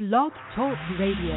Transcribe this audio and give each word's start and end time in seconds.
Blog 0.00 0.32
Talk 0.56 0.78
Radio. 0.98 1.36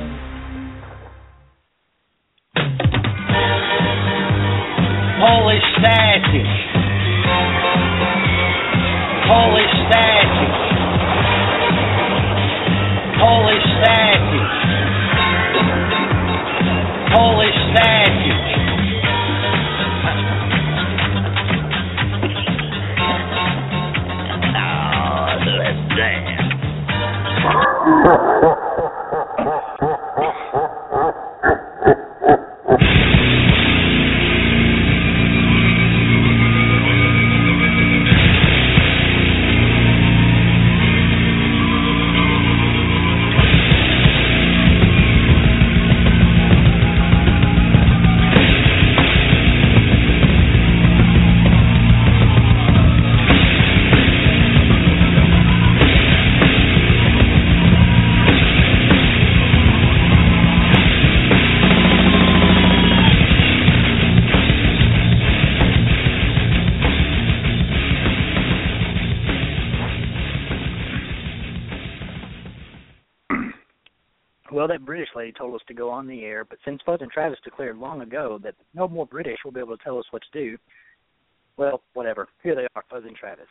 Polish 5.20 5.68
static. 5.80 6.48
Polish 9.28 9.74
static. 9.90 10.54
Polish 13.20 13.68
static. 13.82 14.48
Polish 17.12 17.60
static. 17.74 18.44
Now 24.54 25.36
let's 25.60 25.84
dance. 25.98 26.44
since 76.66 76.82
Fuzz 76.86 77.00
and 77.02 77.12
Travis 77.12 77.40
declared 77.44 77.78
long 77.78 78.02
ago 78.02 78.40
that 78.44 78.56
no 78.74 78.88
more 78.88 79.06
British 79.06 79.38
will 79.44 79.52
be 79.52 79.60
able 79.60 79.78
to 79.78 79.84
tell 79.84 79.98
us 79.98 80.06
what 80.12 80.22
to 80.32 80.40
do, 80.40 80.58
well, 81.58 81.82
whatever. 81.94 82.28
Here 82.42 82.56
they 82.56 82.68
are, 82.76 82.84
Fuzz 82.90 83.04
and 83.06 83.16
Travis. 83.16 83.48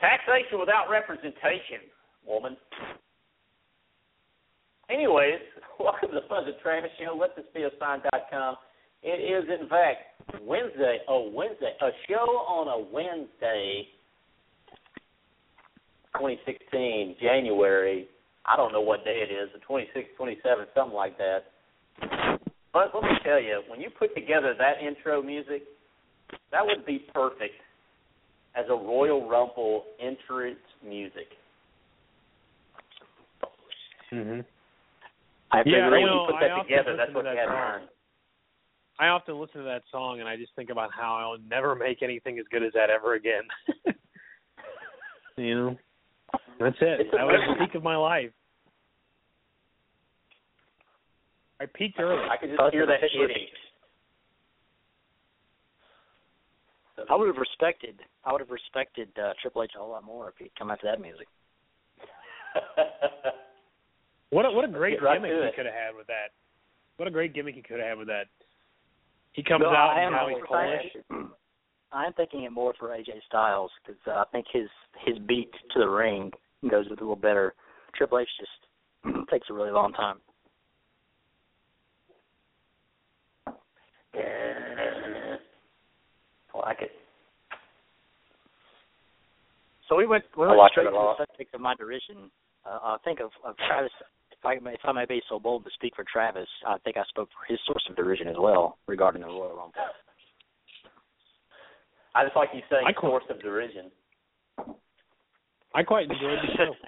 Taxation 0.00 0.58
without 0.58 0.90
representation, 0.90 1.88
woman. 2.26 2.56
Anyways, 4.90 5.40
welcome 5.80 6.10
to 6.10 6.14
the 6.14 6.28
Fuzz 6.28 6.44
and 6.46 6.56
Travis 6.62 6.90
Show. 6.98 7.16
Let 7.16 7.36
this 7.36 7.46
be 7.54 7.62
a 7.62 7.70
sign.com. 7.78 8.56
It 9.02 9.20
is, 9.20 9.48
in 9.60 9.68
fact, 9.68 10.42
Wednesday. 10.42 10.98
Oh, 11.08 11.30
Wednesday. 11.32 11.72
A 11.82 11.90
show 12.08 12.24
on 12.48 12.68
a 12.68 12.92
Wednesday, 12.92 13.86
2016, 16.16 17.16
January. 17.20 18.08
I 18.46 18.56
don't 18.56 18.72
know 18.72 18.80
what 18.80 19.04
day 19.04 19.22
it 19.28 19.32
is, 19.32 19.48
the 19.54 19.60
26th, 19.66 20.16
27th, 20.20 20.66
something 20.74 20.94
like 20.94 21.16
that. 21.18 21.44
But 22.72 22.90
let 22.94 23.04
me 23.04 23.10
tell 23.24 23.40
you, 23.40 23.62
when 23.68 23.80
you 23.80 23.88
put 23.90 24.14
together 24.14 24.54
that 24.58 24.84
intro 24.84 25.22
music, 25.22 25.62
that 26.50 26.64
would 26.64 26.84
be 26.84 27.06
perfect 27.14 27.54
as 28.56 28.66
a 28.68 28.74
Royal 28.74 29.28
Rumble 29.28 29.84
entrance 30.00 30.58
music. 30.86 31.28
Mm-hmm. 34.12 34.40
I 35.50 35.58
Yeah, 35.58 35.62
figured 35.64 35.90
when 35.92 36.00
you 36.00 36.06
know, 36.06 36.26
you 36.26 36.32
put 36.32 36.36
I 36.36 36.48
that 36.48 36.50
often 36.52 36.64
together, 36.70 36.90
listen 36.90 36.96
that's 36.98 37.10
to 37.10 37.14
what 37.16 37.24
that 37.24 37.34
you 37.34 37.38
had 37.38 37.48
in 37.48 37.80
song. 37.80 37.88
I 38.98 39.08
often 39.08 39.40
listen 39.40 39.60
to 39.60 39.66
that 39.66 39.82
song 39.90 40.20
and 40.20 40.28
I 40.28 40.36
just 40.36 40.54
think 40.54 40.70
about 40.70 40.90
how 40.92 41.16
I'll 41.16 41.38
never 41.48 41.74
make 41.74 42.02
anything 42.02 42.38
as 42.38 42.44
good 42.50 42.62
as 42.62 42.72
that 42.74 42.90
ever 42.90 43.14
again. 43.14 43.42
you 45.36 45.54
know, 45.54 45.78
that's 46.60 46.76
it. 46.80 47.06
That 47.12 47.24
was 47.24 47.56
the 47.58 47.64
peak 47.66 47.74
of 47.74 47.82
my 47.82 47.96
life. 47.96 48.30
I 51.60 51.66
peaked 51.66 51.98
early. 51.98 52.22
I 52.30 52.36
could 52.36 52.48
just 52.50 52.60
Fuzz 52.60 52.72
hear 52.72 52.82
and 52.82 52.90
that 52.90 53.00
Fisher. 53.00 53.20
hitting. 53.28 53.46
I 57.10 57.16
would 57.16 57.26
have 57.26 57.36
respected. 57.36 58.00
I 58.24 58.32
would 58.32 58.40
have 58.40 58.50
respected 58.50 59.08
uh, 59.18 59.32
Triple 59.42 59.62
H 59.64 59.72
a 59.76 59.78
whole 59.78 59.90
lot 59.90 60.04
more 60.04 60.28
if 60.28 60.34
he'd 60.38 60.52
come 60.58 60.70
after 60.70 60.86
that 60.86 61.00
music. 61.00 61.26
What 64.30 64.46
a, 64.46 64.50
what 64.50 64.64
a 64.64 64.68
great 64.68 65.00
right 65.00 65.22
gimmick 65.22 65.30
he 65.44 65.50
could 65.54 65.66
have 65.66 65.74
had 65.74 65.94
with 65.96 66.08
that. 66.08 66.34
What 66.96 67.06
a 67.06 67.10
great 67.12 67.34
gimmick 67.34 67.54
he 67.54 67.62
could 67.62 67.78
have 67.78 67.90
had 67.90 67.98
with 67.98 68.08
that. 68.08 68.26
He 69.30 69.44
comes 69.44 69.62
No, 69.62 69.68
out 69.68 69.90
I 69.96 70.00
and 70.02 70.12
am 70.12 70.12
how 70.12 70.26
he's 70.28 70.38
Polish. 70.44 70.90
I'm 71.92 72.12
thinking 72.14 72.42
it 72.42 72.50
more 72.50 72.74
for 72.76 72.88
AJ 72.88 73.10
Styles 73.28 73.70
because 73.86 74.00
uh, 74.08 74.10
I 74.10 74.24
think 74.32 74.46
his 74.52 74.68
his 75.06 75.18
beat 75.28 75.52
to 75.72 75.78
the 75.78 75.88
ring 75.88 76.32
goes 76.68 76.86
with 76.88 77.00
a 77.00 77.02
little 77.02 77.16
better. 77.16 77.54
Triple 77.94 78.18
H 78.18 78.28
just 78.38 79.16
takes 79.30 79.48
a 79.50 79.54
really 79.54 79.70
long 79.70 79.92
time. 79.92 80.16
I 86.54 86.58
like 86.58 86.82
it. 86.82 86.90
So 89.88 89.96
we 89.96 90.06
went 90.06 90.24
we 90.36 90.44
I 90.44 90.48
went 90.48 90.58
like 90.58 90.72
straight 90.72 90.86
it 90.86 90.90
to 90.90 90.96
a 90.96 90.98
lot. 90.98 91.18
the 91.18 91.26
subject 91.28 91.54
of 91.54 91.60
my 91.60 91.74
derision. 91.74 92.30
Uh, 92.64 92.78
I 92.82 92.96
think 93.04 93.20
of, 93.20 93.30
of 93.44 93.54
Travis. 93.68 93.90
If 94.32 94.44
I 94.44 94.58
may, 94.62 94.72
if 94.72 94.80
I 94.84 94.92
may 94.92 95.04
be 95.04 95.20
so 95.28 95.38
bold 95.38 95.64
to 95.64 95.70
speak 95.74 95.94
for 95.96 96.04
Travis, 96.10 96.48
I 96.66 96.78
think 96.84 96.96
I 96.96 97.02
spoke 97.08 97.28
for 97.30 97.50
his 97.50 97.58
source 97.66 97.84
of 97.90 97.96
derision 97.96 98.28
as 98.28 98.36
well 98.38 98.78
regarding 98.86 99.20
the 99.22 99.28
Royal 99.28 99.56
Rumble. 99.56 99.72
I 102.14 102.24
just 102.24 102.36
like 102.36 102.50
you 102.54 102.60
saying 102.70 102.84
I 102.86 102.92
quite- 102.92 103.10
source 103.10 103.24
of 103.28 103.40
derision. 103.42 103.90
I 105.74 105.82
quite 105.82 106.04
enjoyed 106.04 106.38
the 106.38 106.56
show. 106.56 106.74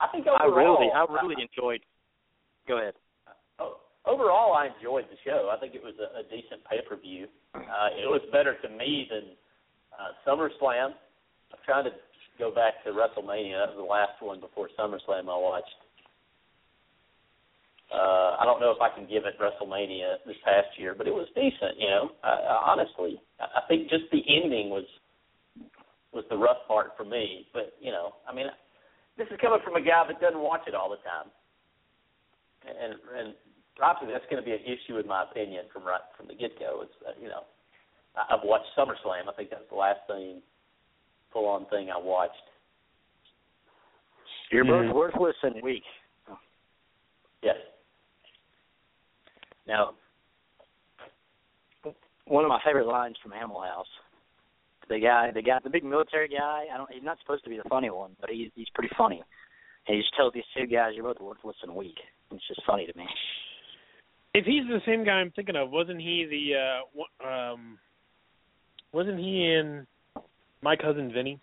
I 0.00 0.08
think 0.12 0.26
I 0.26 0.44
really, 0.44 0.88
I 0.94 1.04
really 1.08 1.36
enjoyed. 1.40 1.80
Go 2.68 2.78
ahead. 2.78 2.94
overall, 4.04 4.54
I 4.54 4.68
enjoyed 4.76 5.04
the 5.10 5.16
show. 5.24 5.50
I 5.54 5.58
think 5.60 5.74
it 5.74 5.82
was 5.82 5.94
a, 6.00 6.20
a 6.20 6.22
decent 6.24 6.64
pay 6.68 6.80
per 6.86 6.96
view. 6.96 7.28
Uh, 7.54 7.88
it 7.96 8.08
was 8.08 8.20
better 8.32 8.56
to 8.60 8.68
me 8.68 9.08
than 9.10 9.22
uh, 9.92 10.12
SummerSlam. 10.26 10.92
I'm 11.52 11.62
trying 11.64 11.84
to 11.84 11.92
go 12.38 12.50
back 12.54 12.84
to 12.84 12.90
WrestleMania. 12.90 13.56
That 13.56 13.72
was 13.72 13.80
the 13.80 13.88
last 13.88 14.20
one 14.20 14.40
before 14.40 14.68
SummerSlam 14.78 15.28
I 15.30 15.38
watched. 15.38 15.68
Uh, 17.92 18.36
I 18.40 18.44
don't 18.44 18.60
know 18.60 18.72
if 18.72 18.82
I 18.82 18.90
can 18.94 19.08
give 19.08 19.24
it 19.24 19.38
WrestleMania 19.40 20.16
this 20.26 20.36
past 20.44 20.76
year, 20.76 20.94
but 20.96 21.06
it 21.06 21.14
was 21.14 21.28
decent. 21.34 21.78
You 21.78 21.88
know, 21.88 22.10
I, 22.24 22.28
I, 22.28 22.72
honestly, 22.72 23.22
I 23.40 23.62
I 23.62 23.68
think 23.68 23.88
just 23.88 24.04
the 24.10 24.20
ending 24.26 24.70
was 24.70 24.84
was 26.16 26.24
the 26.32 26.36
rough 26.40 26.64
part 26.66 26.96
for 26.96 27.04
me. 27.04 27.46
But 27.52 27.76
you 27.80 27.92
know, 27.92 28.16
I 28.28 28.34
mean, 28.34 28.46
this 29.20 29.28
is 29.30 29.38
coming 29.40 29.60
from 29.62 29.76
a 29.76 29.84
guy 29.84 30.02
that 30.08 30.20
doesn't 30.20 30.40
watch 30.40 30.64
it 30.66 30.74
all 30.74 30.88
the 30.88 31.00
time, 31.04 31.28
and 32.64 32.96
and 33.14 33.34
obviously 33.80 34.12
that's 34.12 34.26
going 34.32 34.42
to 34.42 34.46
be 34.46 34.56
an 34.56 34.64
issue 34.64 34.96
in 34.98 35.06
my 35.06 35.22
opinion 35.28 35.68
from 35.72 35.84
right 35.84 36.00
from 36.16 36.26
the 36.26 36.34
get 36.34 36.58
go. 36.58 36.80
It's 36.82 36.96
uh, 37.06 37.12
you 37.20 37.28
know, 37.28 37.44
I- 38.16 38.34
I've 38.34 38.44
watched 38.44 38.72
SummerSlam. 38.76 39.28
I 39.28 39.36
think 39.36 39.50
that's 39.50 39.68
the 39.70 39.76
last 39.76 40.00
thing 40.08 40.40
full 41.32 41.46
on 41.46 41.66
thing 41.66 41.90
I 41.90 41.98
watched. 42.00 42.34
You're 44.50 44.64
both 44.64 44.94
worthless 44.94 45.34
and 45.42 45.60
weak. 45.62 45.82
Yes. 47.42 47.56
Now, 49.66 49.94
one 52.26 52.44
of 52.44 52.48
my 52.48 52.60
favorite 52.64 52.86
lines 52.86 53.16
from 53.22 53.32
Animal 53.32 53.62
House. 53.62 53.86
The 54.88 55.00
guy, 55.00 55.30
the 55.34 55.42
guy, 55.42 55.58
the 55.62 55.70
big 55.70 55.84
military 55.84 56.28
guy. 56.28 56.66
I 56.72 56.76
don't. 56.76 56.90
He's 56.92 57.02
not 57.02 57.18
supposed 57.20 57.44
to 57.44 57.50
be 57.50 57.56
the 57.56 57.68
funny 57.68 57.90
one, 57.90 58.12
but 58.20 58.30
he's 58.30 58.50
he's 58.54 58.68
pretty 58.74 58.94
funny. 58.96 59.22
And 59.86 59.96
he 59.96 60.00
just 60.00 60.14
tells 60.16 60.32
these 60.32 60.44
two 60.56 60.66
guys, 60.66 60.92
"You're 60.94 61.04
both 61.04 61.20
worthless 61.20 61.56
and 61.62 61.74
weak." 61.74 61.96
It's 62.30 62.46
just 62.48 62.60
funny 62.66 62.86
to 62.86 62.96
me. 62.96 63.06
If 64.34 64.44
he's 64.44 64.64
the 64.68 64.80
same 64.86 65.04
guy 65.04 65.12
I'm 65.12 65.32
thinking 65.32 65.56
of, 65.56 65.70
wasn't 65.70 66.00
he 66.00 66.26
the 66.28 67.24
uh 67.26 67.26
um 67.26 67.78
wasn't 68.92 69.18
he 69.18 69.52
in 69.52 69.86
My 70.62 70.76
Cousin 70.76 71.12
Vinny? 71.12 71.40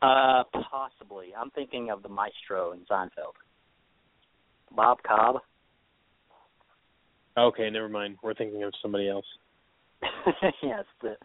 Uh, 0.00 0.44
possibly. 0.70 1.28
I'm 1.36 1.50
thinking 1.50 1.90
of 1.90 2.02
the 2.02 2.08
maestro 2.08 2.72
in 2.72 2.80
Seinfeld. 2.90 3.34
Bob 4.74 4.98
Cobb. 5.02 5.36
Okay, 7.36 7.68
never 7.70 7.88
mind. 7.88 8.16
We're 8.22 8.34
thinking 8.34 8.62
of 8.62 8.72
somebody 8.80 9.08
else. 9.08 9.24
yes, 10.62 10.84
the 11.02 11.16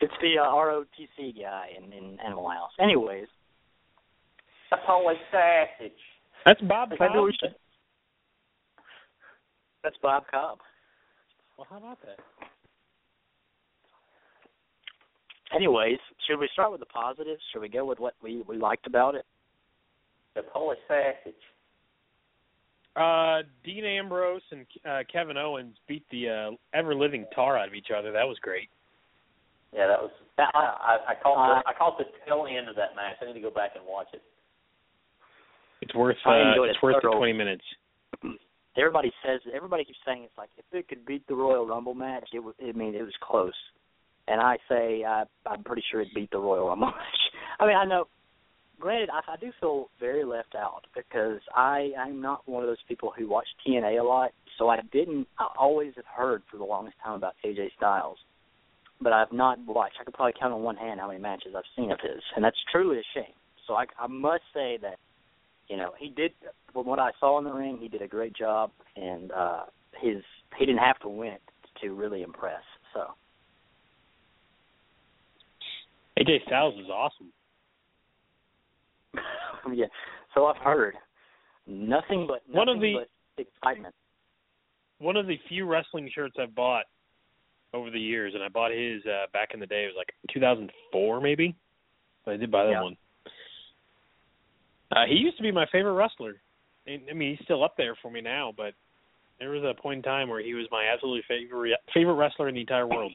it's 0.00 0.12
the 0.20 0.38
uh, 0.38 0.46
ROTC 0.46 1.40
guy 1.40 1.68
in, 1.76 1.92
in 1.92 2.18
Animal 2.24 2.48
House. 2.50 2.70
Anyways, 2.80 3.26
That's 4.70 4.82
always 4.88 5.16
sausage. 5.30 5.92
That's 6.44 6.60
Bob 6.62 6.90
maybe 6.90 6.98
Cobb. 6.98 7.24
we 7.24 7.36
should. 7.40 7.54
That's 9.82 9.96
Bob 10.02 10.24
Cobb. 10.30 10.58
Well, 11.56 11.66
how 11.68 11.78
about 11.78 11.98
that? 12.02 12.18
anyways, 15.54 15.98
should 16.26 16.38
we 16.38 16.48
start 16.52 16.70
with 16.70 16.80
the 16.80 16.86
positives? 16.86 17.40
Should 17.52 17.60
we 17.62 17.68
go 17.68 17.84
with 17.84 17.98
what 17.98 18.14
we 18.22 18.42
we 18.46 18.56
liked 18.56 18.86
about 18.86 19.14
it? 19.14 19.24
The 20.34 20.42
Polish 20.42 20.78
sausage. 20.86 21.34
Uh, 22.96 23.42
Dean 23.64 23.84
Ambrose 23.84 24.42
and 24.50 24.66
uh, 24.84 25.00
Kevin 25.10 25.36
Owens 25.36 25.76
beat 25.86 26.04
the 26.10 26.28
uh, 26.28 26.56
ever 26.76 26.94
living 26.94 27.24
tar 27.34 27.56
out 27.56 27.68
of 27.68 27.74
each 27.74 27.88
other. 27.96 28.10
That 28.12 28.26
was 28.26 28.36
great. 28.42 28.68
Yeah, 29.72 29.86
that 29.86 30.02
was. 30.02 30.10
That- 30.36 30.50
I, 30.54 30.96
I 31.08 31.14
caught 31.22 31.38
uh, 31.38 31.62
the 31.62 31.68
I 31.68 31.72
caught 31.78 31.98
the 31.98 32.04
tail 32.26 32.46
end 32.50 32.68
of 32.68 32.74
that 32.76 32.96
match. 32.96 33.16
I 33.22 33.26
need 33.26 33.34
to 33.34 33.40
go 33.40 33.50
back 33.50 33.72
and 33.76 33.84
watch 33.86 34.08
it. 34.12 34.22
It's 35.82 35.94
worth 35.94 36.16
uh, 36.26 36.50
enjoyed 36.50 36.70
it's 36.70 36.78
it 36.82 36.84
worth 36.84 36.96
the 37.02 37.10
twenty 37.10 37.32
minutes. 37.32 37.64
Everybody 38.76 39.12
says 39.24 39.40
everybody 39.54 39.84
keeps 39.84 39.98
saying 40.06 40.22
it's 40.24 40.36
like 40.38 40.50
if 40.56 40.64
it 40.72 40.88
could 40.88 41.04
beat 41.04 41.26
the 41.28 41.34
Royal 41.34 41.66
Rumble 41.66 41.94
match, 41.94 42.28
it 42.32 42.40
was. 42.40 42.54
I 42.60 42.72
mean, 42.72 42.94
it 42.94 43.02
was 43.02 43.14
close. 43.22 43.54
And 44.28 44.40
I 44.40 44.58
say 44.68 45.04
I, 45.04 45.24
I'm 45.46 45.62
pretty 45.64 45.82
sure 45.90 46.00
it 46.00 46.08
beat 46.14 46.30
the 46.30 46.38
Royal 46.38 46.68
Rumble 46.68 46.86
match. 46.90 47.20
I 47.58 47.66
mean, 47.66 47.76
I 47.76 47.84
know. 47.84 48.08
Granted, 48.80 49.10
I, 49.10 49.20
I 49.32 49.36
do 49.36 49.52
feel 49.60 49.88
very 50.00 50.24
left 50.24 50.54
out 50.54 50.86
because 50.96 51.40
I 51.54 51.90
I'm 51.98 52.20
not 52.20 52.48
one 52.48 52.62
of 52.62 52.68
those 52.68 52.82
people 52.88 53.12
who 53.16 53.28
watch 53.28 53.46
TNA 53.66 54.00
a 54.00 54.02
lot, 54.02 54.30
so 54.58 54.68
I 54.68 54.78
didn't. 54.90 55.28
I 55.38 55.48
always 55.58 55.92
have 55.96 56.06
heard 56.06 56.42
for 56.50 56.56
the 56.56 56.64
longest 56.64 56.96
time 57.04 57.14
about 57.14 57.34
AJ 57.44 57.68
Styles, 57.76 58.16
but 59.00 59.12
I've 59.12 59.32
not 59.32 59.58
watched. 59.66 59.96
I 60.00 60.04
could 60.04 60.14
probably 60.14 60.32
count 60.38 60.54
on 60.54 60.62
one 60.62 60.76
hand 60.76 60.98
how 60.98 61.08
many 61.08 61.20
matches 61.20 61.52
I've 61.56 61.64
seen 61.76 61.92
of 61.92 62.00
his, 62.00 62.22
and 62.34 62.44
that's 62.44 62.56
truly 62.72 62.98
a 62.98 63.02
shame. 63.14 63.34
So 63.66 63.74
I 63.74 63.84
I 63.98 64.06
must 64.06 64.42
say 64.54 64.78
that 64.80 64.98
you 65.68 65.76
know 65.76 65.92
he 65.98 66.08
did 66.08 66.32
from 66.72 66.86
what 66.86 66.98
I 66.98 67.10
saw 67.20 67.38
in 67.38 67.44
the 67.44 67.52
ring, 67.52 67.78
he 67.80 67.88
did 67.88 68.00
a 68.02 68.08
great 68.08 68.34
job, 68.34 68.70
and 68.96 69.30
uh 69.32 69.64
his 70.00 70.22
he 70.58 70.64
didn't 70.64 70.80
have 70.80 70.98
to 71.00 71.08
win 71.08 71.34
it 71.34 71.42
to 71.82 71.94
really 71.94 72.22
impress. 72.22 72.62
So 72.94 73.08
AJ 76.18 76.46
Styles 76.46 76.74
is 76.80 76.88
awesome. 76.88 77.30
yeah, 79.72 79.86
so 80.34 80.46
I've 80.46 80.56
heard 80.58 80.94
nothing 81.66 82.26
but 82.26 82.42
nothing 82.48 82.56
One 82.56 82.68
of 82.68 82.80
the- 82.80 82.94
but 83.36 83.42
excitement. 83.42 83.94
One 84.98 85.16
of 85.16 85.26
the 85.26 85.38
few 85.48 85.64
wrestling 85.64 86.10
shirts 86.14 86.36
I've 86.38 86.54
bought 86.54 86.84
over 87.72 87.90
the 87.90 87.98
years, 88.00 88.34
and 88.34 88.42
I 88.42 88.48
bought 88.48 88.70
his 88.70 89.04
uh, 89.06 89.26
back 89.32 89.54
in 89.54 89.60
the 89.60 89.66
day. 89.66 89.84
It 89.84 89.86
was 89.86 89.96
like 89.96 90.12
2004, 90.32 91.20
maybe. 91.20 91.54
But 92.24 92.34
I 92.34 92.36
did 92.36 92.50
buy 92.50 92.64
that 92.64 92.70
Yeah. 92.72 92.82
one. 92.82 92.96
Uh, 94.90 95.06
he 95.06 95.14
used 95.14 95.36
to 95.38 95.42
be 95.42 95.52
my 95.52 95.66
favorite 95.72 95.92
wrestler. 95.94 96.42
And, 96.86 97.02
I 97.08 97.14
mean, 97.14 97.36
he's 97.36 97.44
still 97.44 97.62
up 97.64 97.76
there 97.76 97.94
for 98.02 98.10
me 98.10 98.20
now, 98.20 98.52
but 98.54 98.74
there 99.38 99.50
was 99.50 99.62
a 99.62 99.72
point 99.80 99.98
in 99.98 100.02
time 100.02 100.28
where 100.28 100.42
he 100.42 100.52
was 100.54 100.66
my 100.70 100.84
absolutely 100.84 101.22
favorite 101.28 101.78
favorite 101.94 102.14
wrestler 102.14 102.48
in 102.48 102.54
the 102.54 102.60
entire 102.60 102.86
world 102.86 103.12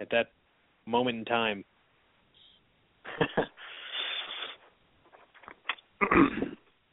at 0.00 0.10
that 0.10 0.32
moment 0.84 1.18
in 1.18 1.24
time. 1.24 1.64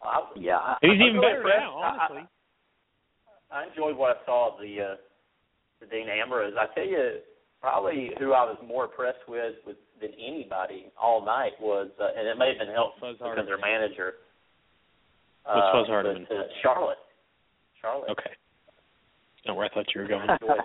I, 0.04 0.22
yeah, 0.36 0.58
I, 0.58 0.78
And 0.82 0.92
he's 0.94 1.02
I'm 1.02 1.08
even 1.10 1.22
better 1.22 1.44
now, 1.44 1.78
I- 1.80 1.84
I- 1.84 1.98
honestly. 2.10 2.30
I 3.52 3.66
enjoyed 3.66 3.98
what 3.98 4.18
I 4.22 4.26
saw 4.26 4.54
of 4.54 4.62
the 4.62 4.94
uh, 4.94 4.96
the 5.82 5.88
Dean 5.88 6.08
Ambrose. 6.08 6.54
I 6.60 6.68
tell 6.76 6.86
you, 6.86 7.18
probably 7.62 8.12
who 8.20 8.34
I 8.34 8.44
was 8.44 8.58
more 8.66 8.86
impressed 8.86 9.26
with, 9.28 9.56
with 9.66 9.78
than 10.00 10.12
anybody 10.14 10.92
all 11.02 11.26
night 11.26 11.54
was, 11.60 11.90
uh, 12.00 12.10
and 12.16 12.28
it 12.28 12.38
may 12.38 12.50
have 12.50 12.60
been 12.60 12.74
helped 12.74 13.00
Fuzz 13.00 13.18
because 13.18 13.46
their 13.48 13.58
manager. 13.58 14.14
Was 15.46 15.64
uh, 15.66 15.72
Fuzz 15.74 15.90
Hardeman. 15.90 16.26
but, 16.30 16.36
uh, 16.38 16.44
Charlotte. 16.62 16.98
Charlotte. 17.82 18.10
Okay. 18.12 18.32
Not 19.48 19.56
where 19.58 19.66
I 19.66 19.70
thought 19.74 19.86
you 19.96 20.02
were 20.02 20.08
going. 20.08 20.30
I 20.30 20.34
enjoyed 20.40 20.60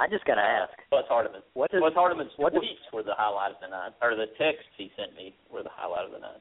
I 0.00 0.08
just 0.08 0.24
gotta 0.24 0.40
ask, 0.40 0.72
Buzz 0.90 1.04
Hardeman. 1.12 1.42
what 1.52 1.70
does 1.70 1.82
Buzz 1.84 1.92
Hardeman's 1.92 2.32
what 2.38 2.54
does- 2.54 2.62
tweets 2.64 2.88
were 2.92 3.02
the 3.02 3.12
highlight 3.14 3.52
of 3.52 3.60
the 3.60 3.68
night, 3.68 3.92
or 4.00 4.16
the 4.16 4.26
texts 4.40 4.64
he 4.78 4.90
sent 4.96 5.14
me 5.14 5.36
were 5.52 5.62
the 5.62 5.68
highlight 5.72 6.06
of 6.06 6.12
the 6.12 6.18
night. 6.18 6.40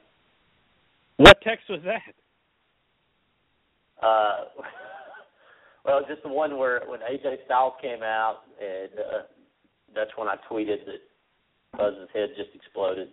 What 1.17 1.41
text 1.44 1.67
was 1.69 1.81
that? 1.83 2.15
Uh, 4.01 4.45
well, 5.85 6.01
just 6.07 6.23
the 6.23 6.29
one 6.29 6.57
where 6.57 6.81
when 6.88 7.01
AJ 7.01 7.44
Styles 7.45 7.73
came 7.81 8.01
out, 8.01 8.44
and 8.61 8.91
uh, 8.97 9.21
that's 9.94 10.11
when 10.15 10.27
I 10.29 10.35
tweeted 10.50 10.85
that 10.85 11.01
Buzz's 11.77 12.07
head 12.13 12.29
just 12.38 12.56
exploded. 12.56 13.09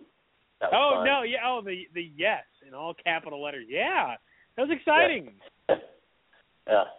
That 0.61 0.71
was 0.71 0.79
Oh 0.79 0.97
fun. 0.99 1.05
no, 1.05 1.21
yeah, 1.23 1.39
oh 1.45 1.61
the 1.63 1.83
the 1.93 2.09
yes 2.15 2.45
in 2.65 2.73
all 2.73 2.93
capital 2.93 3.43
letters. 3.43 3.65
Yeah, 3.67 4.15
that 4.55 4.67
was 4.67 4.71
exciting. 4.75 5.33
yeah. 5.69 5.75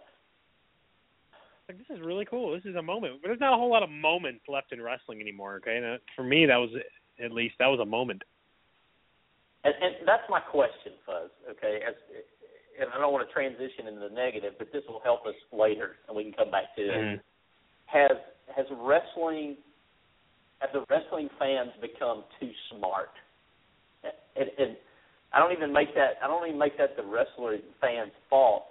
Like 1.68 1.76
this 1.76 1.90
is 1.90 2.00
really 2.02 2.24
cool. 2.24 2.54
This 2.54 2.64
is 2.64 2.76
a 2.76 2.82
moment, 2.82 3.20
but 3.20 3.28
there's 3.28 3.40
not 3.40 3.52
a 3.52 3.56
whole 3.56 3.70
lot 3.70 3.82
of 3.82 3.90
moments 3.90 4.40
left 4.48 4.72
in 4.72 4.80
wrestling 4.80 5.20
anymore. 5.20 5.56
Okay, 5.56 5.76
and 5.76 5.84
uh, 5.84 5.98
for 6.16 6.24
me, 6.24 6.46
that 6.46 6.56
was 6.56 6.70
at 7.22 7.32
least 7.32 7.56
that 7.58 7.66
was 7.66 7.80
a 7.80 7.84
moment. 7.84 8.22
And, 9.64 9.74
and 9.82 10.08
that's 10.08 10.22
my 10.30 10.40
question, 10.40 10.96
Fuzz. 11.04 11.30
Okay, 11.50 11.80
As, 11.86 11.94
and 12.80 12.88
I 12.94 12.98
don't 12.98 13.12
want 13.12 13.28
to 13.28 13.32
transition 13.34 13.86
into 13.86 14.00
the 14.00 14.14
negative, 14.14 14.54
but 14.56 14.72
this 14.72 14.82
will 14.88 15.00
help 15.04 15.26
us 15.26 15.34
later, 15.52 15.96
and 16.06 16.16
we 16.16 16.24
can 16.24 16.32
come 16.32 16.50
back 16.50 16.74
to 16.76 16.82
it. 16.82 17.04
Mhm. 17.04 17.20
Has 17.86 18.16
has 18.56 18.66
wrestling 18.80 19.56
have 20.60 20.70
the 20.72 20.84
wrestling 20.88 21.28
fans 21.38 21.72
become 21.80 22.24
too 22.40 22.50
smart? 22.70 23.10
And, 24.04 24.48
and 24.58 24.76
I 25.32 25.38
don't 25.40 25.52
even 25.52 25.72
make 25.72 25.94
that 25.94 26.16
I 26.22 26.26
don't 26.28 26.46
even 26.46 26.58
make 26.58 26.78
that 26.78 26.96
the 26.96 27.04
wrestler 27.04 27.58
fans' 27.80 28.12
fault. 28.30 28.64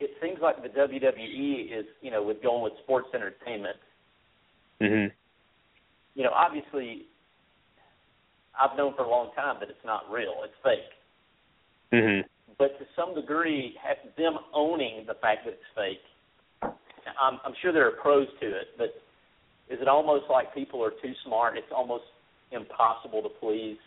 It 0.00 0.10
seems 0.22 0.38
like 0.40 0.62
the 0.62 0.68
WWE 0.68 1.72
is, 1.72 1.86
you 2.00 2.10
know, 2.10 2.22
with 2.22 2.42
going 2.42 2.62
with 2.62 2.72
sports 2.84 3.08
entertainment. 3.14 3.76
Mhm. 4.80 5.12
You 6.14 6.24
know, 6.24 6.30
obviously, 6.32 7.06
I've 8.58 8.76
known 8.76 8.94
for 8.94 9.02
a 9.02 9.08
long 9.10 9.32
time 9.34 9.58
that 9.60 9.68
it's 9.68 9.84
not 9.84 10.10
real; 10.10 10.42
it's 10.44 10.56
fake. 10.62 10.92
Mhm. 11.92 12.24
but 12.58 12.78
to 12.78 12.86
some 12.96 13.14
degree, 13.14 13.72
have 13.80 13.96
them 14.16 14.38
owning 14.52 15.06
the 15.06 15.14
fact 15.14 15.44
that 15.44 15.54
it's 15.54 15.66
fake. 15.74 16.04
I'm, 17.18 17.40
I'm 17.44 17.54
sure 17.62 17.72
there 17.72 17.86
are 17.86 17.92
pros 17.92 18.28
to 18.40 18.46
it, 18.46 18.76
but 18.76 19.00
is 19.68 19.80
it 19.80 19.88
almost 19.88 20.28
like 20.28 20.52
people 20.54 20.82
are 20.84 20.90
too 20.90 21.14
smart? 21.24 21.56
It's 21.56 21.72
almost 21.72 22.04
impossible 22.50 23.22
to 23.22 23.28
please 23.28 23.78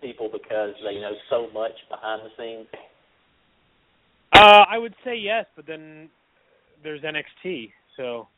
people 0.00 0.28
because 0.32 0.74
they 0.82 1.00
know 1.00 1.12
so 1.28 1.48
much 1.52 1.72
behind 1.88 2.22
the 2.22 2.30
scenes. 2.36 2.66
Uh, 4.34 4.64
I 4.68 4.78
would 4.78 4.94
say 5.04 5.16
yes, 5.16 5.46
but 5.56 5.66
then 5.66 6.08
there's 6.82 7.00
NXT, 7.02 7.70
so 7.96 8.28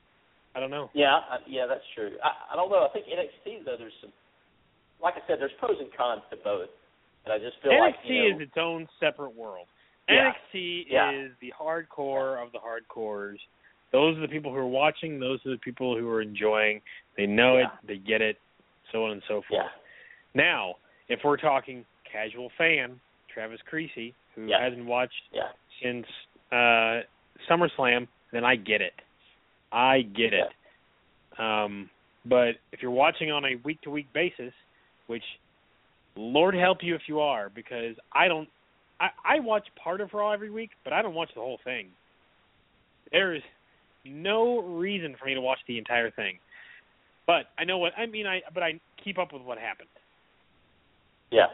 I 0.55 0.61
don't 0.61 0.71
know. 0.71 0.91
Yeah, 0.95 1.15
I, 1.31 1.39
yeah, 1.49 1.67
that's 1.69 1.85
true. 1.95 2.13
I, 2.23 2.53
I 2.53 2.57
don't 2.57 2.71
know. 2.71 2.87
I 2.89 2.93
think 2.93 3.07
NXT 3.07 3.65
though, 3.65 3.77
there's 3.79 3.93
some, 4.01 4.13
like 5.03 5.15
I 5.15 5.27
said, 5.27 5.39
there's 5.41 5.53
pros 5.59 5.77
and 5.81 5.89
cons 5.97 6.23
to 6.31 6.37
both. 6.37 6.69
and 7.25 7.33
I 7.33 7.39
just 7.39 7.57
feel 7.63 7.73
NXT 7.73 7.81
like 7.81 7.95
know, 8.09 8.37
is 8.37 8.43
its 8.43 8.57
own 8.59 8.87
separate 9.01 9.35
world. 9.35 9.67
Yeah. 10.09 10.33
NXT 10.55 10.85
Yeah. 10.89 11.11
is 11.13 11.33
the 11.41 11.53
hardcore 11.59 12.43
of 12.45 12.53
the 12.53 12.59
hardcores. 12.59 13.39
Those 13.93 14.17
are 14.19 14.21
the 14.21 14.29
people 14.29 14.51
who 14.53 14.59
are 14.59 14.67
watching. 14.67 15.19
Those 15.19 15.41
are 15.47 15.51
the 15.51 15.59
people 15.59 15.97
who 15.99 16.09
are 16.11 16.21
enjoying. 16.23 16.81
They 17.17 17.27
know 17.27 17.57
Yeah. 17.59 17.65
it. 17.65 17.87
They 17.87 17.97
get 17.97 18.21
it. 18.21 18.37
So 18.93 19.05
on 19.07 19.13
and 19.13 19.23
so 19.27 19.43
forth. 19.49 19.67
Now, 20.35 20.75
if 21.09 21.21
we're 21.25 21.37
talking 21.39 21.85
casual 22.11 22.51
fan, 22.57 23.01
Travis 23.33 23.61
Creasy, 23.69 24.15
who 24.35 24.49
hasn't 24.53 24.85
watched 24.87 25.13
since 25.83 26.07
uh 26.53 27.01
SummerSlam, 27.51 28.09
then 28.33 28.45
I 28.45 28.57
get 28.57 28.81
it. 28.81 28.95
I 29.73 30.03
get 30.03 30.33
it. 30.33 31.41
Um 31.41 31.91
but 32.25 32.57
if 32.73 32.83
you're 32.83 32.91
watching 32.91 33.31
on 33.31 33.45
a 33.45 33.57
week 33.65 33.81
to 33.83 33.91
week 33.91 34.13
basis, 34.13 34.53
which 35.07 35.23
Lord 36.17 36.55
help 36.55 36.79
you 36.83 36.95
if 36.95 37.03
you 37.09 37.21
are, 37.21 37.51
because 37.55 37.95
I 38.13 38.29
don't 38.29 38.49
I, 38.99 39.09
I 39.25 39.41
watch 39.41 39.67
part 39.83 40.01
of 40.01 40.15
Raw 40.15 40.33
every 40.33 40.51
week, 40.51 40.71
but 40.85 40.93
I 40.93 41.03
don't 41.03 41.15
watch 41.15 41.31
the 41.35 41.41
whole 41.41 41.61
thing. 41.65 41.89
There 43.13 43.35
is 43.35 43.43
no 44.05 44.61
reason 44.61 45.15
for 45.19 45.27
me 45.27 45.35
to 45.35 45.41
watch 45.41 45.59
the 45.69 45.79
entire 45.79 46.11
thing. 46.11 46.39
But 47.27 47.47
I 47.59 47.65
know 47.65 47.79
what 47.79 47.93
I 47.99 48.07
mean 48.07 48.27
I 48.27 48.41
but 48.53 48.63
I 48.63 48.81
keep 49.03 49.19
up 49.19 49.33
with 49.33 49.43
what 49.43 49.59
happened. 49.59 49.89
yeah. 51.31 51.47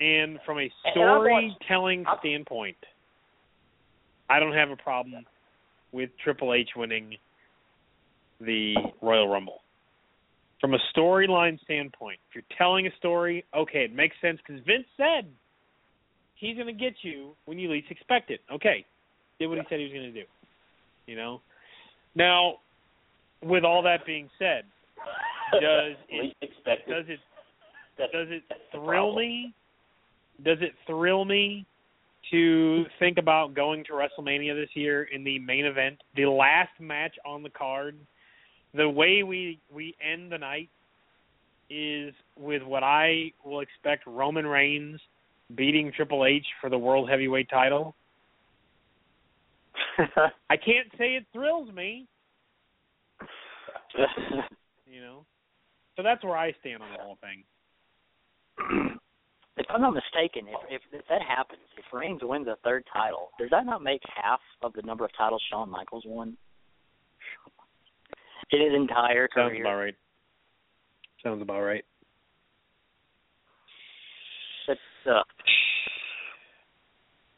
And 0.00 0.38
from 0.46 0.58
a 0.58 0.62
And 0.62 0.70
I've 0.86 0.96
watched- 0.96 1.56
storytelling 1.62 2.06
standpoint, 2.20 2.76
I 4.28 4.40
don't 4.40 4.54
have 4.54 4.70
a 4.70 4.76
problem 4.76 5.26
with 5.92 6.10
Triple 6.18 6.54
H 6.54 6.70
winning 6.76 7.16
the 8.40 8.74
Royal 9.02 9.28
Rumble. 9.28 9.62
From 10.60 10.74
a 10.74 10.78
storyline 10.94 11.60
standpoint, 11.62 12.20
if 12.28 12.34
you're 12.34 12.44
telling 12.56 12.86
a 12.86 12.90
story, 12.96 13.44
okay, 13.54 13.84
it 13.84 13.92
makes 13.92 14.18
sense 14.20 14.38
because 14.46 14.62
Vince 14.64 14.86
said 14.96 15.26
he's 16.36 16.54
going 16.56 16.66
to 16.66 16.72
get 16.72 16.94
you 17.02 17.34
when 17.46 17.58
you 17.58 17.70
least 17.70 17.90
expect 17.90 18.30
it. 18.30 18.40
Okay, 18.50 18.84
did 19.38 19.46
what 19.48 19.58
he 19.58 19.64
said 19.68 19.78
he 19.78 19.84
was 19.84 19.92
going 19.92 20.12
to 20.12 20.20
do. 20.22 20.26
You 21.06 21.16
know. 21.16 21.40
Now, 22.14 22.60
with 23.42 23.64
all 23.64 23.82
that 23.82 24.04
being 24.06 24.30
said, 24.38 24.64
Does 25.52 25.96
it- 26.08 26.36
does 26.86 27.04
it 27.08 27.20
does 28.12 28.28
it 28.30 28.42
thrill 28.70 29.16
me? 29.16 29.52
Does 30.44 30.58
it 30.60 30.72
thrill 30.86 31.24
me 31.24 31.66
to 32.30 32.84
think 32.98 33.18
about 33.18 33.54
going 33.54 33.84
to 33.84 33.92
WrestleMania 33.92 34.54
this 34.54 34.70
year 34.74 35.04
in 35.04 35.24
the 35.24 35.38
main 35.38 35.64
event, 35.64 35.96
the 36.16 36.26
last 36.26 36.70
match 36.78 37.14
on 37.26 37.42
the 37.42 37.50
card 37.50 37.96
the 38.74 38.88
way 38.88 39.22
we 39.22 39.58
we 39.72 39.94
end 40.00 40.30
the 40.30 40.38
night 40.38 40.68
is 41.68 42.14
with 42.36 42.62
what 42.62 42.82
I 42.82 43.32
will 43.44 43.60
expect 43.60 44.06
Roman 44.06 44.46
Reigns 44.46 45.00
beating 45.54 45.92
Triple 45.94 46.24
H 46.24 46.46
for 46.60 46.70
the 46.70 46.78
World 46.78 47.08
Heavyweight 47.08 47.48
title. 47.48 47.94
I 49.98 50.56
can't 50.56 50.88
say 50.98 51.14
it 51.14 51.24
thrills 51.32 51.72
me, 51.72 52.06
you 54.90 55.00
know. 55.00 55.24
So 55.96 56.02
that's 56.02 56.24
where 56.24 56.36
I 56.36 56.52
stand 56.60 56.82
on 56.82 56.88
the 56.92 57.02
whole 57.02 57.18
thing. 57.20 57.44
if 59.56 59.66
I'm 59.68 59.80
not 59.80 59.94
mistaken, 59.94 60.48
if, 60.48 60.60
if 60.70 60.82
if 60.92 61.06
that 61.08 61.22
happens, 61.22 61.60
if 61.76 61.84
Reigns 61.92 62.20
wins 62.22 62.46
a 62.46 62.56
third 62.64 62.84
title, 62.92 63.30
does 63.38 63.50
that 63.50 63.66
not 63.66 63.82
make 63.82 64.00
half 64.14 64.40
of 64.62 64.72
the 64.72 64.82
number 64.82 65.04
of 65.04 65.10
titles 65.16 65.42
Shawn 65.50 65.70
Michaels 65.70 66.04
won 66.06 66.36
in 68.50 68.60
his 68.60 68.74
entire 68.74 69.28
Sounds 69.34 69.50
career? 69.50 69.62
about 69.62 69.76
right. 69.76 69.94
Sounds 71.22 71.42
about 71.42 71.60
right. 71.60 71.84
That's 74.66 74.80
uh. 75.08 75.22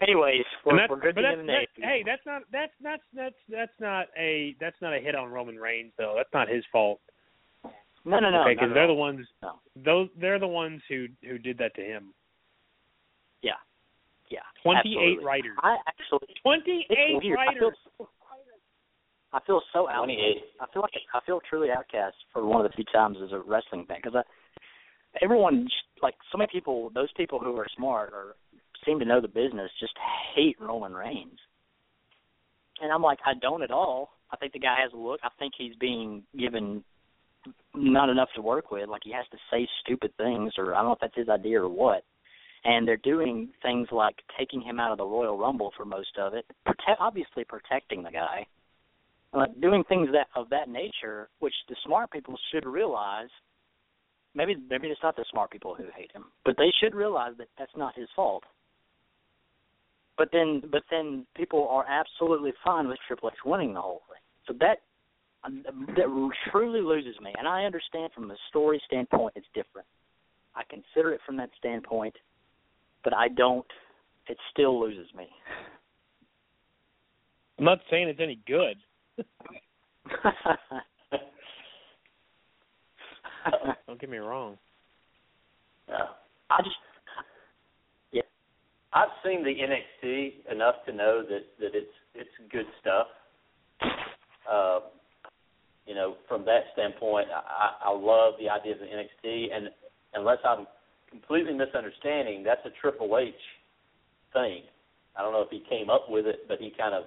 Anyways, 0.00 0.42
we're, 0.66 0.74
we're 0.74 0.88
but 0.88 1.00
drifting 1.00 1.22
that's, 1.22 1.40
into 1.40 1.52
that, 1.52 1.68
hey, 1.76 2.02
that's 2.04 2.22
not 2.26 2.42
that's 2.52 2.72
that's 2.82 3.02
that's 3.14 3.36
that's 3.48 3.72
not 3.80 4.06
a 4.18 4.56
that's 4.60 4.76
not 4.82 4.94
a 4.94 4.98
hit 4.98 5.14
on 5.14 5.30
Roman 5.30 5.56
Reigns 5.56 5.92
though. 5.96 6.14
That's 6.16 6.32
not 6.34 6.48
his 6.48 6.64
fault. 6.72 7.00
No, 8.04 8.18
no, 8.20 8.30
no. 8.30 8.42
okay, 8.42 8.54
because 8.54 8.70
at 8.70 8.74
they're 8.74 8.82
all. 8.82 8.88
the 8.88 8.94
ones 8.94 9.26
No. 9.42 9.52
those 9.76 10.08
they're 10.20 10.38
the 10.38 10.46
ones 10.46 10.82
who 10.88 11.06
who 11.22 11.38
did 11.38 11.58
that 11.58 11.74
to 11.76 11.82
him. 11.82 12.14
Yeah, 13.42 13.52
yeah. 14.30 14.40
Twenty 14.62 14.96
eight 14.98 15.24
writers. 15.24 15.56
I 15.62 15.76
actually, 15.86 16.34
Twenty 16.42 16.86
it's 16.88 16.98
eight 17.00 17.20
weird. 17.22 17.38
I 17.38 17.52
feel, 17.54 17.70
writers. 17.70 17.78
I 19.32 19.40
feel 19.46 19.62
so 19.72 19.88
out. 19.88 20.04
28. 20.04 20.42
I 20.60 20.66
feel 20.72 20.82
like 20.82 20.92
I 21.14 21.20
feel 21.24 21.40
truly 21.48 21.70
outcast 21.70 22.16
for 22.32 22.44
one 22.44 22.64
of 22.64 22.70
the 22.70 22.74
few 22.74 22.84
times 22.92 23.16
as 23.24 23.32
a 23.32 23.38
wrestling 23.38 23.86
fan 23.86 23.98
because 24.02 24.14
I, 24.16 24.22
everyone 25.22 25.68
like 26.02 26.14
so 26.30 26.38
many 26.38 26.50
people, 26.52 26.90
those 26.94 27.08
people 27.16 27.38
who 27.38 27.56
are 27.56 27.66
smart 27.76 28.12
or 28.12 28.34
seem 28.84 28.98
to 28.98 29.04
know 29.04 29.20
the 29.20 29.28
business, 29.28 29.70
just 29.80 29.94
hate 30.34 30.56
Roman 30.60 30.92
Reigns. 30.92 31.38
And 32.80 32.92
I'm 32.92 33.02
like, 33.02 33.18
I 33.24 33.32
don't 33.40 33.62
at 33.62 33.70
all. 33.70 34.10
I 34.30 34.36
think 34.36 34.52
the 34.52 34.58
guy 34.58 34.76
has 34.82 34.92
a 34.92 34.96
look. 34.96 35.20
I 35.22 35.28
think 35.38 35.54
he's 35.56 35.74
being 35.76 36.22
given 36.38 36.82
not 37.74 38.08
enough 38.08 38.28
to 38.36 38.42
work 38.42 38.70
with. 38.70 38.88
Like 38.88 39.02
he 39.04 39.12
has 39.12 39.26
to 39.30 39.38
say 39.50 39.68
stupid 39.84 40.12
things, 40.16 40.52
or 40.58 40.74
I 40.74 40.78
don't 40.78 40.86
know 40.86 40.92
if 40.92 41.00
that's 41.00 41.16
his 41.16 41.28
idea 41.28 41.62
or 41.62 41.68
what. 41.68 42.04
And 42.64 42.86
they're 42.86 42.96
doing 42.96 43.48
things 43.62 43.88
like 43.90 44.16
taking 44.38 44.60
him 44.60 44.78
out 44.78 44.92
of 44.92 44.98
the 44.98 45.04
Royal 45.04 45.36
Rumble 45.36 45.72
for 45.76 45.84
most 45.84 46.16
of 46.18 46.34
it, 46.34 46.44
prote- 46.66 46.96
obviously 47.00 47.44
protecting 47.44 48.02
the 48.02 48.10
guy 48.10 48.46
uh, 49.34 49.46
doing 49.60 49.84
things 49.88 50.08
that 50.12 50.26
of 50.36 50.48
that 50.50 50.68
nature, 50.68 51.28
which 51.40 51.54
the 51.68 51.76
smart 51.84 52.10
people 52.10 52.38
should 52.52 52.66
realize. 52.66 53.28
Maybe 54.34 54.56
maybe 54.70 54.88
it's 54.88 55.02
not 55.02 55.16
the 55.16 55.24
smart 55.30 55.50
people 55.50 55.74
who 55.74 55.84
hate 55.94 56.12
him, 56.12 56.24
but 56.44 56.56
they 56.56 56.70
should 56.82 56.94
realize 56.94 57.32
that 57.38 57.48
that's 57.58 57.76
not 57.76 57.96
his 57.96 58.08
fault. 58.14 58.44
But 60.18 60.28
then, 60.32 60.62
but 60.70 60.82
then 60.90 61.26
people 61.34 61.66
are 61.68 61.86
absolutely 61.88 62.52
fine 62.64 62.88
with 62.88 62.98
Triple 63.06 63.30
H 63.30 63.38
winning 63.44 63.74
the 63.74 63.80
whole 63.80 64.02
thing. 64.08 64.20
So 64.46 64.54
that 64.60 64.80
that 65.44 66.30
truly 66.50 66.80
loses 66.80 67.20
me, 67.20 67.32
and 67.36 67.48
I 67.48 67.64
understand 67.64 68.12
from 68.14 68.30
a 68.30 68.36
story 68.48 68.80
standpoint, 68.86 69.34
it's 69.36 69.46
different. 69.54 69.86
I 70.54 70.62
consider 70.68 71.12
it 71.12 71.20
from 71.24 71.36
that 71.38 71.50
standpoint, 71.58 72.14
but 73.02 73.14
I 73.14 73.28
don't. 73.28 73.66
It 74.28 74.38
still 74.52 74.80
loses 74.80 75.12
me. 75.16 75.26
I'm 77.58 77.64
not 77.64 77.80
saying 77.90 78.08
it's 78.08 78.20
any 78.20 78.38
good. 78.46 78.76
Don't 83.86 84.00
get 84.00 84.10
me 84.10 84.18
wrong. 84.18 84.56
Yeah. 85.88 86.06
I 86.50 86.62
just 86.62 86.76
yeah. 88.12 88.22
I've 88.92 89.08
seen 89.24 89.42
the 89.42 89.50
NXT 89.50 90.52
enough 90.52 90.76
to 90.86 90.92
know 90.92 91.22
that 91.28 91.44
that 91.60 91.74
it's 91.74 91.92
it's 92.14 92.30
good 92.50 92.66
stuff. 92.80 93.06
Uh, 94.50 94.80
you 95.86 95.94
know, 95.94 96.16
from 96.28 96.44
that 96.44 96.62
standpoint, 96.74 97.28
I, 97.34 97.90
I 97.90 97.92
love 97.92 98.34
the 98.38 98.48
idea 98.48 98.72
of 98.74 98.78
the 98.78 98.86
NXT, 98.86 99.54
and 99.54 99.68
unless 100.14 100.38
I'm 100.44 100.66
completely 101.10 101.54
misunderstanding, 101.54 102.42
that's 102.44 102.64
a 102.64 102.70
Triple 102.80 103.18
H 103.18 103.34
thing. 104.32 104.62
I 105.16 105.22
don't 105.22 105.32
know 105.32 105.42
if 105.42 105.50
he 105.50 105.62
came 105.68 105.90
up 105.90 106.06
with 106.08 106.26
it, 106.26 106.46
but 106.48 106.58
he 106.58 106.72
kind 106.78 106.94
of 106.94 107.04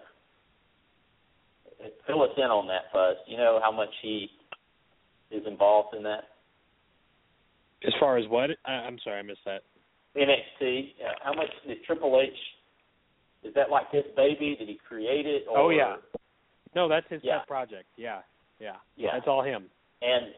fill 2.06 2.22
us 2.24 2.30
in 2.38 2.44
on 2.44 2.68
that, 2.68 2.92
Fuzz. 2.94 3.16
You 3.28 3.38
know 3.38 3.60
how 3.64 3.72
much 3.72 3.90
he 4.02 4.28
is 5.32 5.44
involved 5.48 5.96
in 5.96 6.04
that 6.04 6.26
As 7.86 7.94
far 8.00 8.18
as 8.18 8.28
what? 8.30 8.52
I, 8.66 8.72
I'm 8.72 9.00
sorry, 9.04 9.20
I 9.20 9.24
missed 9.24 9.40
that. 9.46 9.64
NXT. 10.16 10.92
Uh, 11.04 11.12
how 11.24 11.34
much 11.34 11.50
did 11.68 11.78
Triple 11.86 12.22
H? 12.22 12.30
Is 13.44 13.54
that 13.56 13.70
like 13.70 13.92
his 13.92 14.04
baby? 14.16 14.56
Did 14.58 14.68
he 14.70 14.80
create 14.88 15.26
it? 15.26 15.44
Or, 15.50 15.58
Oh, 15.58 15.70
yeah. 15.70 15.96
No, 16.76 16.88
that's 16.88 17.06
his 17.10 17.22
Yeah. 17.24 17.40
pet 17.40 17.48
project. 17.48 17.86
Yeah, 17.98 18.20
yeah. 18.60 18.76
Yeah. 18.96 19.10
That's 19.14 19.28
all 19.28 19.44
him. 19.44 19.66
And 20.02 20.34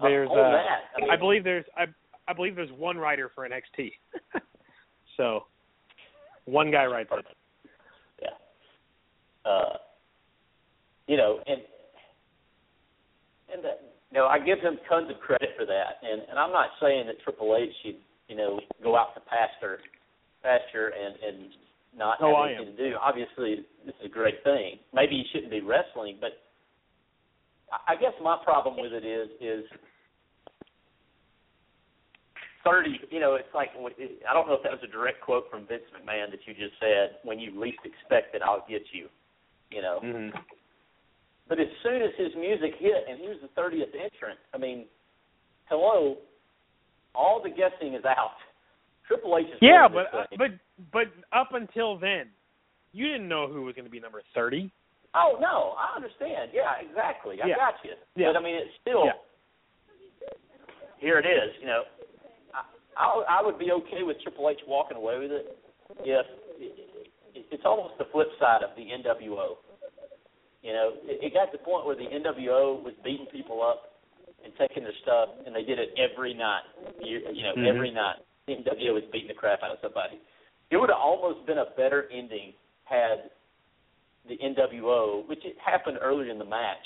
There's 0.00 0.28
on 0.28 0.38
uh, 0.38 0.50
that, 0.50 0.66
I, 0.96 1.00
mean, 1.00 1.10
I 1.10 1.16
believe 1.16 1.44
there's 1.44 1.64
I 1.76 1.84
I 2.28 2.32
believe 2.32 2.56
there's 2.56 2.72
one 2.72 2.96
writer 2.96 3.30
for 3.34 3.44
an 3.44 3.52
NXT. 3.52 3.92
so 5.16 5.44
one 6.44 6.70
guy 6.70 6.86
writes 6.86 7.10
it. 7.12 7.24
yeah. 8.20 9.50
Uh, 9.50 9.76
you 11.06 11.16
know, 11.16 11.40
and 11.46 11.60
and 13.52 13.64
that, 13.64 13.80
you 14.10 14.18
know, 14.18 14.26
I 14.26 14.38
give 14.38 14.60
him 14.60 14.78
tons 14.88 15.10
of 15.10 15.20
credit 15.20 15.50
for 15.56 15.66
that. 15.66 16.00
And 16.02 16.22
and 16.28 16.38
I'm 16.38 16.52
not 16.52 16.70
saying 16.80 17.06
that 17.06 17.20
Triple 17.22 17.56
H 17.56 17.70
should, 17.84 17.96
you 18.28 18.36
know, 18.36 18.60
go 18.82 18.96
out 18.96 19.14
to 19.14 19.20
pasture, 19.20 19.78
pasture 20.42 20.88
and 20.88 21.16
and 21.22 21.50
not 21.96 22.18
Oh, 22.20 22.34
have 22.34 22.56
anything 22.56 22.76
to 22.76 22.90
do. 22.90 22.96
Obviously, 23.00 23.66
this 23.84 23.94
is 24.00 24.06
a 24.06 24.08
great 24.08 24.42
thing. 24.44 24.78
Maybe 24.94 25.16
he 25.16 25.24
shouldn't 25.32 25.50
be 25.50 25.60
wrestling, 25.60 26.16
but 26.20 26.40
I 27.72 27.94
I 27.94 27.96
guess 27.96 28.12
my 28.22 28.36
problem 28.44 28.76
with 28.76 28.92
it 28.92 29.04
is 29.04 29.28
is 29.40 29.64
thirty. 32.64 33.00
You 33.10 33.20
know, 33.20 33.34
it's 33.34 33.52
like 33.54 33.70
I 33.74 34.32
don't 34.32 34.46
know 34.46 34.54
if 34.54 34.62
that 34.62 34.72
was 34.72 34.84
a 34.84 34.92
direct 34.92 35.20
quote 35.20 35.50
from 35.50 35.66
Vince 35.66 35.82
McMahon 35.90 36.30
that 36.30 36.40
you 36.46 36.54
just 36.54 36.78
said. 36.78 37.18
When 37.24 37.38
you 37.38 37.58
least 37.58 37.78
expect 37.84 38.34
it, 38.34 38.42
I'll 38.42 38.64
get 38.68 38.82
you. 38.92 39.08
You 39.70 39.80
know, 39.80 40.00
Mm-hmm. 40.04 40.36
but 41.48 41.58
as 41.58 41.66
soon 41.82 42.02
as 42.02 42.10
his 42.18 42.28
music 42.38 42.74
hit 42.78 43.08
and 43.08 43.18
he 43.18 43.26
was 43.26 43.38
the 43.40 43.48
thirtieth 43.56 43.88
entrant, 43.94 44.38
I 44.54 44.58
mean, 44.58 44.84
hello, 45.70 46.18
all 47.14 47.42
the 47.42 47.48
guessing 47.48 47.94
is 47.94 48.04
out. 48.04 48.36
Triple 49.08 49.38
H 49.38 49.46
is 49.46 49.58
Yeah, 49.62 49.88
but 49.88 50.06
uh, 50.12 50.24
but 50.36 50.50
but 50.92 51.04
up 51.32 51.48
until 51.52 51.98
then, 51.98 52.28
you 52.92 53.06
didn't 53.06 53.28
know 53.28 53.48
who 53.48 53.62
was 53.62 53.74
going 53.74 53.86
to 53.86 53.90
be 53.90 53.98
number 53.98 54.22
thirty. 54.34 54.70
Oh 55.14 55.36
no, 55.40 55.76
I 55.76 55.94
understand. 55.96 56.50
Yeah, 56.54 56.72
exactly. 56.80 57.40
I 57.42 57.46
Yeah. 57.48 57.56
got 57.56 57.74
you. 57.84 57.92
Yeah. 58.16 58.32
But 58.32 58.36
I 58.38 58.42
mean, 58.42 58.56
it's 58.56 58.74
still 58.80 59.04
Yeah. 59.06 59.18
here. 60.98 61.18
It 61.18 61.26
is. 61.26 61.52
You 61.60 61.66
know, 61.66 61.82
I, 62.54 62.62
I 62.96 63.38
I 63.40 63.42
would 63.42 63.58
be 63.58 63.72
okay 63.72 64.02
with 64.02 64.20
Triple 64.22 64.48
H 64.48 64.60
walking 64.66 64.96
away 64.96 65.18
with 65.18 65.32
it 65.32 65.56
if 66.04 66.26
it, 66.58 67.46
it's 67.50 67.64
almost 67.64 67.98
the 67.98 68.06
flip 68.12 68.28
side 68.40 68.62
of 68.62 68.70
the 68.76 68.82
NWO. 68.88 69.56
You 70.62 70.72
know, 70.72 70.92
it, 71.04 71.18
it 71.28 71.34
got 71.34 71.50
to 71.52 71.58
the 71.58 71.64
point 71.64 71.84
where 71.86 71.96
the 71.96 72.06
NWO 72.06 72.82
was 72.82 72.94
beating 73.04 73.26
people 73.26 73.62
up 73.62 73.98
and 74.44 74.52
taking 74.56 74.82
their 74.84 74.94
stuff, 75.02 75.28
and 75.44 75.54
they 75.54 75.62
did 75.64 75.78
it 75.78 75.90
every 75.98 76.34
night. 76.34 76.62
You, 77.00 77.20
you 77.32 77.42
know, 77.42 77.54
Mhm. 77.54 77.68
every 77.68 77.90
night. 77.90 78.16
The 78.46 78.54
NWO 78.56 78.94
was 78.94 79.04
beating 79.12 79.28
the 79.28 79.34
crap 79.34 79.62
out 79.62 79.70
of 79.70 79.78
somebody. 79.82 80.18
It 80.70 80.76
would 80.76 80.88
have 80.88 80.98
almost 80.98 81.46
been 81.46 81.58
a 81.58 81.66
better 81.76 82.08
ending 82.10 82.54
had 82.84 83.30
the 84.28 84.38
NWO, 84.38 85.28
which 85.28 85.44
it 85.44 85.56
happened 85.64 85.98
earlier 86.00 86.30
in 86.30 86.38
the 86.38 86.44
match, 86.44 86.84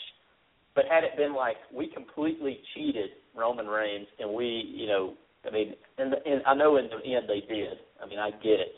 but 0.74 0.84
had 0.90 1.04
it 1.04 1.16
been 1.16 1.34
like 1.34 1.56
we 1.74 1.88
completely 1.88 2.60
cheated 2.74 3.10
Roman 3.36 3.66
Reigns 3.66 4.06
and 4.18 4.32
we, 4.32 4.72
you 4.74 4.86
know, 4.86 5.14
I 5.46 5.50
mean, 5.50 5.74
and, 5.98 6.14
and 6.14 6.42
I 6.46 6.54
know 6.54 6.76
in 6.76 6.88
the 6.88 7.14
end 7.14 7.26
they 7.28 7.40
did. 7.46 7.78
I 8.02 8.06
mean, 8.06 8.18
I 8.18 8.30
get 8.30 8.60
it, 8.60 8.74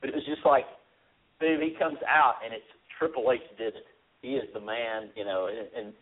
but 0.00 0.10
it 0.10 0.14
was 0.14 0.24
just 0.24 0.44
like, 0.44 0.64
boom, 1.40 1.60
he 1.60 1.74
comes 1.78 1.98
out 2.08 2.36
and 2.44 2.52
it's 2.54 2.64
Triple 2.98 3.30
H 3.32 3.40
did 3.56 3.74
it. 3.74 3.86
He 4.22 4.34
is 4.34 4.48
the 4.52 4.60
man, 4.60 5.10
you 5.14 5.24
know, 5.24 5.46
and, 5.46 5.86
and 5.86 5.94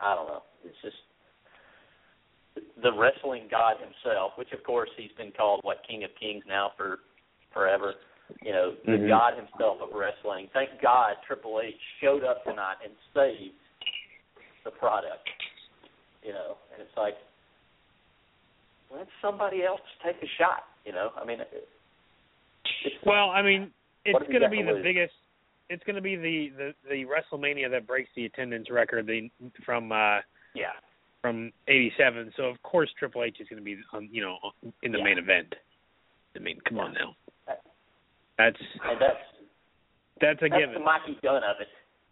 I 0.00 0.14
don't 0.14 0.26
know. 0.26 0.42
It's 0.64 0.76
just 0.82 0.96
the 2.82 2.92
wrestling 2.96 3.48
god 3.50 3.76
himself, 3.76 4.32
which 4.36 4.52
of 4.52 4.62
course 4.64 4.90
he's 4.96 5.12
been 5.16 5.32
called 5.36 5.60
what 5.62 5.78
King 5.88 6.04
of 6.04 6.10
Kings 6.18 6.44
now 6.48 6.72
for 6.76 7.00
forever. 7.52 7.94
You 8.42 8.52
know, 8.52 8.70
the 8.84 8.92
Mhm. 8.92 9.08
god 9.08 9.34
himself 9.36 9.80
of 9.80 9.92
wrestling. 9.92 10.48
Thank 10.52 10.80
God 10.80 11.16
Triple 11.26 11.60
H 11.60 11.74
showed 12.00 12.24
up 12.24 12.44
tonight 12.44 12.76
and 12.84 12.94
saved 13.14 13.54
the 14.64 14.70
product. 14.70 15.28
You 16.22 16.32
know, 16.32 16.58
and 16.72 16.82
it's 16.82 16.96
like 16.96 17.16
let 18.90 19.06
somebody 19.20 19.64
else 19.64 19.80
take 20.02 20.22
a 20.22 20.26
shot. 20.38 20.66
You 20.84 20.92
know, 20.92 21.12
I 21.16 21.24
mean, 21.24 21.40
it- 21.40 21.68
it's 22.84 23.04
Well, 23.04 23.30
I 23.30 23.42
mean, 23.42 23.72
it's 24.04 24.14
What 24.14 24.22
have 24.22 24.32
you 24.32 24.38
going 24.38 24.50
to 24.50 24.56
be 24.56 24.62
the 24.62 24.72
lose? 24.74 24.82
biggest. 24.82 25.14
It's 25.68 25.84
going 25.84 25.96
to 25.96 26.02
be 26.02 26.16
the, 26.16 26.48
the 26.50 26.74
the 26.88 27.04
WrestleMania 27.04 27.70
that 27.70 27.86
breaks 27.86 28.10
the 28.14 28.24
attendance 28.24 28.70
record 28.70 29.06
the 29.06 29.30
from 29.64 29.92
uh 29.92 30.20
Yeah. 30.54 30.72
from 31.20 31.52
'87. 31.66 32.32
So 32.36 32.44
of 32.44 32.62
course 32.62 32.90
Triple 32.98 33.22
H 33.24 33.40
is 33.40 33.48
going 33.48 33.58
to 33.58 33.64
be, 33.64 33.78
um, 33.92 34.08
you 34.10 34.22
know, 34.22 34.38
in 34.82 34.92
the 34.92 34.98
Yeah. 34.98 35.04
main 35.04 35.18
event. 35.18 35.54
I 36.34 36.38
mean, 36.38 36.60
come 36.62 36.78
on 36.80 36.94
now. 36.94 37.14
That's 38.38 38.56
And 38.86 38.96
that's 39.02 39.24
that's 40.22 40.42
a 40.42 40.48
that's 40.48 40.58
given. 40.62 40.74
the 40.78 40.86
Mikey 40.86 41.18
Gunn 41.22 41.42
of 41.42 41.58
it. 41.60 41.68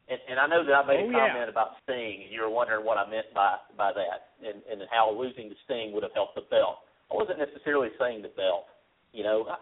And, 0.09 0.21
and 0.31 0.39
I 0.39 0.47
know 0.47 0.63
that 0.63 0.75
I 0.75 0.87
made 0.87 1.03
Oh, 1.03 1.11
a 1.11 1.13
yeah. 1.13 1.27
comment 1.35 1.51
about 1.51 1.79
Sting, 1.83 2.23
and 2.23 2.31
you 2.31 2.43
were 2.43 2.51
wondering 2.51 2.85
what 2.87 2.99
I 2.99 3.09
meant 3.11 3.27
by 3.35 3.57
by 3.79 3.91
that, 3.95 4.35
and 4.43 4.63
and 4.71 4.83
how 4.91 5.11
losing 5.11 5.49
to 5.51 5.57
Sting 5.67 5.91
would 5.95 6.03
have 6.03 6.15
helped 6.15 6.35
the 6.37 6.47
belt. 6.51 6.87
I 7.11 7.15
wasn't 7.15 7.39
necessarily 7.39 7.89
saying 7.99 8.23
the 8.23 8.35
belt. 8.35 8.67
You 9.13 9.23
know, 9.25 9.47
I, 9.51 9.57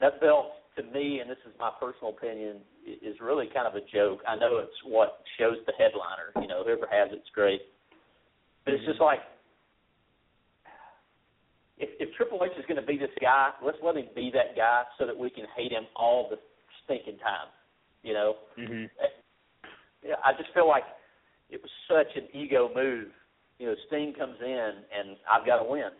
that 0.00 0.20
belt 0.20 0.52
to 0.76 0.82
me, 0.94 1.18
and 1.20 1.28
this 1.30 1.38
is 1.46 1.52
my 1.58 1.70
personal 1.78 2.14
opinion, 2.16 2.58
is 2.86 3.16
really 3.20 3.46
kind 3.52 3.66
of 3.66 3.74
a 3.74 3.84
joke. 3.92 4.20
I 4.26 4.36
know 4.36 4.58
it's 4.58 4.78
what 4.86 5.22
shows 5.38 5.58
the 5.66 5.72
headliner. 5.78 6.30
You 6.40 6.48
know, 6.48 6.62
whoever 6.64 6.86
has 6.90 7.10
it's 7.12 7.28
great, 7.34 7.62
but 8.64 8.74
it's 8.74 8.84
just 8.86 9.00
like 9.00 9.20
if, 11.82 11.90
if 11.98 12.14
Triple 12.14 12.40
H 12.44 12.52
is 12.56 12.64
going 12.66 12.80
to 12.80 12.86
be 12.86 12.96
this 12.96 13.10
guy, 13.20 13.50
let's 13.64 13.78
let 13.82 13.96
him 13.96 14.06
be 14.14 14.30
that 14.32 14.54
guy 14.56 14.84
so 14.98 15.06
that 15.06 15.18
we 15.18 15.28
can 15.30 15.44
hate 15.56 15.72
him 15.72 15.84
all 15.96 16.28
the 16.30 16.36
stinking 16.84 17.18
time. 17.18 17.50
You 18.02 18.14
know, 18.14 18.34
hmm 18.56 18.84
yeah, 20.02 20.14
I 20.24 20.32
just 20.32 20.52
feel 20.54 20.66
like 20.66 20.82
it 21.50 21.60
was 21.62 21.70
such 21.86 22.16
an 22.16 22.28
ego 22.34 22.70
move. 22.74 23.08
You 23.58 23.66
know, 23.68 23.74
Sting 23.86 24.12
comes 24.18 24.36
in 24.40 24.70
and 24.98 25.16
I've 25.30 25.46
got 25.46 25.62
to 25.62 25.70
win. 25.70 25.90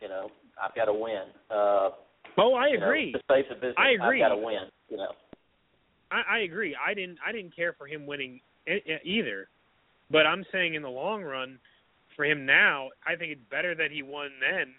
You 0.00 0.08
know, 0.08 0.28
I've 0.62 0.74
got 0.74 0.86
to 0.86 0.92
win. 0.92 1.22
Uh, 1.50 1.90
Oh, 2.38 2.54
I 2.54 2.68
you 2.68 2.80
know, 2.80 2.86
agree. 2.86 3.12
to 3.12 3.18
save 3.30 3.44
the 3.50 3.54
business, 3.56 3.74
I 3.76 3.90
agree. 3.90 4.22
I've 4.22 4.30
got 4.30 4.34
to 4.34 4.40
win. 4.40 4.64
You 4.88 4.96
know. 4.96 5.12
I, 6.10 6.36
I 6.36 6.38
agree. 6.40 6.74
I 6.76 6.94
didn't 6.94 7.18
I 7.26 7.32
didn't 7.32 7.54
care 7.54 7.74
for 7.74 7.86
him 7.86 8.06
winning 8.06 8.40
either, 9.04 9.48
but 10.10 10.26
I'm 10.26 10.44
saying 10.50 10.74
in 10.74 10.82
the 10.82 10.88
long 10.90 11.22
run, 11.22 11.58
for 12.16 12.24
him 12.24 12.46
now, 12.46 12.88
I 13.06 13.16
think 13.16 13.32
it's 13.32 13.50
better 13.50 13.74
that 13.74 13.90
he 13.90 14.02
won 14.02 14.30
then 14.40 14.74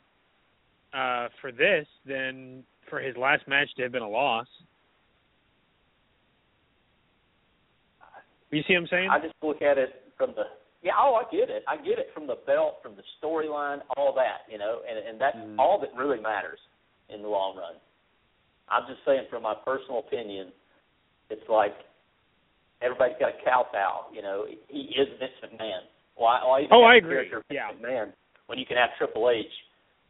uh, 0.93 1.27
for 1.41 1.51
this 1.51 1.87
than 2.05 2.63
for 2.89 2.99
his 2.99 3.15
last 3.17 3.47
match 3.47 3.67
to 3.77 3.83
have 3.83 3.91
been 3.91 4.03
a 4.03 4.09
loss. 4.09 4.47
You 8.51 8.61
see 8.67 8.73
what 8.75 8.81
I'm 8.81 8.87
saying? 8.87 9.09
I 9.09 9.19
just 9.19 9.33
look 9.41 9.61
at 9.61 9.77
it 9.77 10.13
from 10.17 10.33
the 10.35 10.43
yeah. 10.83 10.93
Oh, 10.99 11.15
I 11.15 11.23
get 11.31 11.49
it. 11.49 11.63
I 11.67 11.77
get 11.77 11.97
it 11.97 12.09
from 12.13 12.27
the 12.27 12.37
belt, 12.45 12.77
from 12.83 12.93
the 12.95 13.03
storyline, 13.17 13.79
all 13.97 14.13
that. 14.15 14.45
You 14.51 14.59
know, 14.59 14.81
and 14.87 14.99
and 14.99 15.19
that's 15.19 15.37
Mhm. 15.37 15.55
all 15.57 15.79
that 15.79 15.93
really 15.95 16.19
matters 16.19 16.59
in 17.09 17.21
the 17.21 17.27
long 17.27 17.57
run. 17.57 17.75
I'm 18.69 18.85
just 18.87 19.03
saying, 19.05 19.27
from 19.29 19.43
my 19.43 19.55
personal 19.55 19.99
opinion, 19.99 20.51
it's 21.29 21.47
like 21.49 21.75
everybody's 22.81 23.17
got 23.17 23.29
a 23.29 23.43
kowtow. 23.43 24.11
You 24.13 24.21
know, 24.21 24.45
he 24.67 24.81
is 24.95 25.09
Vince 25.17 25.33
McMahon. 25.41 25.81
Why? 26.15 26.43
why 26.45 26.67
Oh, 26.69 26.83
I 26.83 26.95
agree. 26.95 27.27
Vince 27.29 27.43
Yeah. 27.49 27.71
McMahon 27.71 28.13
when 28.45 28.59
you 28.59 28.65
can 28.65 28.77
have 28.77 28.95
Triple 28.97 29.29
H 29.29 29.51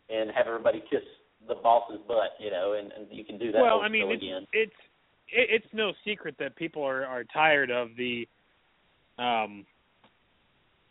and 0.09 0.29
have 0.31 0.47
everybody 0.47 0.83
kiss 0.89 1.01
the 1.47 1.55
boss's 1.55 1.99
butt. 2.07 2.31
You 2.39 2.51
know, 2.51 2.73
and, 2.73 2.91
and 2.91 3.07
you 3.11 3.23
can 3.23 3.37
do 3.37 3.51
that. 3.51 3.61
well, 3.61 3.81
I 3.81 3.89
mean, 3.89 4.09
it's 4.11 4.23
again. 4.23 4.47
it's 4.53 4.71
it's 5.29 5.73
no 5.73 5.93
secret 6.05 6.35
that 6.39 6.55
people 6.55 6.83
are 6.83 7.05
are 7.05 7.23
tired 7.23 7.71
of 7.71 7.89
the 7.97 8.27
um 9.17 9.65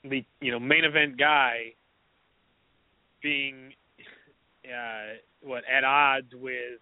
the 0.04 0.24
you 0.40 0.50
know 0.50 0.58
main 0.60 0.84
event 0.84 1.18
guy 1.18 1.72
being 3.22 3.72
uh 4.66 5.14
what 5.42 5.62
at 5.72 5.84
odds 5.84 6.28
with 6.34 6.80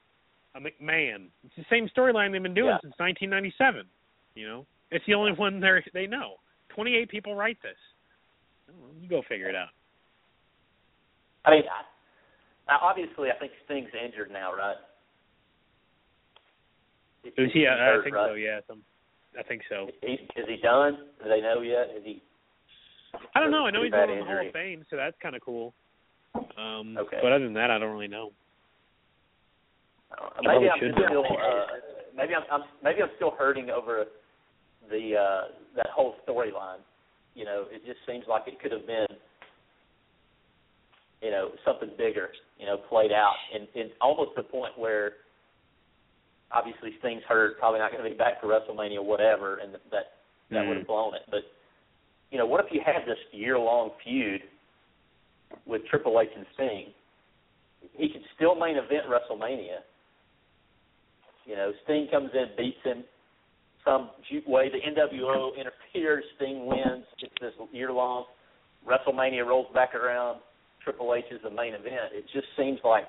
a 0.55 0.61
McMahon. 0.61 1.29
It's 1.45 1.55
the 1.57 1.65
same 1.71 1.89
storyline 1.97 2.33
they've 2.33 2.43
been 2.43 2.55
doing 2.55 2.71
Yeah. 2.71 2.79
since 2.83 2.95
1997. 2.99 3.87
You 4.35 4.49
know, 4.49 4.67
it's 4.91 5.05
the 5.07 5.15
only 5.15 5.33
one 5.33 5.61
they 5.61 5.83
they 5.93 6.07
know. 6.07 6.35
28 6.71 7.09
people 7.09 7.35
write 7.35 7.59
this. 7.63 7.77
You 9.01 9.09
go 9.09 9.23
figure 9.29 9.49
it 9.49 9.55
out. 9.57 9.69
I 11.45 11.51
mean, 11.51 11.63
now 12.71 12.79
obviously, 12.81 13.31
I 13.31 13.39
think 13.39 13.53
Sting's 13.65 13.91
injured 13.93 14.31
now, 14.31 14.55
right? 14.55 14.77
Is 17.25 17.33
he? 17.53 17.61
He's 17.61 17.69
I 17.69 18.01
think 18.03 18.15
right? 18.15 18.31
so. 18.31 18.35
Yeah, 18.35 18.61
some, 18.67 18.83
I 19.39 19.43
think 19.43 19.63
so. 19.69 19.89
He, 20.03 20.13
is 20.13 20.47
he 20.49 20.57
done? 20.63 20.97
Do 21.23 21.29
they 21.29 21.41
know 21.41 21.61
yet? 21.61 21.91
Is 21.97 22.05
he? 22.05 22.23
I 23.35 23.41
don't 23.41 23.51
know. 23.51 23.67
I 23.67 23.71
know 23.71 23.83
he's 23.83 23.93
to 23.93 23.99
the 23.99 24.25
Hall 24.25 24.47
of 24.47 24.53
Fame, 24.53 24.85
so 24.89 24.97
that's 24.97 25.17
kind 25.21 25.35
of 25.35 25.43
cool. 25.43 25.75
Um, 26.57 26.97
Okay. 26.97 27.19
But 27.21 27.33
other 27.33 27.45
than 27.45 27.55
that, 27.55 27.71
I 27.71 27.79
don't 27.79 27.91
really 27.91 28.09
know. 28.09 28.31
Uh, 30.13 30.41
maybe 30.43 30.71
I'm 30.71 30.79
still. 30.79 31.25
Uh, 31.25 31.67
maybe 32.17 32.35
I'm, 32.35 32.43
I'm. 32.51 32.63
Maybe 32.83 33.03
I'm 33.03 33.11
still 33.17 33.33
hurting 33.37 33.71
over 33.71 34.07
the 34.89 35.17
uh 35.17 35.49
that 35.77 35.89
whole 35.95 36.15
storyline. 36.27 36.79
You 37.35 37.45
know, 37.45 37.65
it 37.71 37.85
just 37.85 37.99
seems 38.07 38.25
like 38.29 38.43
it 38.47 38.61
could 38.61 38.73
have 38.73 38.87
been. 38.87 39.07
You 41.23 41.31
know, 41.31 41.51
something 41.65 41.91
bigger. 41.99 42.31
You 42.61 42.67
know, 42.67 42.77
played 42.77 43.11
out, 43.11 43.35
and, 43.55 43.67
and 43.75 43.91
almost 44.01 44.33
the 44.37 44.43
point 44.45 44.79
where. 44.79 45.13
Obviously, 46.53 46.91
Sting's 46.99 47.23
hurt. 47.29 47.61
Probably 47.61 47.79
not 47.79 47.93
going 47.93 48.03
to 48.03 48.11
be 48.11 48.17
back 48.17 48.41
for 48.41 48.49
WrestleMania, 48.49 48.99
whatever, 49.05 49.59
and 49.59 49.73
that 49.73 49.81
that, 49.93 50.07
Mhm. 50.51 50.69
would 50.69 50.77
have 50.79 50.87
blown 50.89 51.15
it. 51.15 51.23
But 51.31 51.45
you 52.33 52.39
know, 52.39 52.45
what 52.47 52.65
if 52.65 52.73
you 52.73 52.81
had 52.81 53.07
this 53.07 53.19
year-long 53.31 53.93
feud 54.03 54.43
with 55.65 55.87
Triple 55.87 56.21
H 56.21 56.29
and 56.35 56.45
Sting? 56.55 56.93
He 57.95 58.09
could 58.09 58.25
still 58.35 58.57
main 58.57 58.77
event 58.77 59.07
WrestleMania. 59.07 59.79
You 61.47 61.55
know, 61.55 61.73
Sting 61.85 62.09
comes 62.09 62.35
in, 62.35 62.51
beats 62.59 62.83
him 62.83 63.05
some 63.85 64.11
way. 64.47 64.69
The 64.71 64.81
NWO 64.81 65.55
interferes. 65.61 66.25
Sting 66.35 66.67
wins. 66.67 67.07
It's 67.23 67.33
this 67.41 67.55
year-long. 67.73 68.25
WrestleMania 68.85 69.47
rolls 69.47 69.73
back 69.73 69.95
around. 69.95 70.41
Triple 70.85 71.15
H 71.15 71.25
is 71.31 71.41
the 71.43 71.51
main 71.51 71.75
event. 71.75 72.13
It 72.13 72.25
just 72.33 72.47
seems 72.57 72.79
like 72.85 73.05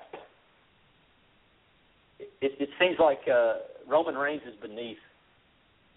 it, 2.18 2.52
it 2.60 2.68
seems 2.78 2.96
like 2.98 3.20
uh, 3.32 3.54
Roman 3.88 4.14
Reigns 4.14 4.42
is 4.46 4.54
beneath. 4.60 4.98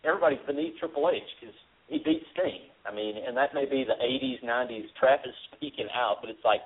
Everybody's 0.03 0.39
beneath 0.47 0.77
Triple 0.79 1.09
H 1.13 1.21
because 1.39 1.55
he 1.87 1.97
beat 1.99 2.23
Sting. 2.33 2.69
I 2.85 2.93
mean, 2.93 3.15
and 3.25 3.35
that 3.37 3.53
may 3.53 3.65
be 3.65 3.83
the 3.83 3.97
'80s, 4.01 4.43
'90s. 4.43 4.85
Trap 4.99 5.21
is 5.25 5.33
speaking 5.55 5.87
out, 5.93 6.17
but 6.21 6.29
it's 6.29 6.43
like, 6.45 6.61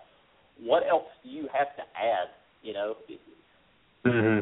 what 0.62 0.84
else 0.88 1.08
do 1.24 1.30
you 1.30 1.48
have 1.54 1.76
to 1.76 1.84
add? 1.98 2.30
You 2.62 2.74
know, 2.74 2.96
Mm-hmm. 4.06 4.42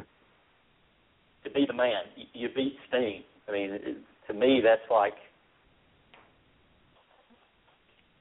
to 1.44 1.50
be 1.50 1.66
the 1.66 1.74
man, 1.74 2.04
you, 2.16 2.26
you 2.34 2.50
beat 2.56 2.76
Sting. 2.90 3.24
I 3.48 3.52
mean, 3.52 3.72
it, 3.72 3.98
to 4.28 4.34
me, 4.34 4.62
that's 4.64 4.82
like, 4.92 5.14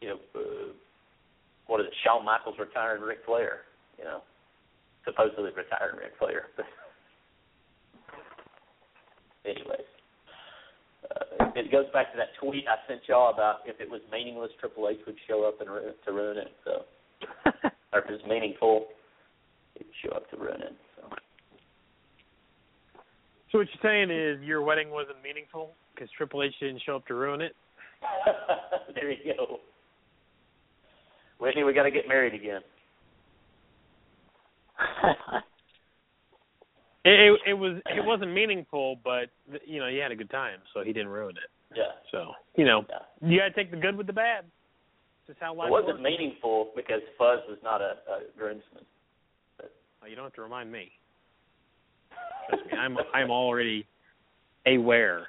you 0.00 0.08
know, 0.08 0.16
uh, 0.34 0.72
what 1.76 1.84
is 1.84 1.92
it? 1.92 1.94
Shawn 2.04 2.24
Michaels 2.24 2.56
retiring 2.58 3.02
Ric 3.02 3.18
Flair. 3.26 3.68
You 3.98 4.04
know, 4.04 4.22
supposedly 5.04 5.50
retiring 5.52 6.00
Ric 6.00 6.12
Flair. 6.18 6.48
Anyways, 9.44 9.84
uh, 11.04 11.52
it 11.54 11.70
goes 11.70 11.84
back 11.92 12.12
to 12.12 12.16
that 12.16 12.32
tweet 12.40 12.64
I 12.66 12.76
sent 12.88 13.02
y'all 13.06 13.32
about 13.32 13.56
if 13.66 13.78
it 13.78 13.90
was 13.90 14.00
meaningless, 14.10 14.50
Triple 14.58 14.88
H 14.88 15.00
would 15.06 15.16
show 15.28 15.44
up 15.44 15.60
and 15.60 15.68
ru- 15.68 15.92
to 16.02 16.12
ruin 16.12 16.38
it. 16.38 16.52
So, 16.64 16.86
or 17.92 18.00
if 18.00 18.08
it 18.08 18.12
was 18.12 18.24
meaningful, 18.26 18.86
he'd 19.74 19.84
show 20.02 20.16
up 20.16 20.30
to 20.30 20.36
ruin 20.38 20.62
it. 20.62 20.76
So. 20.96 21.02
So 23.52 23.58
what 23.58 23.68
you're 23.68 23.82
saying 23.82 24.10
is 24.10 24.42
your 24.42 24.62
wedding 24.62 24.88
wasn't 24.90 25.22
meaningful 25.22 25.74
because 25.94 26.08
Triple 26.16 26.42
H 26.42 26.54
didn't 26.58 26.80
show 26.86 26.96
up 26.96 27.06
to 27.08 27.14
ruin 27.14 27.42
it. 27.42 27.54
there 28.94 29.12
you 29.12 29.34
go. 29.36 29.60
Whitney, 31.38 31.64
we 31.64 31.72
got 31.74 31.82
to 31.84 31.90
get 31.90 32.08
married 32.08 32.34
again. 32.34 32.60
It, 37.08 37.20
it 37.20 37.40
it 37.50 37.54
was 37.54 37.76
it 37.86 38.04
wasn't 38.04 38.32
meaningful, 38.32 38.98
but 39.04 39.26
you 39.64 39.78
know 39.78 39.86
you 39.86 40.00
had 40.02 40.10
a 40.10 40.16
good 40.16 40.28
time, 40.28 40.58
so 40.74 40.82
he 40.82 40.92
didn't 40.92 41.06
ruin 41.10 41.36
it. 41.36 41.76
Yeah. 41.76 41.92
So 42.10 42.32
you 42.56 42.64
know 42.64 42.84
Yeah. 42.90 43.28
you 43.30 43.38
got 43.38 43.44
to 43.44 43.52
take 43.54 43.70
the 43.70 43.76
good 43.76 43.96
with 43.96 44.08
the 44.08 44.12
bad. 44.12 44.44
That's 45.28 45.38
how 45.40 45.54
life 45.54 45.68
It 45.68 45.70
wasn't 45.70 46.00
works. 46.00 46.02
meaningful 46.02 46.72
because 46.74 47.00
Fuzz 47.16 47.38
was 47.48 47.58
not 47.62 47.80
a, 47.80 47.94
a 48.10 48.18
groomsman. 48.36 48.84
Oh, 49.62 50.06
you 50.08 50.16
don't 50.16 50.24
have 50.24 50.32
to 50.34 50.42
remind 50.42 50.72
me. 50.72 50.90
Trust 52.48 52.64
me, 52.66 52.76
I'm 52.76 52.96
I'm 53.14 53.30
already 53.30 53.86
aware. 54.66 55.28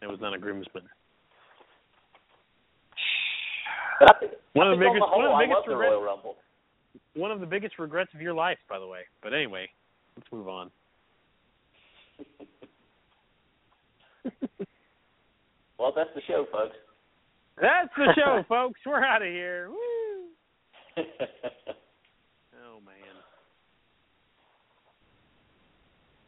It 0.00 0.06
was 0.06 0.20
not 0.20 0.32
a 0.32 0.38
groomsman. 0.38 0.84
But 4.00 4.16
I 4.16 4.18
think, 4.20 4.32
One 4.54 4.68
of 4.72 4.78
the 4.78 4.84
biggest- 4.84 5.00
the 5.00 5.16
one 5.16 5.24
of 5.26 5.32
the 5.32 5.44
biggest 5.46 5.66
the 5.66 5.76
regrets-. 5.76 6.36
One 7.14 7.30
of 7.30 7.40
the 7.40 7.46
biggest 7.46 7.78
regrets 7.78 8.12
of 8.14 8.20
your 8.20 8.34
life, 8.34 8.58
by 8.68 8.78
the 8.78 8.86
way. 8.86 9.02
But 9.22 9.32
anyway, 9.34 9.68
let's 10.16 10.30
move 10.32 10.48
on. 10.48 10.70
Well, 15.76 15.92
that's 15.94 16.10
the 16.14 16.22
show, 16.26 16.46
folks. 16.52 16.76
That's 17.60 17.90
the 17.96 18.12
show, 18.16 18.42
folks. 18.48 18.80
We're 18.86 19.04
out 19.04 19.22
of 19.22 19.28
here. 19.28 19.68
Woo! 19.70 20.28
Oh 22.66 22.80
man. 22.86 22.94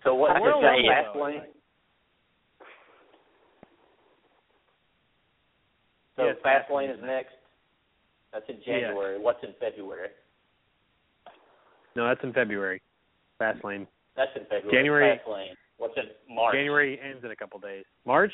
so 0.04 0.14
what? 0.14 0.34
The 0.34 0.40
Is 0.40 0.42
Royal 0.44 0.60
that 0.62 0.66
Rumble, 0.66 1.20
last 1.22 1.32
lane? 1.32 1.42
So 6.16 6.24
Yes, 6.24 6.36
Fastlane 6.44 6.92
is 6.92 7.00
next. 7.02 7.34
That's 8.36 8.50
in 8.50 8.62
January. 8.66 9.18
What's 9.18 9.42
in 9.42 9.54
February? 9.58 10.10
No, 11.96 12.06
that's 12.06 12.20
in 12.22 12.34
February. 12.34 12.82
Fastlane. 13.40 13.86
That's 14.14 14.30
in 14.36 14.42
February. 14.42 14.70
January- 14.70 15.18
Fastlane. 15.26 15.54
What's 15.78 15.94
in 15.96 16.34
March? 16.34 16.54
January 16.54 17.00
ends 17.00 17.24
in 17.24 17.30
a 17.30 17.36
couple 17.36 17.58
days. 17.60 17.84
March? 18.04 18.32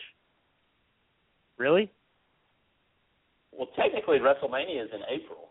Really? 1.56 1.92
Well, 3.52 3.68
technically, 3.76 4.18
WrestleMania 4.18 4.82
is 4.82 4.90
in 4.92 5.02
April. 5.08 5.50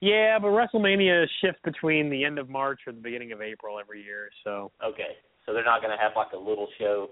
Yeah, 0.00 0.38
but 0.38 0.48
WrestleMania 0.48 1.24
shifts 1.40 1.60
between 1.64 2.10
the 2.10 2.24
end 2.24 2.38
of 2.38 2.50
March 2.50 2.80
or 2.86 2.92
the 2.92 3.00
beginning 3.00 3.32
of 3.32 3.40
April 3.40 3.78
every 3.78 4.02
year, 4.02 4.28
so 4.44 4.72
Okay, 4.84 5.16
so 5.46 5.54
they're 5.54 5.64
not 5.64 5.80
going 5.80 5.96
to 5.96 6.02
have 6.02 6.12
like 6.16 6.32
a 6.32 6.38
little 6.38 6.68
show 6.78 7.08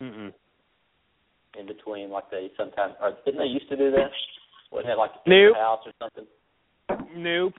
mm-mm. 0.00 0.32
in 1.58 1.66
between, 1.66 2.10
like 2.10 2.28
they 2.30 2.50
sometimes. 2.56 2.94
Or 3.00 3.12
didn't 3.24 3.38
they 3.38 3.46
used 3.46 3.68
to 3.68 3.76
do 3.76 3.92
that? 3.92 4.10
Wasn't 4.70 4.90
it 4.90 4.98
like 4.98 5.10
a 5.10 5.28
Nope. 5.28 5.56
house 5.56 5.80
or 5.86 5.92
something? 5.98 6.26
Nope. 7.16 7.54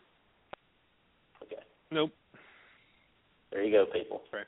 Okay, 1.44 1.62
Nope. 1.92 2.12
there 3.52 3.64
you 3.64 3.72
go, 3.72 3.86
people. 3.92 4.22
Right. 4.32 4.46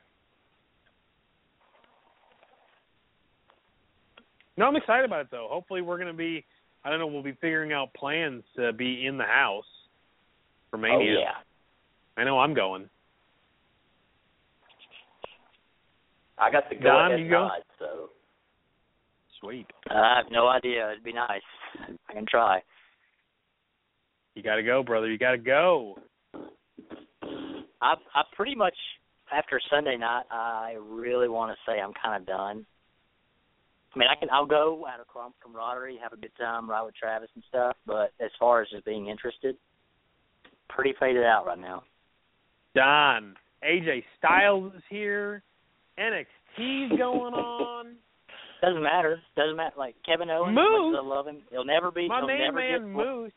No, 4.56 4.66
I'm 4.66 4.76
excited 4.76 5.04
about 5.04 5.22
it 5.22 5.28
though. 5.30 5.48
Hopefully 5.50 5.82
we're 5.82 5.98
gonna 5.98 6.12
be 6.12 6.44
I 6.84 6.90
don't 6.90 6.98
know, 6.98 7.06
we'll 7.06 7.22
be 7.22 7.36
figuring 7.40 7.72
out 7.72 7.94
plans 7.94 8.42
to 8.56 8.72
be 8.72 9.06
in 9.06 9.16
the 9.16 9.24
house 9.24 9.64
for 10.70 10.78
oh, 10.78 10.80
Mania. 10.80 11.16
Oh 11.16 11.20
yeah. 11.20 11.32
I 12.16 12.24
know 12.24 12.38
I'm 12.38 12.54
going. 12.54 12.88
I 16.38 16.50
got 16.50 16.68
the 16.68 16.76
go 16.76 16.84
Don, 16.84 17.12
ahead 17.12 17.30
nod, 17.30 17.60
so 17.78 18.10
Sweet. 19.42 19.66
Uh, 19.90 19.94
I 19.94 20.16
have 20.22 20.30
no 20.30 20.46
idea. 20.48 20.90
It'd 20.92 21.04
be 21.04 21.12
nice. 21.12 21.40
I 22.08 22.12
can 22.12 22.26
try. 22.28 22.62
You 24.34 24.42
gotta 24.42 24.62
go, 24.62 24.82
brother. 24.82 25.10
You 25.10 25.18
gotta 25.18 25.38
go. 25.38 25.98
I 27.82 27.94
I 28.14 28.22
pretty 28.34 28.54
much 28.54 28.76
after 29.32 29.60
Sunday 29.70 29.96
night, 29.96 30.24
I 30.30 30.76
really 30.80 31.28
want 31.28 31.50
to 31.56 31.70
say 31.70 31.80
I'm 31.80 31.92
kind 32.00 32.20
of 32.20 32.26
done. 32.26 32.66
I 33.94 33.98
mean, 33.98 34.08
I 34.10 34.18
can 34.18 34.28
I'll 34.30 34.46
go 34.46 34.86
out 34.86 35.00
of 35.00 35.08
com- 35.08 35.34
camaraderie, 35.42 35.98
have 36.02 36.12
a 36.12 36.16
good 36.16 36.32
time, 36.38 36.70
ride 36.70 36.82
with 36.82 36.94
Travis 36.94 37.28
and 37.34 37.44
stuff. 37.48 37.76
But 37.86 38.12
as 38.20 38.30
far 38.38 38.62
as 38.62 38.68
just 38.70 38.84
being 38.84 39.08
interested, 39.08 39.56
pretty 40.68 40.94
faded 40.98 41.24
out 41.24 41.46
right 41.46 41.58
now. 41.58 41.82
Don. 42.74 43.34
AJ 43.62 44.02
Styles 44.18 44.72
is 44.74 44.82
here. 44.90 45.42
NXT's 45.98 46.98
going 46.98 47.34
on. 47.34 47.94
Doesn't 48.62 48.82
matter. 48.82 49.20
Doesn't 49.36 49.56
matter. 49.56 49.74
Like 49.76 49.96
Kevin 50.06 50.30
Owens, 50.30 50.54
Moose? 50.54 50.96
I 50.98 51.04
love 51.04 51.26
him. 51.26 51.42
He'll 51.50 51.64
never 51.64 51.90
be. 51.90 52.08
My 52.08 52.18
he'll 52.18 52.28
main 52.28 52.38
never 52.38 52.56
man 52.58 52.80
get, 52.80 52.88
Moose 52.88 53.32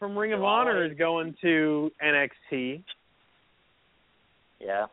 from 0.00 0.16
Ring 0.16 0.32
of 0.32 0.42
Honor 0.42 0.84
is 0.84 0.96
going 0.98 1.36
to 1.42 1.92
NXT. 2.02 2.82
Yeah. 4.58 4.86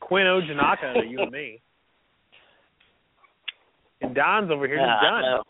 Quinn 0.00 0.26
Ojinnaka 0.26 1.00
to 1.00 1.06
you 1.08 1.22
and 1.22 1.32
me. 1.32 1.60
And 4.00 4.14
Don's 4.14 4.48
over 4.52 4.68
here 4.68 4.76
yeah, 4.76 5.00
done. 5.02 5.22
know. 5.22 5.42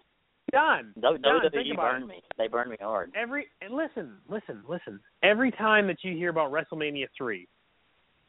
Done. 0.51 0.93
W- 1.03 1.19
Don, 1.19 1.43
WWE 1.43 1.51
think 1.53 1.75
about 1.75 1.93
burned 1.93 2.09
me. 2.09 2.23
They 2.39 2.49
burned 2.49 2.71
me 2.71 2.79
hard. 2.81 3.13
Every 3.15 3.49
and 3.61 3.75
listen, 3.75 4.15
listen, 4.27 4.63
listen. 4.67 5.01
Every 5.23 5.51
time 5.51 5.87
that 5.89 5.99
you 6.01 6.17
hear 6.17 6.31
about 6.31 6.51
WrestleMania 6.51 7.09
three, 7.15 7.47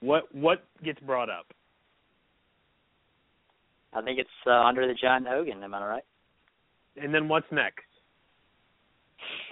what 0.01 0.23
what 0.35 0.65
gets 0.83 0.99
brought 0.99 1.29
up? 1.29 1.45
I 3.93 4.01
think 4.01 4.19
it's 4.19 4.29
uh, 4.45 4.51
under 4.51 4.87
the 4.87 4.93
John 4.93 5.25
Hogan. 5.27 5.63
Am 5.63 5.73
I 5.73 5.85
right? 5.85 6.03
And 7.01 7.13
then 7.13 7.27
what's 7.27 7.47
next? 7.51 7.83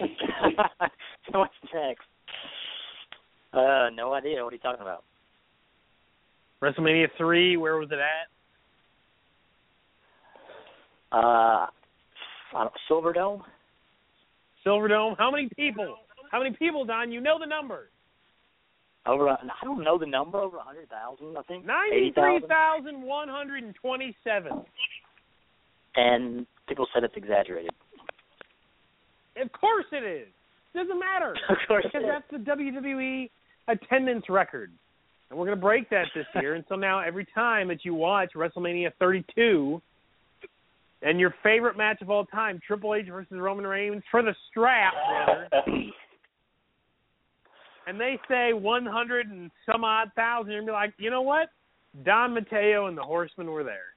what's 1.32 1.52
next? 1.74 2.06
Uh, 3.52 3.88
no 3.94 4.12
idea. 4.14 4.44
What 4.44 4.52
are 4.52 4.56
you 4.56 4.60
talking 4.60 4.82
about? 4.82 5.04
WrestleMania 6.62 7.08
three, 7.16 7.56
where 7.56 7.76
was 7.76 7.88
it 7.90 7.98
at? 7.98 8.28
Uh, 11.16 11.66
I 11.66 11.68
don't- 12.52 12.72
Silverdome. 12.90 13.42
Silverdome. 14.66 15.16
How 15.16 15.30
many 15.30 15.48
people? 15.56 15.96
How 16.30 16.42
many 16.42 16.54
people, 16.56 16.84
Don? 16.84 17.10
You 17.12 17.20
know 17.20 17.38
the 17.38 17.46
number. 17.46 17.90
Over. 19.08 19.28
I 19.30 19.64
don't 19.64 19.82
know 19.82 19.98
the 19.98 20.06
number. 20.06 20.38
Over 20.38 20.58
a 20.58 20.62
hundred 20.62 20.88
thousand, 20.88 21.36
I 21.36 21.42
think. 21.42 21.64
Ninety 21.64 22.12
three 22.14 22.40
thousand. 22.48 23.02
one 23.02 23.28
hundred 23.28 23.64
and 23.64 23.74
twenty 23.74 24.14
seven. 24.24 24.64
And 25.96 26.46
people 26.68 26.86
said 26.94 27.04
it's 27.04 27.16
exaggerated. 27.16 27.70
Of 29.40 29.50
course 29.52 29.86
it 29.92 30.04
is. 30.04 30.28
Doesn't 30.74 30.98
matter. 30.98 31.34
of 31.48 31.56
course. 31.66 31.84
because 31.84 32.02
it 32.02 32.06
is. 32.06 32.12
that's 32.30 32.44
the 32.44 32.50
WWE 32.50 33.30
attendance 33.68 34.24
record. 34.28 34.70
And 35.30 35.38
we're 35.38 35.46
going 35.46 35.58
to 35.58 35.62
break 35.62 35.90
that 35.90 36.06
this 36.14 36.26
year. 36.40 36.54
and 36.54 36.64
so 36.68 36.74
now 36.74 37.00
every 37.00 37.26
time 37.34 37.68
that 37.68 37.84
you 37.84 37.94
watch 37.94 38.30
WrestleMania 38.34 38.90
32 38.98 39.80
and 41.02 41.20
your 41.20 41.34
favorite 41.42 41.76
match 41.76 42.00
of 42.00 42.10
all 42.10 42.24
time, 42.26 42.60
Triple 42.66 42.94
H 42.94 43.06
versus 43.10 43.38
Roman 43.38 43.66
Reigns 43.66 44.02
for 44.10 44.22
the 44.22 44.34
strap, 44.50 44.94
brother, 45.26 45.48
and 47.88 47.98
they 47.98 48.20
say 48.28 48.52
100 48.52 49.30
and 49.30 49.50
some 49.64 49.82
odd 49.82 50.10
thousand, 50.14 50.52
you're 50.52 50.60
going 50.60 50.66
to 50.66 50.72
be 50.72 50.74
like, 50.74 50.94
you 50.98 51.10
know 51.10 51.22
what? 51.22 51.48
Don 52.04 52.34
Mateo 52.34 52.86
and 52.86 52.96
the 52.96 53.02
Horsemen 53.02 53.50
were 53.50 53.64
there. 53.64 53.94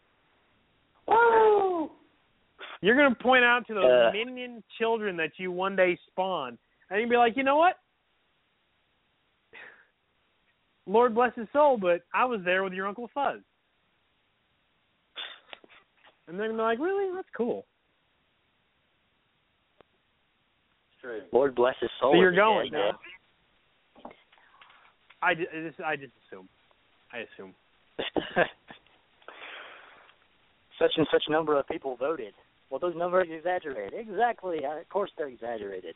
Woo! 1.10 1.91
You're 2.82 2.95
going 2.95 3.13
to 3.13 3.21
point 3.21 3.43
out 3.43 3.67
to 3.67 3.73
those 3.73 4.08
Uh. 4.08 4.12
minion 4.13 4.63
children 4.77 5.17
that 5.17 5.32
you 5.38 5.51
one 5.51 5.75
day 5.75 5.99
spawn, 6.08 6.58
and 6.89 7.01
you'll 7.01 7.10
be 7.10 7.17
like, 7.17 7.36
you 7.36 7.43
know 7.43 7.58
what? 7.58 7.80
Lord 10.88 11.13
bless 11.13 11.36
his 11.36 11.47
soul, 11.51 11.77
but 11.77 12.01
I 12.13 12.23
was 12.25 12.39
there 12.45 12.63
with 12.63 12.73
your 12.73 12.88
Uncle 12.88 13.10
Fuzz. 13.13 13.41
And 16.27 16.39
they're 16.39 16.47
gonna 16.47 16.58
be 16.58 16.63
like, 16.63 16.80
really? 16.80 17.13
That's 17.13 17.27
cool. 17.36 17.65
Lord 21.34 21.56
bless 21.56 21.75
his 21.82 21.89
soul. 21.99 22.13
So 22.13 22.19
you're 22.19 22.32
going, 22.32 22.71
dead, 22.71 22.93
huh? 22.93 22.97
I 25.22 25.34
just, 25.36 25.48
I 25.54 25.62
just, 25.68 25.80
I 25.82 25.96
just 25.96 26.14
assume. 26.28 26.50
I 27.14 27.20
assume. 27.20 27.54
such 30.80 30.92
and 30.98 31.08
such 31.12 31.24
number 31.30 31.58
of 31.60 31.68
people 31.68 31.96
voted. 31.98 32.34
Well, 32.70 32.80
those 32.80 32.96
numbers 32.96 33.28
are 33.30 33.36
exaggerated. 33.36 34.00
Exactly. 34.00 34.66
Uh, 34.66 34.80
Of 34.80 34.90
course, 34.90 35.12
they're 35.18 35.28
exaggerated. 35.28 35.96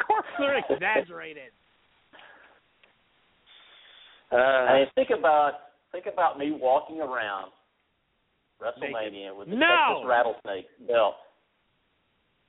Of 0.00 0.06
course, 0.06 0.26
they're 0.38 0.58
exaggerated. 0.70 1.52
Uh, 4.32 4.34
I 4.34 4.78
mean, 4.78 4.86
think 4.96 5.10
about 5.16 5.52
think 5.92 6.06
about 6.12 6.36
me 6.36 6.50
walking 6.50 7.00
around 7.00 7.52
WrestleMania 8.60 9.30
with 9.38 9.48
the 9.48 9.54
No! 9.54 10.02
Texas 10.02 10.08
rattlesnake 10.08 10.66
belt 10.88 11.14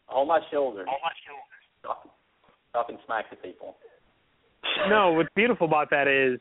on 0.10 0.28
my 0.28 0.40
shoulder, 0.50 0.86
talking, 1.84 2.12
talking 2.74 2.98
smack 3.06 3.30
to 3.30 3.36
people. 3.36 3.76
No, 4.90 5.12
what's 5.14 5.30
beautiful 5.36 5.68
about 5.68 5.90
that 5.92 6.08
is 6.08 6.40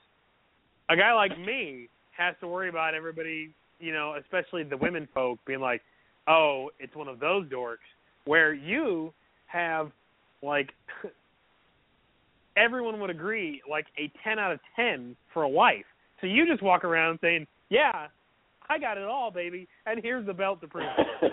a 0.89 0.97
guy 0.97 1.13
like 1.13 1.39
me 1.39 1.89
has 2.17 2.35
to 2.41 2.49
worry 2.49 2.69
about 2.69 2.95
everybody, 2.95 3.53
you 3.79 3.93
know, 3.93 4.15
especially 4.21 4.63
the 4.63 4.77
women 4.77 5.09
folk 5.13 5.39
being 5.47 5.61
like, 5.61 5.83
"Oh, 6.29 6.71
it's 6.79 6.95
one 6.95 7.09
of 7.09 7.21
those 7.21 7.47
dorks." 7.49 7.77
Where 8.25 8.53
you 8.53 9.13
have 9.47 9.91
like 10.43 10.71
everyone 12.57 13.01
would 13.01 13.11
agree 13.11 13.63
like 13.69 13.87
a 13.99 14.11
10 14.25 14.39
out 14.39 14.53
of 14.53 14.61
10 14.75 15.17
for 15.33 15.43
a 15.43 15.49
wife. 15.49 15.85
So 16.21 16.27
you 16.27 16.47
just 16.47 16.63
walk 16.63 16.85
around 16.85 17.19
saying, 17.21 17.47
"Yeah, 17.69 18.07
I 18.69 18.79
got 18.79 18.99
it 18.99 19.05
all, 19.05 19.31
baby, 19.31 19.69
and 19.85 20.01
here's 20.03 20.27
the 20.27 20.35
belt 20.35 20.61
to 20.63 20.69
prove 20.69 20.89
it." 20.99 21.33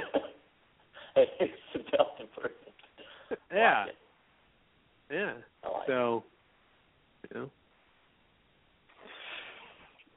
it's 1.15 1.53
the 1.73 1.79
belt 1.95 2.10
improvement. 2.19 2.75
Yeah. 3.51 3.86
Like 3.86 3.89
it. 3.89 3.95
Yeah. 5.13 5.34
I 5.63 5.67
like 5.67 5.84
it. 5.84 6.23
So, 7.23 7.27
you 7.33 7.41
know. 7.41 7.49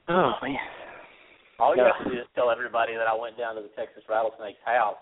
oh 0.09 0.31
man. 0.41 0.55
All 1.59 1.75
you 1.75 1.83
have 1.83 2.05
to 2.05 2.13
do 2.13 2.19
is 2.19 2.27
tell 2.35 2.51
everybody 2.51 2.93
that 2.93 3.07
I 3.07 3.15
went 3.19 3.37
down 3.37 3.55
to 3.55 3.61
the 3.61 3.69
Texas 3.69 4.03
rattlesnake's 4.07 4.59
house 4.63 4.97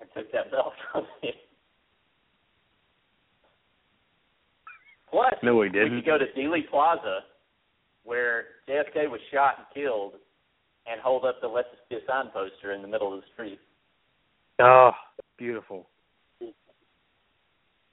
and 0.00 0.08
took 0.14 0.30
that 0.32 0.50
belt 0.50 0.72
from 0.92 1.04
him. 1.22 1.34
Plus, 5.10 5.34
No, 5.42 5.54
we 5.56 5.66
we 5.66 5.72
didn't. 5.72 5.96
We 5.96 6.02
could 6.02 6.06
go 6.06 6.18
to 6.18 6.26
Dealey 6.38 6.68
Plaza, 6.70 7.20
where 8.04 8.44
JFK 8.68 9.10
was 9.10 9.20
shot 9.32 9.54
and 9.58 9.66
killed, 9.74 10.12
and 10.86 11.00
hold 11.00 11.24
up 11.24 11.40
the 11.40 11.48
"Let 11.48 11.66
This 11.72 11.80
Be 11.88 11.96
a 11.96 11.98
Sign" 12.06 12.30
poster 12.32 12.72
in 12.72 12.82
the 12.82 12.88
middle 12.88 13.12
of 13.12 13.20
the 13.20 13.26
street. 13.34 13.58
Oh, 14.60 14.92
beautiful. 15.36 15.88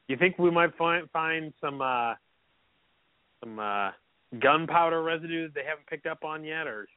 You 0.07 0.15
think 0.17 0.37
we 0.37 0.51
might 0.51 0.75
find 0.77 1.09
find 1.09 1.51
some 1.59 1.81
uh 1.81 2.13
some 3.43 3.59
uh 3.59 3.91
gunpowder 4.39 5.01
residue 5.03 5.47
that 5.47 5.55
they 5.55 5.63
haven't 5.63 5.87
picked 5.87 6.05
up 6.05 6.23
on 6.23 6.43
yet 6.43 6.67
or 6.67 6.87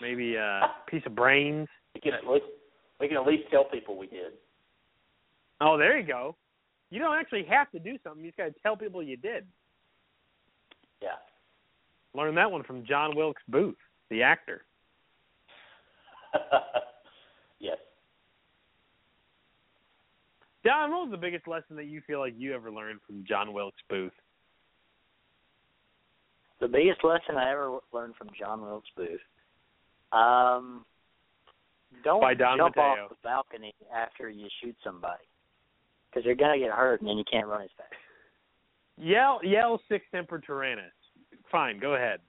maybe 0.00 0.36
uh, 0.36 0.40
a 0.40 0.74
piece 0.90 1.02
of 1.06 1.14
brains? 1.14 1.68
We 1.94 2.00
can 2.00 2.14
at 2.14 2.26
least 2.26 2.46
we 3.00 3.08
can 3.08 3.16
at 3.16 3.26
least 3.26 3.44
tell 3.50 3.64
people 3.64 3.96
we 3.96 4.06
did. 4.06 4.32
Oh, 5.60 5.76
there 5.76 5.98
you 5.98 6.06
go. 6.06 6.36
You 6.90 7.00
don't 7.00 7.16
actually 7.16 7.44
have 7.50 7.70
to 7.72 7.78
do 7.78 7.96
something. 8.02 8.24
You 8.24 8.30
just 8.30 8.38
got 8.38 8.44
to 8.46 8.54
tell 8.62 8.76
people 8.76 9.02
you 9.02 9.16
did. 9.16 9.44
Yeah. 11.02 11.08
Learned 12.14 12.36
that 12.38 12.50
one 12.50 12.62
from 12.62 12.84
John 12.86 13.14
Wilkes 13.14 13.42
Booth, 13.48 13.76
the 14.10 14.22
actor. 14.22 14.64
yes. 17.60 17.76
John, 20.64 20.90
what 20.90 21.02
was 21.02 21.10
the 21.10 21.18
biggest 21.18 21.46
lesson 21.46 21.76
that 21.76 21.86
you 21.86 22.00
feel 22.06 22.20
like 22.20 22.34
you 22.36 22.54
ever 22.54 22.70
learned 22.70 23.00
from 23.06 23.24
John 23.26 23.52
Wilkes 23.52 23.80
Booth? 23.88 24.12
The 26.60 26.68
biggest 26.68 27.04
lesson 27.04 27.36
I 27.36 27.52
ever 27.52 27.78
learned 27.92 28.16
from 28.16 28.28
John 28.38 28.62
Wilkes 28.62 28.88
Booth. 28.96 29.20
Um, 30.12 30.84
don't 32.04 32.22
jump 32.38 32.76
Mateo. 32.76 33.04
off 33.04 33.10
the 33.10 33.16
balcony 33.22 33.74
after 33.94 34.28
you 34.28 34.48
shoot 34.62 34.74
somebody, 34.82 35.22
because 36.10 36.24
you're 36.24 36.34
gonna 36.34 36.58
get 36.58 36.70
hurt 36.70 37.00
and 37.00 37.08
then 37.08 37.16
you 37.16 37.24
can't 37.30 37.46
run 37.46 37.62
as 37.62 37.68
fast. 37.76 37.92
Yell, 38.96 39.40
yell, 39.44 39.80
sic 39.88 40.02
semper 40.10 40.40
tyrannis. 40.40 40.90
Fine, 41.50 41.78
go 41.78 41.94
ahead, 41.94 42.20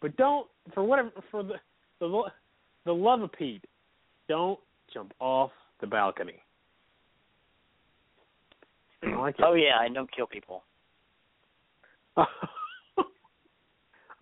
but 0.00 0.16
don't 0.16 0.46
for 0.74 0.84
whatever 0.84 1.10
for 1.30 1.42
the 1.42 1.54
the 1.98 2.22
the 2.84 2.92
love 2.92 3.22
of 3.22 3.32
Pete, 3.32 3.64
don't 4.28 4.58
jump 4.92 5.12
off 5.20 5.50
the 5.80 5.86
balcony. 5.86 6.40
Like. 9.02 9.34
Oh 9.40 9.54
yeah, 9.54 9.84
and 9.84 9.94
don't 9.94 10.10
kill 10.14 10.26
people. 10.26 10.62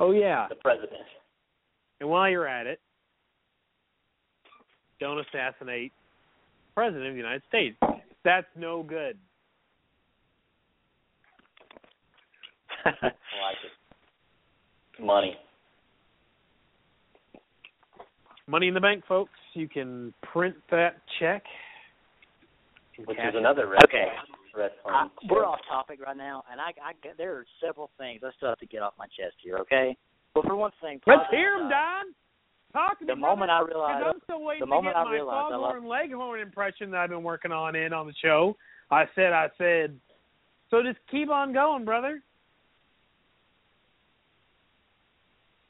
oh 0.00 0.10
yeah, 0.12 0.46
The 0.48 0.56
president. 0.56 0.92
and 2.00 2.08
while 2.08 2.28
you're 2.28 2.48
at 2.48 2.66
it, 2.66 2.80
don't 4.98 5.18
assassinate 5.20 5.92
the 5.92 6.74
president 6.74 7.06
of 7.06 7.12
the 7.14 7.18
United 7.18 7.42
States. 7.48 7.76
That's 8.24 8.46
no 8.56 8.82
good. 8.82 9.16
I 12.84 12.90
like 12.90 13.56
it. 13.64 15.02
Money. 15.04 15.36
Money 18.46 18.68
in 18.68 18.74
the 18.74 18.80
bank, 18.80 19.04
folks. 19.08 19.30
You 19.54 19.68
can 19.68 20.12
print 20.22 20.56
that 20.70 20.96
check. 21.18 21.42
Which 23.06 23.16
is 23.18 23.34
another 23.34 23.66
red 23.68 23.82
Okay. 23.84 24.04
red 24.04 24.14
I, 24.86 25.08
we're 25.28 25.44
off 25.46 25.60
topic 25.68 26.00
right 26.04 26.16
now, 26.16 26.42
and 26.50 26.60
I, 26.60 26.68
I 26.82 26.92
there 27.16 27.34
are 27.36 27.44
several 27.64 27.90
things 27.98 28.20
I 28.24 28.30
still 28.36 28.48
have 28.50 28.58
to 28.58 28.66
get 28.66 28.82
off 28.82 28.94
my 28.98 29.06
chest 29.06 29.36
here. 29.42 29.56
Okay. 29.58 29.96
Well, 30.34 30.44
for 30.46 30.54
one 30.56 30.70
thing, 30.80 31.00
Let's 31.06 31.22
hear 31.30 31.54
him. 31.56 31.68
Don. 31.68 32.04
Talk 32.72 33.00
to 33.00 33.04
The 33.04 33.16
me, 33.16 33.20
moment 33.22 33.48
brother, 33.48 33.64
I 33.64 33.68
realized, 33.68 34.04
'cause 34.04 34.12
I'm 34.14 34.20
still 34.22 34.42
waiting 34.44 34.68
the 34.68 34.76
to 34.76 34.82
get 34.82 34.94
I 34.96 35.04
my 35.04 35.10
realized 35.10 35.52
I 35.52 35.56
love- 35.56 35.72
Foghorn 35.74 35.88
Leghorn 35.88 36.40
impression 36.40 36.90
that 36.92 37.00
I've 37.00 37.10
been 37.10 37.24
working 37.24 37.50
on 37.50 37.74
in 37.74 37.92
on 37.92 38.06
the 38.06 38.12
show. 38.22 38.56
I 38.92 39.06
said, 39.16 39.32
I 39.32 39.48
said. 39.58 39.98
So 40.70 40.80
just 40.82 40.98
keep 41.10 41.30
on 41.30 41.52
going, 41.52 41.84
brother. 41.84 42.22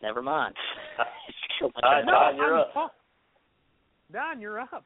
never 0.02 0.22
mind. 0.22 0.54
All 1.62 1.70
right, 1.82 2.04
Don, 2.06 2.36
you're 2.36 2.58
up. 2.58 2.94
Don, 4.12 4.40
you're 4.40 4.60
up. 4.60 4.84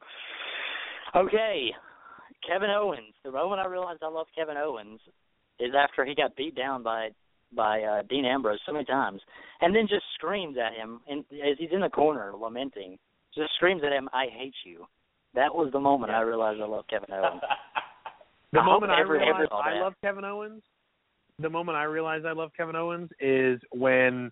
Okay, 1.15 1.71
Kevin 2.47 2.69
Owens. 2.69 3.13
The 3.23 3.31
moment 3.31 3.61
I 3.61 3.67
realized 3.67 4.01
I 4.03 4.09
loved 4.09 4.29
Kevin 4.35 4.57
Owens 4.57 4.99
is 5.59 5.71
after 5.77 6.05
he 6.05 6.15
got 6.15 6.35
beat 6.35 6.55
down 6.55 6.83
by 6.83 7.09
by 7.55 7.81
uh, 7.81 8.01
Dean 8.09 8.25
Ambrose 8.25 8.59
so 8.65 8.73
many 8.73 8.85
times, 8.85 9.21
and 9.61 9.73
then 9.73 9.87
just 9.87 10.03
screams 10.15 10.57
at 10.57 10.73
him, 10.73 10.99
and 11.07 11.23
as 11.31 11.57
he's 11.57 11.69
in 11.71 11.79
the 11.79 11.89
corner 11.89 12.33
lamenting, 12.35 12.97
just 13.33 13.53
screams 13.55 13.81
at 13.85 13.91
him, 13.91 14.09
"I 14.13 14.25
hate 14.27 14.55
you." 14.65 14.85
That 15.35 15.53
was 15.53 15.69
the 15.71 15.79
moment 15.79 16.11
I 16.11 16.21
realized 16.21 16.61
I 16.61 16.65
loved 16.65 16.89
Kevin 16.89 17.13
Owens. 17.13 17.41
The 18.53 18.61
I 18.61 18.65
moment 18.65 18.91
I 18.91 19.01
realized 19.01 19.51
I 19.51 19.81
love 19.81 19.93
Kevin 20.01 20.23
Owens, 20.23 20.63
the 21.39 21.49
moment 21.49 21.77
I 21.77 21.83
realized 21.83 22.25
I 22.25 22.31
love 22.31 22.51
Kevin 22.55 22.75
Owens 22.75 23.09
is 23.19 23.59
when 23.71 24.31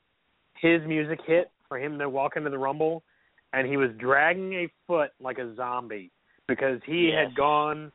his 0.61 0.81
music 0.87 1.19
hit 1.27 1.51
for 1.67 1.77
him 1.77 1.99
to 1.99 2.07
walk 2.07 2.37
into 2.37 2.49
the 2.49 2.57
Rumble, 2.57 3.03
and 3.51 3.67
he 3.67 3.75
was 3.75 3.89
dragging 3.97 4.53
a 4.53 4.67
foot 4.87 5.11
like 5.19 5.39
a 5.39 5.53
zombie 5.55 6.09
because 6.47 6.79
he 6.85 7.09
Yes. 7.09 7.27
had 7.27 7.35
gone 7.35 7.91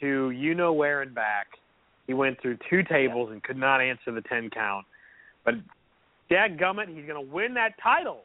to 0.00 0.30
you 0.30 0.54
know 0.54 0.72
where 0.72 1.02
and 1.02 1.14
back. 1.14 1.46
He 2.06 2.14
went 2.14 2.40
through 2.40 2.58
two 2.70 2.82
tables 2.84 3.30
and 3.32 3.42
could 3.42 3.56
not 3.56 3.80
answer 3.80 4.12
the 4.12 4.20
ten 4.22 4.48
count. 4.50 4.86
But 5.44 5.54
Dad 6.30 6.58
Gummit, 6.58 6.88
he's 6.94 7.06
gonna 7.06 7.20
win 7.20 7.54
that 7.54 7.74
title. 7.82 8.22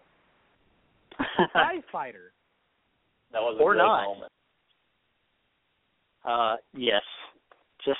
Prize 1.51 1.81
fighter. 1.91 2.31
that 3.31 3.41
was 3.41 3.57
a 3.59 3.63
Or 3.63 3.73
great 3.73 3.83
not. 3.83 4.03
moment. 4.05 4.31
Uh, 6.23 6.55
yes, 6.75 7.01
just 7.85 7.99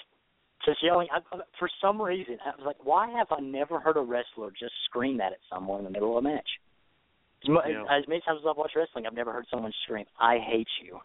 just 0.65 0.77
yelling. 0.83 1.07
I, 1.11 1.19
for 1.57 1.69
some 1.81 1.99
reason, 2.01 2.37
I 2.45 2.49
was 2.55 2.65
like, 2.65 2.77
why 2.83 3.09
have 3.17 3.27
I 3.31 3.39
never 3.41 3.79
heard 3.79 3.97
a 3.97 4.01
wrestler 4.01 4.51
just 4.51 4.73
scream 4.85 5.17
that 5.17 5.31
at 5.31 5.39
someone 5.51 5.79
in 5.79 5.85
the 5.85 5.89
middle 5.91 6.15
of 6.17 6.23
a 6.23 6.27
match? 6.29 6.47
As, 7.43 7.49
mu- 7.49 7.59
Yeah. 7.67 7.81
as 7.89 8.07
many 8.07 8.21
times 8.21 8.39
as 8.43 8.47
I've 8.47 8.57
watched 8.57 8.75
wrestling, 8.75 9.07
I've 9.07 9.15
never 9.15 9.33
heard 9.33 9.45
someone 9.49 9.73
scream, 9.83 10.05
"I 10.19 10.37
hate 10.37 10.67
you." 10.83 10.99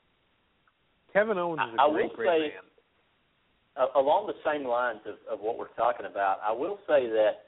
Kevin 1.16 1.38
Owens 1.38 1.62
is 1.72 1.78
a 1.78 1.80
I- 1.80 1.86
I 1.86 1.90
great, 1.92 2.08
will 2.10 2.16
great 2.16 2.28
say- 2.28 2.54
man. 2.54 2.62
Uh, 3.76 3.86
along 3.94 4.26
the 4.26 4.36
same 4.44 4.66
lines 4.66 5.00
of, 5.06 5.16
of 5.30 5.40
what 5.40 5.58
we're 5.58 5.68
talking 5.76 6.06
about, 6.06 6.40
I 6.42 6.50
will 6.52 6.78
say 6.86 7.08
that 7.08 7.44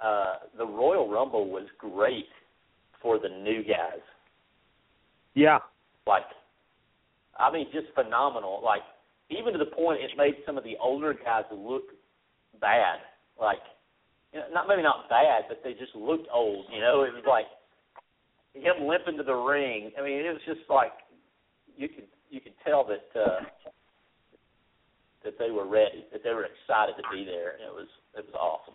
uh, 0.00 0.38
the 0.56 0.66
Royal 0.66 1.08
Rumble 1.08 1.48
was 1.48 1.66
great 1.78 2.28
for 3.00 3.18
the 3.18 3.28
new 3.28 3.62
guys. 3.62 4.02
Yeah. 5.34 5.58
Like, 6.06 6.24
I 7.38 7.50
mean, 7.52 7.68
just 7.72 7.86
phenomenal. 7.94 8.60
Like, 8.64 8.82
even 9.30 9.52
to 9.52 9.58
the 9.58 9.66
point 9.66 10.00
it 10.02 10.10
made 10.16 10.34
some 10.44 10.58
of 10.58 10.64
the 10.64 10.76
older 10.80 11.14
guys 11.14 11.44
look 11.52 11.84
bad. 12.60 12.98
Like, 13.40 13.62
you 14.32 14.40
know, 14.40 14.46
not 14.52 14.66
maybe 14.68 14.82
not 14.82 15.08
bad, 15.08 15.44
but 15.48 15.60
they 15.62 15.74
just 15.74 15.94
looked 15.94 16.26
old. 16.32 16.66
You 16.72 16.80
know, 16.80 17.02
it 17.04 17.14
was 17.14 17.24
like 17.26 17.46
him 18.54 18.86
limping 18.86 19.16
to 19.18 19.22
the 19.22 19.34
ring. 19.34 19.92
I 19.98 20.02
mean, 20.02 20.24
it 20.24 20.32
was 20.32 20.42
just 20.46 20.68
like 20.68 20.92
you 21.76 21.88
could 21.88 22.06
you 22.30 22.40
could 22.40 22.54
tell 22.64 22.84
that 22.84 23.20
uh, 23.20 23.40
that 25.24 25.38
they 25.38 25.50
were 25.50 25.66
ready, 25.66 26.04
that 26.12 26.22
they 26.22 26.30
were 26.30 26.44
excited 26.46 26.94
to 26.96 27.02
be 27.12 27.24
there. 27.24 27.52
And 27.52 27.62
it 27.62 27.74
was 27.74 27.88
it 28.16 28.24
was 28.26 28.34
awesome. 28.34 28.74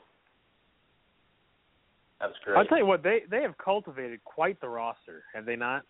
That 2.20 2.28
was 2.28 2.36
great. 2.44 2.58
I'll 2.58 2.66
tell 2.66 2.78
you 2.78 2.86
what, 2.86 3.04
they 3.04 3.22
they 3.30 3.42
have 3.42 3.58
cultivated 3.58 4.24
quite 4.24 4.60
the 4.62 4.70
roster, 4.70 5.24
have 5.34 5.46
they 5.46 5.56
not? 5.56 5.84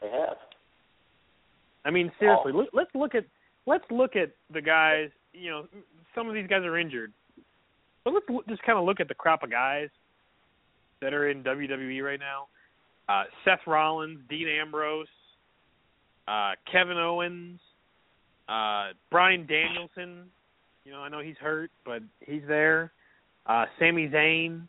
they 0.00 0.10
have. 0.10 0.36
I 1.84 1.90
mean, 1.90 2.10
seriously, 2.18 2.52
look, 2.52 2.68
let's 2.72 2.90
look 2.94 3.14
at 3.14 3.24
let's 3.66 3.84
look 3.90 4.16
at 4.16 4.30
the 4.52 4.60
guys. 4.60 5.10
You 5.32 5.50
know, 5.50 5.66
some 6.14 6.28
of 6.28 6.34
these 6.34 6.46
guys 6.46 6.62
are 6.62 6.76
injured, 6.78 7.12
but 8.04 8.12
let's 8.12 8.26
just 8.48 8.62
kind 8.62 8.78
of 8.78 8.84
look 8.84 9.00
at 9.00 9.08
the 9.08 9.14
crop 9.14 9.42
of 9.42 9.50
guys 9.50 9.88
that 11.00 11.14
are 11.14 11.30
in 11.30 11.42
WWE 11.42 12.02
right 12.02 12.20
now. 12.20 12.48
Uh, 13.08 13.24
Seth 13.44 13.66
Rollins, 13.66 14.20
Dean 14.28 14.46
Ambrose, 14.48 15.08
uh, 16.30 16.52
Kevin 16.70 16.96
Owens, 16.96 17.58
uh, 18.48 18.90
Bryan 19.10 19.46
Danielson. 19.46 20.26
You 20.84 20.92
know, 20.92 21.00
I 21.00 21.08
know 21.08 21.20
he's 21.20 21.36
hurt, 21.40 21.70
but 21.84 22.02
he's 22.20 22.42
there. 22.46 22.92
Uh, 23.46 23.64
Sami 23.78 24.08
Zayn. 24.08 24.62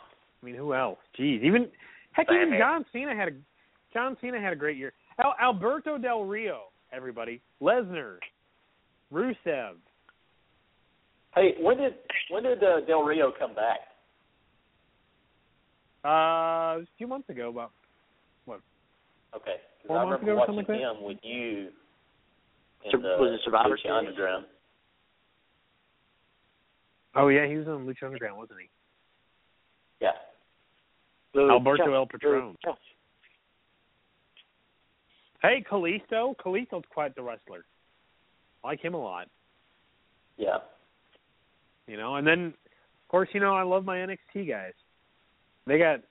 I 0.00 0.46
mean, 0.46 0.54
who 0.54 0.74
else? 0.74 0.98
Jeez, 1.18 1.42
even 1.42 1.68
heck, 2.12 2.26
even 2.30 2.56
John 2.58 2.84
Cena 2.92 3.14
had 3.14 3.28
a 3.28 3.32
John 3.92 4.16
Cena 4.20 4.40
had 4.40 4.52
a 4.52 4.56
great 4.56 4.76
year. 4.76 4.92
Al- 5.22 5.34
Alberto 5.40 5.98
Del 5.98 6.24
Rio, 6.24 6.62
everybody. 6.92 7.40
Lesnar, 7.60 8.16
Rusev. 9.12 9.74
Hey, 11.34 11.54
when 11.60 11.78
did 11.78 11.94
when 12.30 12.42
did 12.42 12.62
uh, 12.62 12.80
Del 12.86 13.02
Rio 13.02 13.32
come 13.38 13.54
back? 13.54 13.80
Uh, 16.04 16.76
it 16.76 16.80
was 16.80 16.86
a 16.92 16.98
few 16.98 17.06
months 17.06 17.28
ago, 17.28 17.48
about 17.48 17.70
Okay, 19.34 19.56
'cause 19.80 19.86
Four 19.86 19.98
I 19.98 20.04
months 20.04 20.22
remember 20.22 20.32
ago 20.32 20.32
or 20.32 20.56
watching 20.56 20.74
like 20.74 20.96
him 20.96 21.02
with 21.02 21.18
you. 21.24 21.72
In 22.84 22.90
Sur- 22.90 22.98
the 22.98 23.16
was 23.22 23.32
it 23.32 23.40
Survivor 23.44 23.76
Lucha 23.76 23.82
Series? 23.82 24.08
Underground? 24.08 24.46
oh 27.14 27.28
yeah, 27.28 27.46
he 27.46 27.56
was 27.56 27.68
on 27.68 27.86
Lucha 27.86 28.04
Underground, 28.04 28.38
wasn't 28.38 28.60
he? 28.60 28.68
Yeah. 30.00 30.12
Alberto 31.36 31.92
El 31.94 32.06
Patron. 32.06 32.56
Chuck. 32.64 32.78
Hey, 35.40 35.64
Kalisto. 35.68 36.36
Kalisto's 36.36 36.84
quite 36.90 37.14
the 37.14 37.22
wrestler. 37.22 37.64
I 38.62 38.68
like 38.68 38.80
him 38.80 38.94
a 38.94 38.98
lot. 39.02 39.28
Yeah. 40.36 40.58
You 41.86 41.96
know, 41.96 42.16
and 42.16 42.26
then 42.26 42.46
of 42.48 43.08
course, 43.08 43.28
you 43.32 43.40
know, 43.40 43.54
I 43.54 43.62
love 43.62 43.84
my 43.84 43.96
NXT 43.98 44.48
guys. 44.48 44.72
They 45.66 45.78
got 45.78 45.96
a 45.96 46.02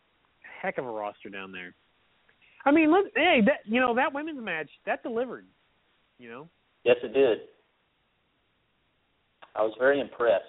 heck 0.61 0.77
of 0.77 0.85
a 0.85 0.91
roster 0.91 1.29
down 1.29 1.51
there. 1.51 1.73
I 2.65 2.71
mean, 2.71 2.91
look, 2.91 3.05
hey, 3.15 3.41
that 3.45 3.59
you 3.65 3.79
know 3.79 3.95
that 3.95 4.13
women's 4.13 4.43
match 4.43 4.69
that 4.85 5.03
delivered. 5.03 5.45
You 6.19 6.29
know, 6.29 6.49
Yes, 6.83 6.97
it 7.03 7.13
did. 7.13 7.39
I 9.55 9.61
was 9.61 9.73
very 9.77 9.99
impressed. 9.99 10.45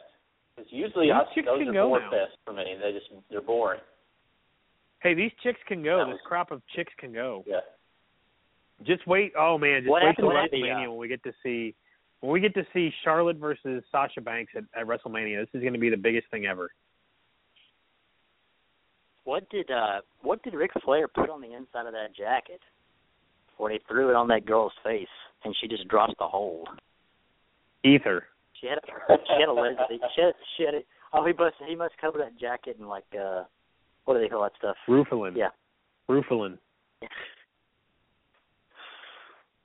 Because 0.57 0.71
usually 0.73 1.07
These 1.07 1.15
I, 1.15 1.35
chicks 1.35 1.47
those 1.47 1.59
can 1.59 1.69
are 1.69 1.73
go 1.73 1.89
bore 1.89 2.01
fest 2.11 2.39
for 2.45 2.53
me. 2.53 2.65
They 2.81 2.93
just 2.93 3.07
they're 3.31 3.41
boring. 3.41 3.81
Hey, 5.03 5.15
these 5.15 5.33
chicks 5.43 5.59
can 5.67 5.83
go. 5.83 5.99
That 5.99 6.13
This 6.13 6.21
crop 6.25 6.51
of 6.51 6.63
chicks 6.77 6.93
can 6.99 7.13
go. 7.13 7.43
Yeah. 7.47 7.61
Just 8.87 9.07
wait. 9.07 9.33
Oh 9.39 9.59
man, 9.59 9.83
just 9.83 9.91
What 9.91 10.03
wait 10.05 10.17
till 10.17 10.29
WrestleMania 10.29 10.87
uh, 10.87 10.91
when 10.91 10.99
we 10.99 11.09
get 11.09 11.23
to 11.25 11.33
see 11.43 11.75
when 12.21 12.33
we 12.33 12.41
get 12.41 12.55
to 12.55 12.65
see 12.73 12.93
Charlotte 13.05 13.37
versus 13.37 13.83
Sasha 13.91 14.21
Banks 14.21 14.53
at, 14.57 14.65
at 14.79 14.87
WrestleMania. 14.87 15.41
This 15.41 15.49
is 15.55 15.61
going 15.61 15.73
to 15.73 15.79
be 15.79 15.91
the 15.91 15.97
biggest 15.97 16.29
thing 16.31 16.47
ever. 16.47 16.71
What 19.25 19.49
did 19.51 19.71
uh 19.71 20.01
what 20.23 20.43
did 20.43 20.55
Ric 20.55 20.73
Flair 20.85 21.09
put 21.09 21.31
on 21.31 21.41
the 21.41 21.55
inside 21.55 21.87
of 21.87 21.93
that 21.93 22.15
jacket 22.17 22.61
when 23.57 23.73
he 23.73 23.79
threw 23.89 24.11
it 24.11 24.17
on 24.17 24.29
that 24.29 24.47
girl's 24.47 24.73
face 24.83 25.07
and 25.45 25.55
she 25.61 25.69
just 25.69 25.87
dropped 25.89 26.19
the 26.19 26.27
hold? 26.27 26.69
Ether. 27.85 28.25
She 28.61 28.67
had 28.67 28.79
a 28.79 29.17
she 29.27 29.41
had 29.41 29.49
a 29.49 29.53
Leslie 29.53 30.01
she 30.15 30.23
had, 30.23 30.35
she 30.57 30.65
had 30.65 30.75
a, 30.75 30.81
oh 31.13 31.25
he 31.25 31.33
must 31.33 31.57
he 31.67 31.77
must 31.77 31.95
cover 32.01 32.19
that 32.19 32.39
jacket 32.39 32.77
in 32.79 32.87
like 32.87 33.05
uh 33.15 33.45
what 34.05 34.15
do 34.15 34.21
they 34.21 34.29
call 34.29 34.43
that 34.43 34.53
stuff? 34.59 34.77
Rufalin. 34.89 35.37
Yeah. 35.37 35.51
Rufalin. 36.09 36.59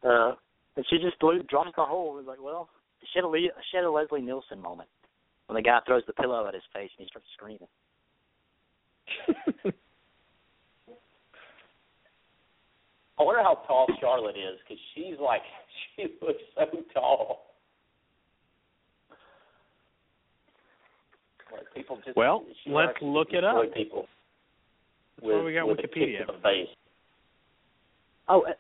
Uh 0.04 0.34
and 0.76 0.86
she 0.92 1.00
just 1.00 1.20
blew, 1.20 1.42
dropped 1.44 1.76
the 1.76 1.84
hole. 1.84 2.14
It 2.14 2.18
was 2.18 2.28
like, 2.28 2.42
well, 2.42 2.70
she 3.02 3.20
had 3.20 3.26
a 3.26 3.32
she 3.72 3.78
had 3.78 3.84
a 3.84 3.92
Leslie 3.92 4.22
Nielsen 4.22 4.62
moment 4.62 4.90
when 5.48 5.56
the 5.56 5.62
guy 5.62 5.80
throws 5.86 6.04
the 6.06 6.14
pillow 6.14 6.48
at 6.48 6.54
his 6.54 6.64
face 6.72 6.92
and 6.98 7.06
he 7.06 7.10
starts 7.10 7.28
screaming. 7.34 7.68
I 13.20 13.24
wonder 13.24 13.42
how 13.42 13.64
tall 13.68 13.88
Charlotte 14.00 14.36
is 14.38 14.60
because 14.64 14.80
she's 14.94 15.20
like 15.20 15.42
she 15.96 16.04
looks 16.22 16.44
so 16.56 16.66
tall. 16.94 17.48
Like 21.52 21.74
people 21.74 21.98
just 22.06 22.18
Well, 22.18 22.46
let's 22.68 22.92
actually 22.92 23.10
look 23.10 23.30
it 23.32 23.44
up. 23.44 23.74
People 23.74 24.06
That's 25.18 25.26
with, 25.26 25.46
we 25.46 25.54
got 25.54 25.68
with 25.68 25.78
Wikipedia. 25.80 26.28
the 26.28 26.34
face. 26.44 26.68
Oh, 28.28 28.42
uh, 28.42 28.52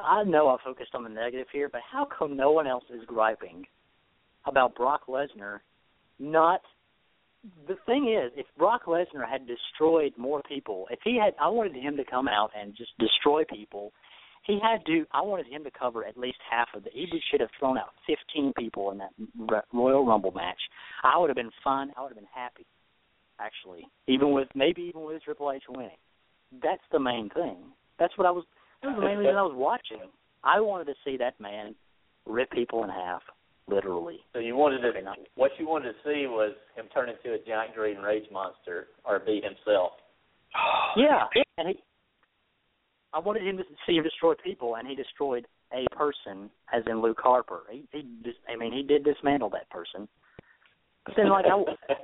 I 0.00 0.22
know 0.24 0.48
I 0.48 0.56
focused 0.62 0.94
on 0.94 1.02
the 1.02 1.08
negative 1.08 1.46
here, 1.52 1.68
but 1.70 1.80
how 1.90 2.06
come 2.06 2.36
no 2.36 2.50
one 2.50 2.66
else 2.66 2.84
is 2.90 3.04
griping 3.06 3.66
about 4.46 4.74
Brock 4.74 5.06
Lesnar 5.08 5.60
not 6.18 6.60
the 7.66 7.76
thing 7.86 8.08
is, 8.08 8.32
if 8.36 8.46
Brock 8.58 8.84
Lesnar 8.86 9.28
had 9.28 9.46
destroyed 9.46 10.12
more 10.16 10.42
people, 10.48 10.86
if 10.90 10.98
he 11.04 11.18
had, 11.22 11.34
I 11.40 11.48
wanted 11.48 11.76
him 11.76 11.96
to 11.96 12.04
come 12.04 12.28
out 12.28 12.50
and 12.58 12.74
just 12.76 12.90
destroy 12.98 13.44
people. 13.44 13.92
He 14.44 14.58
had 14.62 14.84
to. 14.86 15.06
I 15.12 15.22
wanted 15.22 15.46
him 15.46 15.64
to 15.64 15.70
cover 15.70 16.04
at 16.04 16.18
least 16.18 16.36
half 16.50 16.68
of 16.74 16.84
the. 16.84 16.90
He 16.92 17.06
should 17.30 17.40
have 17.40 17.50
thrown 17.58 17.78
out 17.78 17.90
15 18.06 18.52
people 18.58 18.90
in 18.90 18.98
that 18.98 19.64
Royal 19.72 20.04
Rumble 20.04 20.32
match. 20.32 20.60
I 21.02 21.18
would 21.18 21.30
have 21.30 21.36
been 21.36 21.50
fine. 21.62 21.92
I 21.96 22.02
would 22.02 22.08
have 22.08 22.18
been 22.18 22.26
happy, 22.34 22.66
actually, 23.40 23.86
even 24.06 24.32
with 24.32 24.48
maybe 24.54 24.82
even 24.82 25.04
with 25.04 25.22
Triple 25.22 25.50
H 25.50 25.62
winning. 25.68 25.96
That's 26.62 26.82
the 26.92 27.00
main 27.00 27.30
thing. 27.30 27.56
That's 27.98 28.16
what 28.18 28.26
I 28.26 28.30
was. 28.30 28.44
That 28.82 28.88
was 28.88 28.96
the 28.96 29.06
main 29.06 29.18
reason 29.18 29.36
I 29.36 29.42
was 29.42 29.54
watching. 29.56 30.10
I 30.42 30.60
wanted 30.60 30.86
to 30.86 30.94
see 31.06 31.16
that 31.16 31.40
man 31.40 31.74
rip 32.26 32.50
people 32.50 32.84
in 32.84 32.90
half, 32.90 33.22
literally. 33.68 34.20
So 34.32 34.38
you 34.38 34.56
wanted 34.56 34.80
to 34.80 34.92
what 35.36 35.52
you 35.58 35.66
wanted 35.68 35.92
to 35.92 35.98
see 36.04 36.26
was 36.26 36.54
him 36.76 36.86
turn 36.92 37.08
into 37.08 37.34
a 37.34 37.38
giant 37.46 37.74
green 37.74 37.98
rage 37.98 38.24
monster 38.32 38.88
or 39.04 39.18
be 39.18 39.40
himself. 39.42 39.92
Yeah, 40.96 41.24
and 41.58 41.68
he. 41.68 41.82
I 43.12 43.18
wanted 43.18 43.46
him 43.46 43.56
to 43.56 43.64
see 43.86 43.94
him 43.94 44.04
destroy 44.04 44.34
people, 44.34 44.76
and 44.76 44.86
he 44.86 44.94
destroyed 44.94 45.46
a 45.72 45.86
person, 45.94 46.50
as 46.72 46.82
in 46.86 47.00
Luke 47.00 47.18
Harper. 47.20 47.62
He, 47.70 47.84
he 47.90 48.02
just, 48.24 48.38
I 48.48 48.56
mean, 48.56 48.72
he 48.72 48.82
did 48.82 49.04
dismantle 49.04 49.50
that 49.50 49.68
person. 49.70 50.08
But 51.04 51.14
then, 51.16 51.30
like, 51.30 51.46
I, 51.46 51.94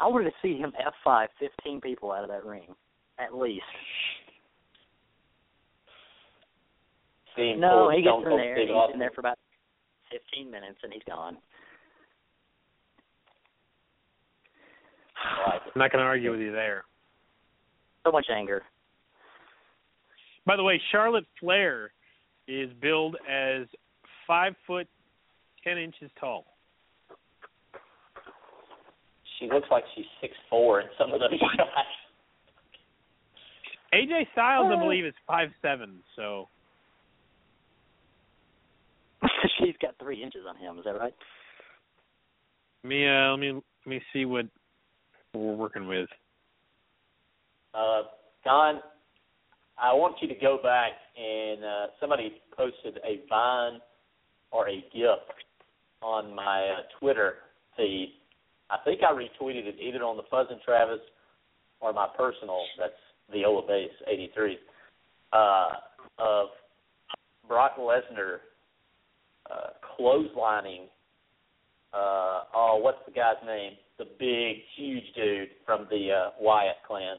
I 0.00 0.06
wanted 0.06 0.26
to 0.26 0.36
see 0.42 0.58
him 0.58 0.72
F 0.78 0.92
five 1.02 1.28
fifteen 1.40 1.80
people 1.80 2.12
out 2.12 2.24
of 2.24 2.28
that 2.28 2.44
ring, 2.44 2.74
at 3.18 3.34
least. 3.34 3.64
See 7.36 7.52
him 7.52 7.60
No, 7.60 7.90
he 7.90 8.02
gets 8.02 8.16
in 8.24 8.36
there. 8.36 8.60
He's 8.60 8.68
in 8.92 8.98
there 8.98 9.10
for 9.14 9.20
about 9.20 9.38
fifteen 10.10 10.50
minutes, 10.50 10.78
and 10.82 10.92
he's 10.92 11.02
gone. 11.06 11.36
I 15.16 15.50
like 15.50 15.62
it. 15.66 15.72
I'm 15.74 15.78
not 15.80 15.92
going 15.92 16.02
to 16.02 16.06
argue 16.06 16.30
with 16.30 16.40
you 16.40 16.52
there. 16.52 16.84
So 18.06 18.12
much 18.12 18.26
anger. 18.34 18.62
By 20.46 20.56
the 20.56 20.62
way, 20.62 20.80
Charlotte 20.92 21.26
Flair 21.40 21.90
is 22.46 22.70
billed 22.80 23.16
as 23.28 23.66
five 24.26 24.54
foot 24.66 24.86
ten 25.62 25.76
inches 25.76 26.10
tall. 26.18 26.46
She 29.38 29.46
looks 29.46 29.68
like 29.70 29.84
she's 29.94 30.06
six 30.20 30.34
four 30.48 30.80
in 30.80 30.86
some 30.98 31.12
of 31.12 31.20
those 31.20 31.30
shots. 31.56 31.70
AJ 33.92 34.32
Styles, 34.32 34.72
I 34.74 34.80
believe, 34.80 35.04
is 35.04 35.14
five 35.26 35.48
seven. 35.62 36.00
So 36.16 36.48
She's 39.58 39.74
got 39.80 39.94
three 40.00 40.22
inches 40.22 40.42
on 40.48 40.56
him. 40.56 40.78
Is 40.78 40.84
that 40.84 40.98
right? 40.98 41.14
let 42.84 42.88
me 42.88 43.08
uh, 43.08 43.30
let 43.30 43.40
me 43.40 43.52
let 43.52 43.86
me 43.86 44.00
see 44.12 44.24
what 44.24 44.46
we're 45.34 45.54
working 45.54 45.86
with. 45.86 46.08
Uh, 47.74 48.02
Don, 48.44 48.80
I 49.78 49.92
want 49.92 50.16
you 50.22 50.28
to 50.28 50.34
go 50.34 50.58
back 50.62 50.92
and 51.16 51.64
uh, 51.64 51.86
somebody 52.00 52.40
posted 52.56 52.98
a 53.04 53.20
Vine 53.28 53.80
or 54.50 54.68
a 54.68 54.84
GIF 54.94 55.18
on 56.02 56.34
my 56.34 56.76
uh, 56.78 56.98
Twitter 56.98 57.34
feed. 57.76 58.14
I 58.70 58.76
think 58.84 59.00
I 59.02 59.12
retweeted 59.12 59.66
it 59.66 59.76
either 59.80 60.02
on 60.04 60.16
the 60.16 60.22
Fuzz 60.30 60.46
and 60.50 60.60
Travis 60.64 61.00
or 61.80 61.92
my 61.92 62.06
personal. 62.16 62.62
That's 62.78 62.92
Viola 63.30 63.66
Base 63.66 63.90
eighty 64.06 64.30
three. 64.34 64.58
Uh, 65.32 65.68
of 66.18 66.48
Brock 67.46 67.76
Lesnar 67.78 68.38
uh, 69.52 69.70
clotheslining. 69.98 70.84
Uh, 71.92 72.44
oh, 72.54 72.78
what's 72.82 72.98
the 73.06 73.12
guy's 73.12 73.36
name? 73.46 73.72
The 73.98 74.04
big, 74.18 74.56
huge 74.76 75.04
dude 75.16 75.48
from 75.66 75.86
the 75.90 76.10
uh, 76.12 76.30
Wyatt 76.40 76.76
clan. 76.86 77.16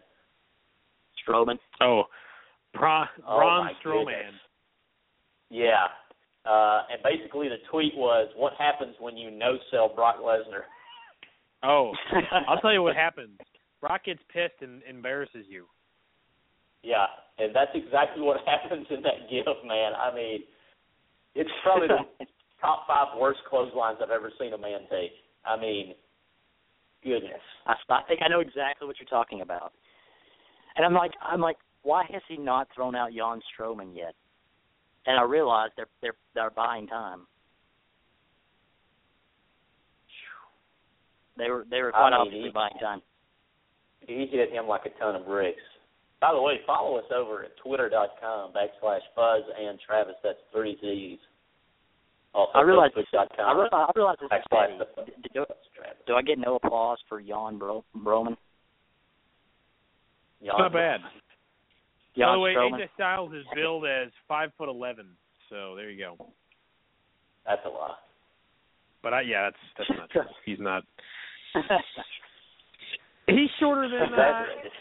Strowman. 1.28 1.58
Oh, 1.82 2.04
Bra- 2.74 3.08
Oh, 3.28 3.38
Braun 3.38 3.66
my 3.66 3.72
Strowman. 3.84 4.06
goodness. 4.06 4.34
Yeah. 5.50 5.86
Uh, 6.46 6.84
and 6.92 7.02
basically 7.04 7.50
the 7.50 7.58
tweet 7.70 7.94
was, 7.96 8.30
"What 8.36 8.54
happens 8.58 8.96
when 9.00 9.18
you 9.18 9.30
no 9.32 9.58
sell 9.72 9.90
Brock 9.94 10.18
Lesnar?" 10.22 10.64
Oh, 11.64 11.92
I'll 12.48 12.60
tell 12.62 12.72
you 12.72 12.82
what 12.84 12.96
happens. 12.96 13.38
Brock 13.82 14.06
gets 14.06 14.22
pissed 14.32 14.62
and 14.62 14.82
embarrasses 14.90 15.46
you. 15.50 15.66
Yeah, 16.84 17.08
and 17.38 17.54
that's 17.54 17.72
exactly 17.76 18.22
what 18.24 18.38
happens 18.46 18.88
in 18.90 19.02
that 19.02 19.30
GIF, 19.30 19.46
man. 19.66 19.92
I 20.00 20.16
mean, 20.16 20.40
it's 21.36 21.50
probably 21.64 21.88
the 21.88 22.26
top 22.62 22.86
five 22.88 23.20
worst 23.20 23.40
clotheslines 23.50 24.00
I've 24.02 24.12
ever 24.12 24.32
seen 24.40 24.54
a 24.54 24.58
man 24.58 24.82
take. 24.90 25.12
I 25.46 25.60
mean, 25.60 25.94
goodness. 27.04 27.42
I, 27.66 27.74
I 27.90 28.02
think 28.08 28.22
I 28.24 28.28
know 28.28 28.40
exactly 28.40 28.88
what 28.88 28.98
you're 29.00 29.10
talking 29.10 29.42
about. 29.42 29.74
And 30.76 30.86
I'm 30.86 30.94
like, 30.94 31.12
I'm 31.22 31.42
like, 31.42 31.58
why 31.84 32.06
has 32.12 32.22
he 32.28 32.38
not 32.38 32.68
thrown 32.76 32.96
out 32.96 33.12
Jan 33.12 33.42
Strowman 33.52 33.96
yet? 33.96 34.14
And 35.06 35.18
I 35.20 35.24
realized 35.24 35.74
they're 35.78 35.88
they're 36.02 36.14
they're 36.36 36.50
buying 36.52 36.88
time. 36.88 37.26
They 41.38 41.50
were 41.50 41.66
they 41.70 41.82
were 41.82 41.92
quite 41.92 42.08
I 42.08 42.10
mean, 42.12 42.20
obviously 42.20 42.50
he- 42.50 42.54
buying 42.54 42.74
time. 42.82 43.02
He 44.02 44.28
hit 44.32 44.52
him 44.52 44.68
like 44.68 44.82
a 44.86 45.00
ton 45.00 45.16
of 45.16 45.26
bricks. 45.26 45.62
By 46.22 46.34
the 46.34 46.42
way, 46.42 46.60
follow 46.68 46.98
us 46.98 47.06
over 47.16 47.44
at 47.44 47.52
twitter.com 47.64 48.52
backslash 48.52 49.00
fuzz 49.16 49.44
and 49.58 49.80
Travis. 49.86 50.16
That's 50.24 50.40
three 50.54 50.78
Z's. 50.82 51.20
Also, 52.34 52.52
I 52.56 52.62
realize 52.62 52.92
Facebook.com 52.96 53.40
I 53.40 53.54
realize, 53.54 53.72
I 53.74 53.92
realize 53.96 54.18
this 54.20 54.28
is 54.28 54.32
backslash 54.32 54.96
petty. 54.96 55.12
Do, 55.34 55.46
do, 55.46 55.46
do 56.08 56.14
I 56.14 56.22
get 56.22 56.38
no 56.38 56.58
applause 56.58 57.00
for 57.08 57.22
Jan 57.22 57.58
Bro, 57.58 57.86
Broman? 57.98 58.36
It's 60.42 60.52
not 60.58 60.74
bad. 60.74 61.02
Jan 62.18 62.28
By 62.28 62.34
the 62.34 62.40
way, 62.40 62.54
Strowman? 62.54 62.80
AJ 62.80 62.90
Styles 62.96 63.34
is 63.34 63.46
billed 63.56 63.86
as 63.86 64.10
five 64.28 64.52
foot 64.58 64.70
eleven. 64.70 65.08
So 65.50 65.76
there 65.76 65.90
you 65.90 65.98
go. 66.04 66.28
That's 67.46 67.62
a 67.66 67.70
lot. 67.70 67.98
But 69.02 69.14
I, 69.14 69.22
yeah, 69.22 69.50
that's 69.50 69.58
that's 69.78 70.00
not 70.00 70.10
true. 70.10 70.22
He's 70.46 70.60
not. 70.60 70.84
He's 73.28 73.50
shorter 73.60 73.88
than. 73.88 74.02
Uh, 74.02 74.06
Exaggerated. 74.06 74.72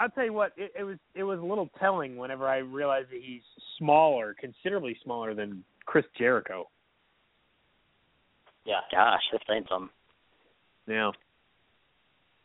I'll 0.00 0.08
tell 0.08 0.24
you 0.24 0.32
what. 0.32 0.52
It, 0.56 0.72
it 0.78 0.82
was 0.82 0.96
it 1.14 1.22
was 1.22 1.38
a 1.38 1.44
little 1.44 1.68
telling 1.78 2.16
whenever 2.16 2.48
I 2.48 2.56
realized 2.58 3.10
that 3.10 3.20
he's 3.22 3.42
smaller, 3.78 4.34
considerably 4.40 4.96
smaller 5.04 5.34
than 5.34 5.62
Chris 5.84 6.06
Jericho. 6.18 6.68
Yeah. 8.64 8.80
Gosh, 8.90 9.20
that's 9.30 9.44
saying 9.46 9.66
something. 9.68 9.90
Yeah. 10.86 11.10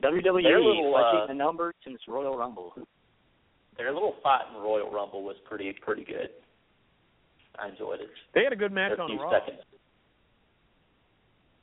WWE 0.03 0.43
Their 0.43 0.60
little, 0.60 0.91
watching 0.91 1.22
uh, 1.22 1.28
the 1.28 1.34
number 1.34 1.74
since 1.86 1.97
Royal 2.08 2.38
Rumble. 2.38 2.74
Their 3.78 3.93
little 3.93 4.16
fight 4.22 4.41
in 4.53 4.62
Royal 4.62 4.91
Rumble 4.91 5.24
was 5.24 5.38
pretty 5.47 5.74
pretty 5.82 6.03
good. 6.03 6.30
I 7.58 7.70
enjoyed 7.70 8.01
it. 8.01 8.10
they 8.34 8.43
had 8.43 8.51
a 8.51 8.58
good 8.58 8.74
match 8.74 8.91
a 8.97 9.01
on 9.01 9.10
few 9.10 9.22
Raw. 9.22 9.32
seconds. 9.32 9.62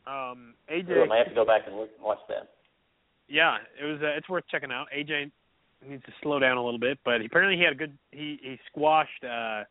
Um, 0.07 0.55
I 0.69 0.81
AJ, 0.81 1.09
may 1.09 1.19
have 1.19 1.29
to 1.29 1.35
go 1.35 1.45
back 1.45 1.63
and 1.67 1.77
look, 1.77 1.91
watch 2.01 2.19
that. 2.29 2.49
yeah, 3.29 3.59
it 3.81 3.85
was. 3.85 4.01
Uh, 4.03 4.17
it's 4.17 4.29
worth 4.29 4.45
checking 4.51 4.73
out. 4.73 4.87
AJ 4.97 5.31
needs 5.89 6.05
to 6.05 6.13
slow 6.23 6.39
down 6.39 6.57
a 6.57 6.65
little 6.65 6.79
bit, 6.81 6.99
but 7.05 7.25
apparently 7.25 7.57
he 7.57 7.63
had 7.63 7.73
a 7.73 7.77
good 7.77 7.97
he 8.11 8.39
he 8.43 8.59
squashed 8.71 9.25
uh 9.25 9.65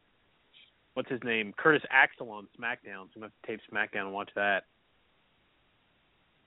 what's 0.94 1.10
his 1.10 1.22
name? 1.24 1.54
Curtis 1.58 1.84
Axel 1.90 2.30
on 2.32 2.48
SmackDown. 2.60 3.08
So 3.14 3.16
I'm 3.16 3.22
gonna 3.22 3.32
have 3.32 3.42
to 3.44 3.48
tape 3.48 3.60
SmackDown 3.72 4.06
and 4.06 4.14
watch 4.14 4.30
that. 4.36 4.64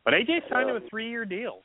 But 0.05 0.15
AJ 0.15 0.49
signed 0.51 0.69
him 0.71 0.77
a 0.77 0.89
three 0.89 1.09
year 1.09 1.25
deal. 1.25 1.62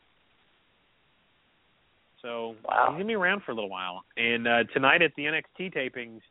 So 2.22 2.56
Wow. 2.64 2.88
he's 2.90 2.94
gonna 2.96 3.06
be 3.06 3.16
around 3.16 3.44
for 3.44 3.52
a 3.52 3.56
little 3.56 3.70
while. 3.70 4.04
And 4.18 4.48
uh 4.48 4.64
tonight 4.74 5.02
at 5.02 5.12
the 5.16 5.24
NXT 5.24 5.74
tapings, 5.76 6.22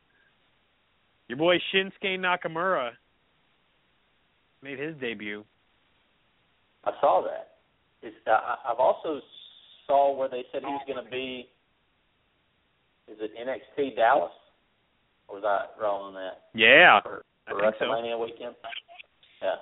your 1.27 1.37
boy 1.37 1.57
Shinsuke 1.73 2.19
Nakamura 2.19 2.91
made 4.61 4.79
his 4.79 4.95
debut. 4.97 5.45
I 6.83 6.91
saw 7.01 7.21
that. 7.23 7.57
Is 8.01 8.13
uh, 8.27 8.55
I've 8.65 8.79
also 8.79 9.21
saw 9.85 10.15
where 10.15 10.29
they 10.29 10.43
said 10.51 10.61
he 10.61 10.67
was 10.67 10.81
going 10.87 11.03
to 11.03 11.11
be. 11.11 11.49
Is 13.09 13.17
it 13.19 13.31
NXT 13.35 13.95
Dallas? 13.95 14.31
Or 15.27 15.35
was 15.35 15.43
I 15.45 15.81
wrong 15.81 16.07
on 16.07 16.13
that? 16.13 16.43
Yeah. 16.53 17.01
For, 17.01 17.23
for 17.47 17.59
think 17.61 17.75
so. 17.79 17.85
WrestleMania 17.85 18.19
weekend. 18.19 18.55
Yeah. 19.41 19.55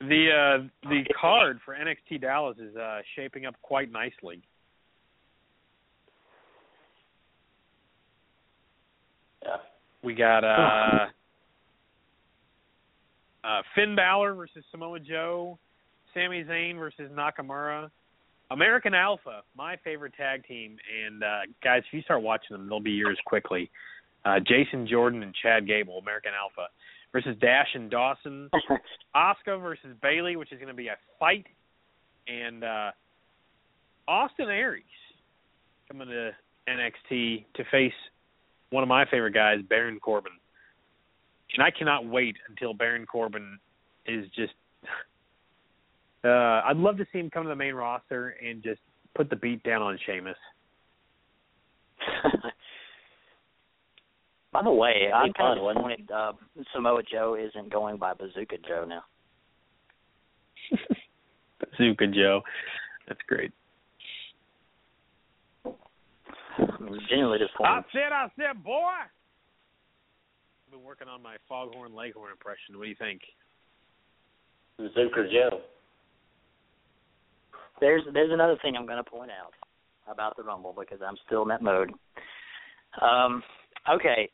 The 0.00 0.28
uh 0.30 0.88
the 0.88 1.02
card 1.20 1.60
for 1.64 1.74
NXT 1.74 2.20
Dallas 2.20 2.56
is 2.58 2.76
uh 2.76 3.00
shaping 3.16 3.46
up 3.46 3.54
quite 3.62 3.90
nicely. 3.90 4.42
Yeah. 9.42 9.56
We 10.02 10.14
got 10.14 10.44
uh 10.44 11.06
uh 13.44 13.62
Finn 13.74 13.94
Balor 13.96 14.34
versus 14.34 14.64
Samoa 14.70 15.00
Joe, 15.00 15.58
Sami 16.12 16.44
Zayn 16.44 16.78
versus 16.78 17.10
Nakamura, 17.12 17.90
American 18.50 18.94
Alpha, 18.94 19.42
my 19.56 19.76
favorite 19.82 20.14
tag 20.16 20.46
team, 20.46 20.76
and 21.06 21.22
uh 21.22 21.40
guys, 21.62 21.82
if 21.86 21.92
you 21.94 22.02
start 22.02 22.22
watching 22.22 22.56
them, 22.56 22.68
they'll 22.68 22.80
be 22.80 22.92
yours 22.92 23.18
quickly. 23.24 23.70
Uh 24.24 24.40
Jason 24.40 24.86
Jordan 24.86 25.22
and 25.22 25.34
Chad 25.42 25.66
Gable, 25.66 25.98
American 25.98 26.32
Alpha, 26.38 26.68
versus 27.12 27.36
Dash 27.40 27.68
and 27.74 27.90
Dawson, 27.90 28.50
Asuka 29.16 29.60
versus 29.60 29.96
Bayley, 30.02 30.36
which 30.36 30.52
is 30.52 30.58
going 30.58 30.68
to 30.68 30.74
be 30.74 30.88
a 30.88 30.96
fight, 31.18 31.46
and 32.28 32.64
uh 32.64 32.90
Austin 34.06 34.48
Aries 34.48 34.84
coming 35.88 36.08
to 36.08 36.30
NXT 36.68 37.44
to 37.54 37.64
face 37.70 37.92
one 38.70 38.82
of 38.82 38.88
my 38.88 39.04
favorite 39.10 39.34
guys, 39.34 39.58
Baron 39.68 40.00
Corbin. 40.00 40.32
And 41.54 41.62
I 41.62 41.70
cannot 41.70 42.06
wait 42.06 42.36
until 42.48 42.74
Baron 42.74 43.06
Corbin 43.06 43.58
is 44.06 44.26
just 44.34 44.52
uh 46.24 46.62
I'd 46.64 46.76
love 46.76 46.96
to 46.98 47.06
see 47.12 47.18
him 47.18 47.30
come 47.30 47.44
to 47.44 47.48
the 47.48 47.56
main 47.56 47.74
roster 47.74 48.36
and 48.44 48.62
just 48.62 48.80
put 49.14 49.30
the 49.30 49.36
beat 49.36 49.62
down 49.62 49.82
on 49.82 49.98
Sheamus. 50.06 50.36
By 54.52 54.62
the 54.62 54.70
way, 54.70 55.10
I'm 55.12 55.32
kind 55.32 55.58
of 55.58 55.64
wouldn't 55.64 55.98
disappointed 55.98 56.10
uh, 56.14 56.32
Samoa 56.72 57.02
Joe 57.02 57.34
isn't 57.34 57.72
going 57.72 57.96
by 57.96 58.14
Bazooka 58.14 58.58
Joe 58.66 58.84
now. 58.88 59.02
Bazooka 61.58 62.06
Joe. 62.06 62.40
That's 63.08 63.20
great. 63.26 63.50
I 65.66 65.70
mean, 66.80 67.00
genuinely 67.10 67.38
I 67.64 67.80
said, 67.92 68.12
I 68.12 68.28
said, 68.36 68.62
boy. 68.62 68.92
I've 70.66 70.70
been 70.70 70.84
working 70.84 71.08
on 71.08 71.20
my 71.20 71.36
Foghorn 71.48 71.92
Leghorn 71.92 72.30
impression. 72.30 72.78
What 72.78 72.84
do 72.84 72.90
you 72.90 72.96
think? 72.96 73.22
Zucker 74.80 75.28
Joe. 75.32 75.62
There's 77.80 78.02
there's 78.12 78.32
another 78.32 78.56
thing 78.62 78.76
I'm 78.76 78.86
going 78.86 79.02
to 79.02 79.10
point 79.10 79.30
out 79.30 79.52
about 80.10 80.36
the 80.36 80.42
Rumble 80.42 80.74
because 80.78 81.00
I'm 81.06 81.16
still 81.26 81.42
in 81.42 81.48
that 81.48 81.62
mode. 81.62 81.90
Um, 83.00 83.42
okay, 83.90 84.30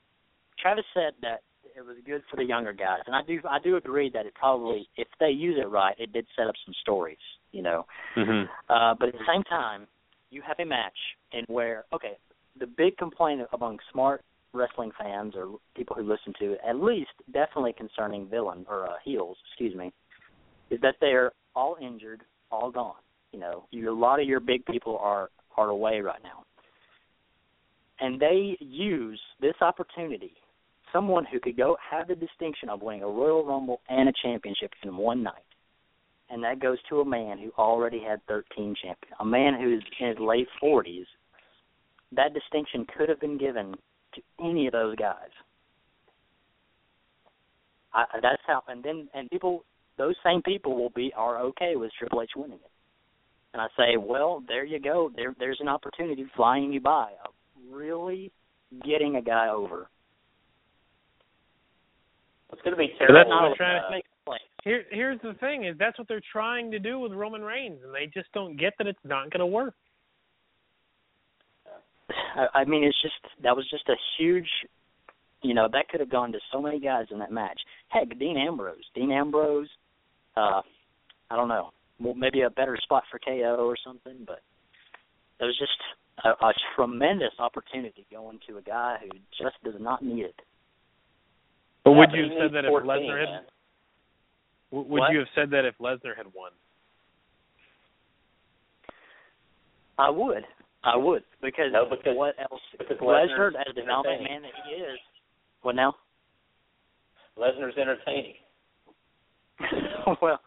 Travis 0.60 0.84
said 0.94 1.14
that 1.22 1.42
it 1.76 1.82
was 1.82 1.96
good 2.04 2.22
for 2.30 2.36
the 2.36 2.44
younger 2.44 2.72
guys, 2.72 3.00
and 3.06 3.14
I 3.14 3.22
do 3.26 3.40
I 3.48 3.58
do 3.58 3.76
agree 3.76 4.10
that 4.12 4.26
it 4.26 4.34
probably 4.34 4.88
if 4.96 5.08
they 5.18 5.30
use 5.30 5.58
it 5.58 5.68
right, 5.68 5.94
it 5.98 6.12
did 6.12 6.26
set 6.36 6.46
up 6.46 6.54
some 6.64 6.74
stories, 6.82 7.18
you 7.52 7.62
know. 7.62 7.86
Mm-hmm. 8.16 8.50
Uh, 8.68 8.94
but 8.98 9.08
at 9.08 9.14
the 9.14 9.26
same 9.32 9.42
time, 9.44 9.86
you 10.30 10.42
have 10.46 10.56
a 10.58 10.64
match 10.64 10.96
in 11.32 11.44
where 11.46 11.84
okay, 11.92 12.16
the 12.58 12.66
big 12.66 12.96
complaint 12.96 13.42
among 13.52 13.78
smart 13.92 14.22
wrestling 14.52 14.90
fans 14.98 15.34
or 15.36 15.58
people 15.76 15.94
who 15.96 16.02
listen 16.02 16.34
to 16.40 16.52
it, 16.52 16.60
at 16.68 16.76
least 16.76 17.10
definitely 17.32 17.72
concerning 17.72 18.28
villain 18.28 18.66
or 18.68 18.86
uh, 18.86 18.94
heels, 19.04 19.36
excuse 19.48 19.76
me, 19.76 19.92
is 20.70 20.80
that 20.80 20.96
they're 21.00 21.32
all 21.54 21.76
injured, 21.80 22.22
all 22.50 22.70
gone. 22.70 22.94
You 23.32 23.40
know, 23.40 23.64
you, 23.70 23.90
a 23.90 23.94
lot 23.94 24.20
of 24.20 24.26
your 24.26 24.40
big 24.40 24.64
people 24.66 24.98
are 24.98 25.30
are 25.56 25.68
away 25.68 26.00
right 26.00 26.22
now, 26.22 26.44
and 28.00 28.20
they 28.20 28.56
use 28.60 29.20
this 29.40 29.54
opportunity. 29.60 30.32
Someone 30.92 31.24
who 31.24 31.38
could 31.38 31.56
go 31.56 31.76
have 31.88 32.08
the 32.08 32.16
distinction 32.16 32.68
of 32.68 32.82
winning 32.82 33.02
a 33.02 33.06
Royal 33.06 33.44
Rumble 33.44 33.80
and 33.88 34.08
a 34.08 34.12
championship 34.22 34.72
in 34.82 34.96
one 34.96 35.22
night 35.22 35.44
and 36.30 36.44
that 36.44 36.60
goes 36.60 36.78
to 36.88 37.00
a 37.00 37.04
man 37.04 37.38
who 37.38 37.50
already 37.58 38.00
had 38.00 38.24
13 38.28 38.74
champions, 38.82 39.14
a 39.18 39.24
man 39.24 39.54
who's 39.60 39.82
in 40.00 40.08
his 40.08 40.18
late 40.20 40.46
40s. 40.62 41.04
That 42.12 42.32
distinction 42.32 42.86
could 42.96 43.08
have 43.08 43.20
been 43.20 43.36
given 43.36 43.74
to 44.14 44.22
any 44.40 44.66
of 44.66 44.72
those 44.72 44.96
guys. 44.96 45.30
I, 47.92 48.04
that's 48.22 48.42
how, 48.46 48.62
and 48.68 48.82
then 48.82 49.08
and 49.14 49.28
people, 49.30 49.64
those 49.98 50.14
same 50.24 50.42
people 50.42 50.76
will 50.76 50.90
be 50.90 51.12
are 51.16 51.40
okay 51.40 51.74
with 51.74 51.90
Triple 51.98 52.22
H 52.22 52.30
winning 52.36 52.60
it. 52.64 52.70
And 53.52 53.60
I 53.60 53.66
say, 53.76 53.96
well, 53.96 54.42
there 54.46 54.64
you 54.64 54.78
go. 54.78 55.10
There, 55.14 55.34
there's 55.38 55.58
an 55.60 55.68
opportunity 55.68 56.24
flying 56.36 56.72
you 56.72 56.80
by, 56.80 57.10
of 57.24 57.32
really 57.70 58.30
getting 58.84 59.16
a 59.16 59.22
guy 59.22 59.48
over. 59.48 59.88
It's 62.52 62.62
going 62.62 62.72
to 62.72 62.78
be 62.78 62.88
that's 62.98 63.10
terrible. 63.10 63.30
what 63.30 63.50
I'm 63.50 63.56
trying 63.56 63.82
uh, 63.84 63.90
Make 63.90 64.04
a 64.04 64.24
play. 64.28 64.38
Here, 64.64 64.84
here's 64.90 65.20
the 65.22 65.34
thing: 65.34 65.64
is 65.64 65.76
that's 65.78 65.98
what 65.98 66.08
they're 66.08 66.22
trying 66.32 66.70
to 66.72 66.78
do 66.78 66.98
with 66.98 67.12
Roman 67.12 67.42
Reigns, 67.42 67.78
and 67.84 67.94
they 67.94 68.06
just 68.12 68.30
don't 68.32 68.58
get 68.58 68.74
that 68.78 68.86
it's 68.86 68.98
not 69.04 69.30
going 69.30 69.40
to 69.40 69.46
work. 69.46 69.74
I, 72.36 72.60
I 72.60 72.64
mean, 72.64 72.84
it's 72.84 73.00
just 73.02 73.14
that 73.42 73.54
was 73.54 73.68
just 73.70 73.88
a 73.88 73.94
huge, 74.18 74.48
you 75.42 75.54
know, 75.54 75.68
that 75.72 75.88
could 75.88 76.00
have 76.00 76.10
gone 76.10 76.32
to 76.32 76.38
so 76.52 76.60
many 76.60 76.80
guys 76.80 77.06
in 77.10 77.18
that 77.20 77.32
match. 77.32 77.58
Heck, 77.88 78.18
Dean 78.18 78.36
Ambrose, 78.36 78.84
Dean 78.94 79.12
Ambrose, 79.12 79.68
uh, 80.36 80.60
I 81.30 81.36
don't 81.36 81.48
know, 81.48 81.70
well, 82.00 82.14
maybe 82.14 82.42
a 82.42 82.50
better 82.50 82.78
spot 82.82 83.04
for 83.10 83.18
KO 83.18 83.56
or 83.66 83.76
something, 83.84 84.24
but 84.26 84.40
it 85.40 85.44
was 85.44 85.56
just 85.58 85.70
a, 86.24 86.30
a 86.30 86.52
tremendous 86.76 87.32
opportunity 87.38 88.06
going 88.10 88.38
to 88.48 88.58
a 88.58 88.62
guy 88.62 88.96
who 89.02 89.10
just 89.42 89.56
does 89.64 89.80
not 89.80 90.02
need 90.02 90.24
it. 90.24 90.40
But 91.84 91.92
yeah, 91.92 91.96
would 91.98 92.10
you 92.12 92.22
have 92.24 92.32
said 92.32 92.42
needs 92.42 92.54
that 92.54 92.64
if 92.64 92.72
Lesnar 92.84 93.20
had? 93.20 93.28
man. 93.28 93.42
Would 94.72 94.86
What? 95.00 95.12
you 95.12 95.18
have 95.18 95.28
said 95.34 95.50
that 95.50 95.64
if 95.64 95.74
Lesnar 95.78 96.16
had 96.16 96.26
won? 96.34 96.52
I 99.98 100.08
would, 100.08 100.44
I 100.84 100.96
would, 100.96 101.22
because, 101.42 101.72
No, 101.72 101.84
because- 101.84 102.16
what 102.16 102.34
else? 102.38 102.60
because 102.78 102.96
Lesnar, 102.98 103.52
Lesnar's 103.52 103.54
as 103.68 103.74
the 103.74 103.82
dominant 103.82 104.22
man 104.22 104.42
that 104.42 104.52
he 104.66 104.74
is, 104.76 104.98
what 105.62 105.74
now? 105.74 105.94
Lesnar's 107.36 107.76
entertaining. 107.76 108.34
well, 110.22 110.40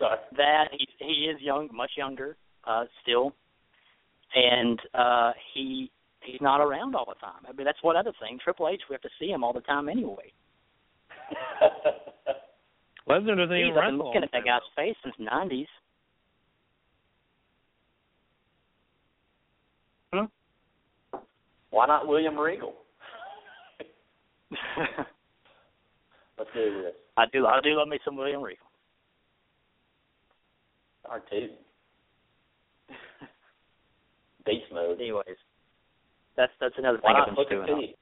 Sorry. 0.00 0.18
that 0.38 0.68
he 0.72 0.88
he 0.98 1.26
is 1.26 1.40
young, 1.40 1.68
much 1.72 1.90
younger, 1.96 2.36
uh, 2.64 2.84
still, 3.02 3.34
and 4.34 4.80
uh, 4.94 5.32
he 5.52 5.90
he's 6.22 6.40
not 6.40 6.60
around 6.60 6.94
all 6.94 7.04
the 7.06 7.20
time. 7.20 7.44
I 7.46 7.52
mean, 7.52 7.66
that's 7.66 7.82
one 7.82 7.96
other 7.96 8.12
thing. 8.20 8.38
Triple 8.42 8.68
H, 8.68 8.80
we 8.88 8.94
have 8.94 9.02
to 9.02 9.10
see 9.20 9.26
him 9.28 9.44
all 9.44 9.52
the 9.52 9.60
time 9.60 9.88
anyway. 9.88 10.32
Lesnar 13.08 13.36
doesn't 13.36 13.56
even 13.56 13.68
He's 13.68 13.76
I've 13.76 13.90
been 13.90 13.98
looking 13.98 14.22
at 14.22 14.32
that 14.32 14.44
guy's 14.44 14.62
face 14.74 14.96
since 15.04 15.14
'90s. 15.20 15.66
Why 21.70 21.86
not 21.86 22.08
William 22.08 22.36
Regal? 22.38 22.74
Let's 26.38 26.50
do 26.54 26.82
this. 26.82 26.94
I 27.16 27.26
do 27.32 27.46
I 27.46 27.60
do 27.62 27.76
love 27.76 27.88
me 27.88 27.98
some 28.04 28.16
William 28.16 28.42
Regal. 28.42 28.69
R 31.10 31.20
two. 31.28 31.48
Beast 34.46 34.72
mode. 34.72 35.00
Anyways, 35.00 35.36
that's 36.36 36.52
that's 36.60 36.74
another 36.78 36.98
Why 37.02 37.10
thing 37.10 37.18
not 37.18 37.28
I've 37.28 37.36
been 37.36 37.44
stewing 37.66 37.80
T? 37.80 37.94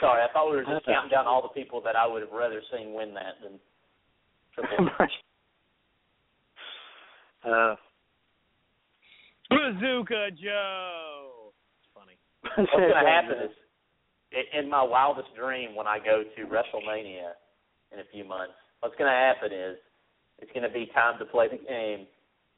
Sorry, 0.00 0.22
I 0.22 0.32
thought 0.32 0.50
we 0.50 0.56
were 0.56 0.64
just 0.64 0.86
counting 0.86 1.10
down 1.10 1.26
all 1.26 1.42
the 1.42 1.48
people 1.48 1.80
that 1.82 1.94
I 1.94 2.06
would 2.06 2.22
have 2.22 2.32
rather 2.32 2.60
seen 2.72 2.94
win 2.94 3.14
that 3.14 3.34
than 3.42 3.60
Triple 4.54 4.88
H. 5.00 5.10
uh, 7.44 7.76
Bazooka 9.48 10.30
Joe. 10.42 11.52
It's 11.78 11.88
funny. 11.94 12.16
What's 12.56 12.70
going 12.72 12.88
to 13.04 13.10
happen 13.10 13.36
is, 13.44 13.50
in 14.58 14.68
my 14.68 14.82
wildest 14.82 15.28
dream, 15.38 15.76
when 15.76 15.86
I 15.86 15.98
go 15.98 16.24
to 16.24 16.42
WrestleMania 16.46 17.32
in 17.92 18.00
a 18.00 18.04
few 18.12 18.24
months, 18.24 18.54
what's 18.80 18.96
going 18.96 19.10
to 19.10 19.16
happen 19.16 19.52
is, 19.52 19.76
it's 20.38 20.50
going 20.52 20.66
to 20.66 20.72
be 20.72 20.90
time 20.94 21.18
to 21.18 21.24
play 21.24 21.46
the 21.48 21.56
game, 21.58 22.06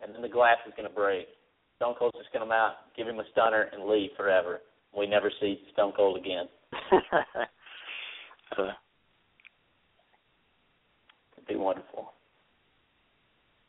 and 0.02 0.14
then 0.14 0.22
the 0.22 0.28
glass 0.28 0.56
is 0.66 0.72
going 0.76 0.88
to 0.88 0.94
break. 0.94 1.26
Stone 1.76 1.94
Cold's 1.98 2.16
just 2.16 2.32
going 2.32 2.40
to 2.40 2.46
come 2.46 2.52
out, 2.52 2.94
give 2.96 3.06
him 3.06 3.18
a 3.18 3.24
stunner, 3.32 3.68
and 3.72 3.84
leave 3.84 4.10
forever. 4.16 4.60
We 4.96 5.06
never 5.06 5.30
see 5.40 5.60
Stone 5.72 5.92
Cold 5.96 6.16
again. 6.16 6.46
uh, 8.56 8.62
It'd 11.36 11.48
be 11.48 11.56
wonderful. 11.56 12.12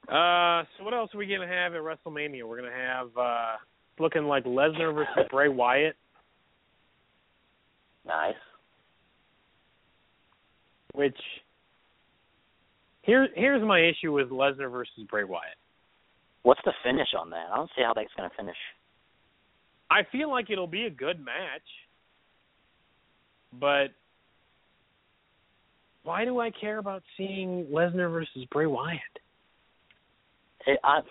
Uh, 0.08 0.64
so 0.78 0.84
what 0.84 0.94
else 0.94 1.10
are 1.16 1.18
we 1.18 1.26
gonna 1.26 1.48
have 1.48 1.74
at 1.74 1.82
WrestleMania? 1.82 2.44
We're 2.48 2.58
gonna 2.62 2.72
have 2.72 3.08
uh, 3.18 3.56
looking 3.98 4.26
like 4.26 4.44
Lesnar 4.46 4.94
versus 4.94 5.26
Bray 5.32 5.50
Wyatt, 5.50 5.96
Nice. 8.06 8.36
which 10.94 11.18
here 13.06 13.28
here's 13.36 13.62
my 13.62 13.80
issue 13.80 14.12
with 14.12 14.30
Lesnar 14.30 14.72
versus 14.72 14.94
Bray 15.10 15.24
Wyatt. 15.24 15.58
what's 16.44 16.62
the 16.66 16.74
finish 16.84 17.10
on 17.20 17.30
that? 17.30 17.48
I 17.52 17.56
don't 17.56 17.70
see 17.76 17.84
how 17.84 17.94
that's 17.94 18.10
going 18.18 18.30
to 18.30 18.36
finish. 18.36 18.58
I 19.90 20.02
feel 20.12 20.30
like 20.32 20.50
it'll 20.50 20.68
be 20.68 20.86
a 20.86 20.90
good 20.90 21.20
match, 21.20 21.62
but 23.60 23.88
why 26.04 26.26
do 26.26 26.40
I 26.40 26.52
care 26.52 26.78
about 26.78 27.04
seeing 27.18 27.68
Lesnar 27.72 28.12
versus 28.12 28.46
Bray 28.52 28.66
Wyatt? 28.66 29.00
It, 30.68 30.80
I 30.84 31.02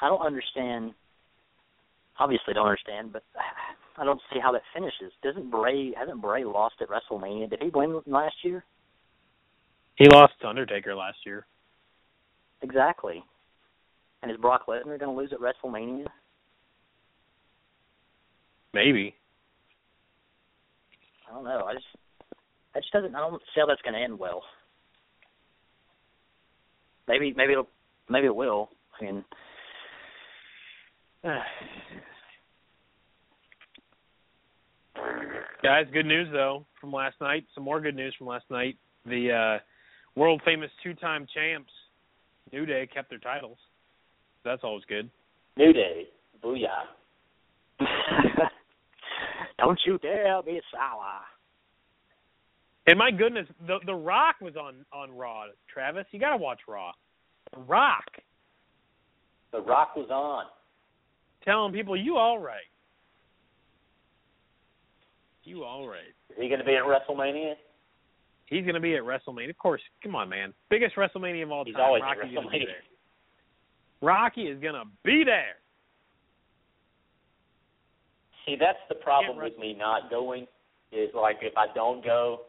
I 0.00 0.08
don't 0.08 0.24
understand. 0.24 0.92
Obviously, 2.18 2.54
don't 2.54 2.66
understand, 2.66 3.12
but 3.12 3.22
I 3.96 4.04
don't 4.04 4.20
see 4.32 4.40
how 4.40 4.52
that 4.52 4.62
finishes. 4.74 5.12
Doesn't 5.22 5.50
Bray 5.50 5.92
hasn't 5.96 6.20
Bray 6.20 6.44
lost 6.44 6.76
at 6.80 6.88
WrestleMania? 6.88 7.50
Did 7.50 7.62
he 7.62 7.70
win 7.72 8.00
last 8.06 8.34
year? 8.42 8.64
He 9.96 10.06
lost 10.08 10.32
to 10.40 10.48
Undertaker 10.48 10.94
last 10.94 11.18
year. 11.26 11.46
Exactly. 12.62 13.22
And 14.22 14.30
is 14.30 14.36
Brock 14.36 14.66
Lesnar 14.66 14.98
going 14.98 15.00
to 15.00 15.10
lose 15.10 15.32
at 15.32 15.40
WrestleMania? 15.40 16.06
Maybe. 18.72 19.14
I 21.28 21.34
don't 21.34 21.44
know. 21.44 21.64
I 21.66 21.74
just 21.74 21.86
that 22.74 22.82
just 22.82 22.92
doesn't. 22.92 23.14
I 23.14 23.20
don't 23.20 23.40
see 23.54 23.60
how 23.60 23.66
that's 23.66 23.82
going 23.82 23.94
to 23.94 24.00
end 24.00 24.18
well. 24.18 24.42
Maybe 27.08 27.34
maybe 27.36 27.52
it'll 27.52 27.68
maybe 28.08 28.26
it 28.26 28.34
will. 28.36 28.68
I 29.00 29.04
mean, 29.04 29.24
Guys, 35.62 35.86
good 35.92 36.06
news 36.06 36.28
though 36.32 36.64
from 36.80 36.92
last 36.92 37.20
night. 37.20 37.44
Some 37.54 37.64
more 37.64 37.80
good 37.80 37.96
news 37.96 38.14
from 38.16 38.28
last 38.28 38.46
night. 38.50 38.78
The 39.04 39.32
uh 39.32 39.58
world 40.16 40.42
famous 40.44 40.70
two 40.82 40.94
time 40.94 41.26
champs, 41.34 41.70
New 42.52 42.66
Day, 42.66 42.88
kept 42.92 43.10
their 43.10 43.18
titles. 43.18 43.58
That's 44.44 44.62
always 44.64 44.84
good. 44.88 45.10
New 45.56 45.72
Day. 45.72 46.08
Booyah. 46.42 46.66
don't 49.58 49.80
you 49.86 49.98
dare 49.98 50.42
be 50.42 50.60
sour. 50.72 51.20
And 52.86 52.98
my 52.98 53.10
goodness, 53.10 53.46
the 53.66 53.78
the 53.86 53.94
Rock 53.94 54.36
was 54.40 54.56
on 54.56 54.84
on 54.92 55.12
Raw. 55.16 55.44
Travis, 55.72 56.06
you 56.10 56.18
gotta 56.20 56.38
watch 56.38 56.60
Raw. 56.66 56.92
The 57.54 57.60
Rock 57.60 58.04
The 59.52 59.60
Rock 59.60 59.96
was 59.96 60.08
on. 60.10 60.46
telling 61.44 61.72
people 61.72 61.96
you 61.96 62.16
all 62.16 62.38
right. 62.38 62.56
You 65.44 65.64
all 65.64 65.86
right. 65.86 66.14
Is 66.30 66.36
he 66.38 66.48
going 66.48 66.60
to 66.60 66.64
be 66.64 66.76
at 66.76 66.84
WrestleMania? 66.84 67.54
He's 68.50 68.66
gonna 68.66 68.80
be 68.80 68.96
at 68.96 69.02
WrestleMania. 69.02 69.50
Of 69.50 69.58
course, 69.58 69.80
come 70.02 70.14
on, 70.16 70.28
man. 70.28 70.52
Biggest 70.68 70.96
WrestleMania 70.96 71.44
of 71.44 71.52
all 71.52 71.64
He's 71.64 71.74
time. 71.74 71.84
always 71.84 72.02
at 72.02 72.18
Rocky's 72.18 72.34
gonna 72.34 72.50
be 72.50 72.58
WrestleMania. 72.58 72.66
there. 72.66 72.82
Rocky 74.02 74.42
is 74.48 74.60
gonna 74.60 74.84
be 75.04 75.24
there. 75.24 75.56
See, 78.44 78.56
that's 78.58 78.78
the 78.88 78.96
problem 78.96 79.38
with 79.38 79.56
me 79.58 79.74
not 79.78 80.10
going. 80.10 80.46
Is 80.92 81.10
like 81.14 81.38
if 81.42 81.56
I 81.56 81.66
don't 81.74 82.04
go, 82.04 82.40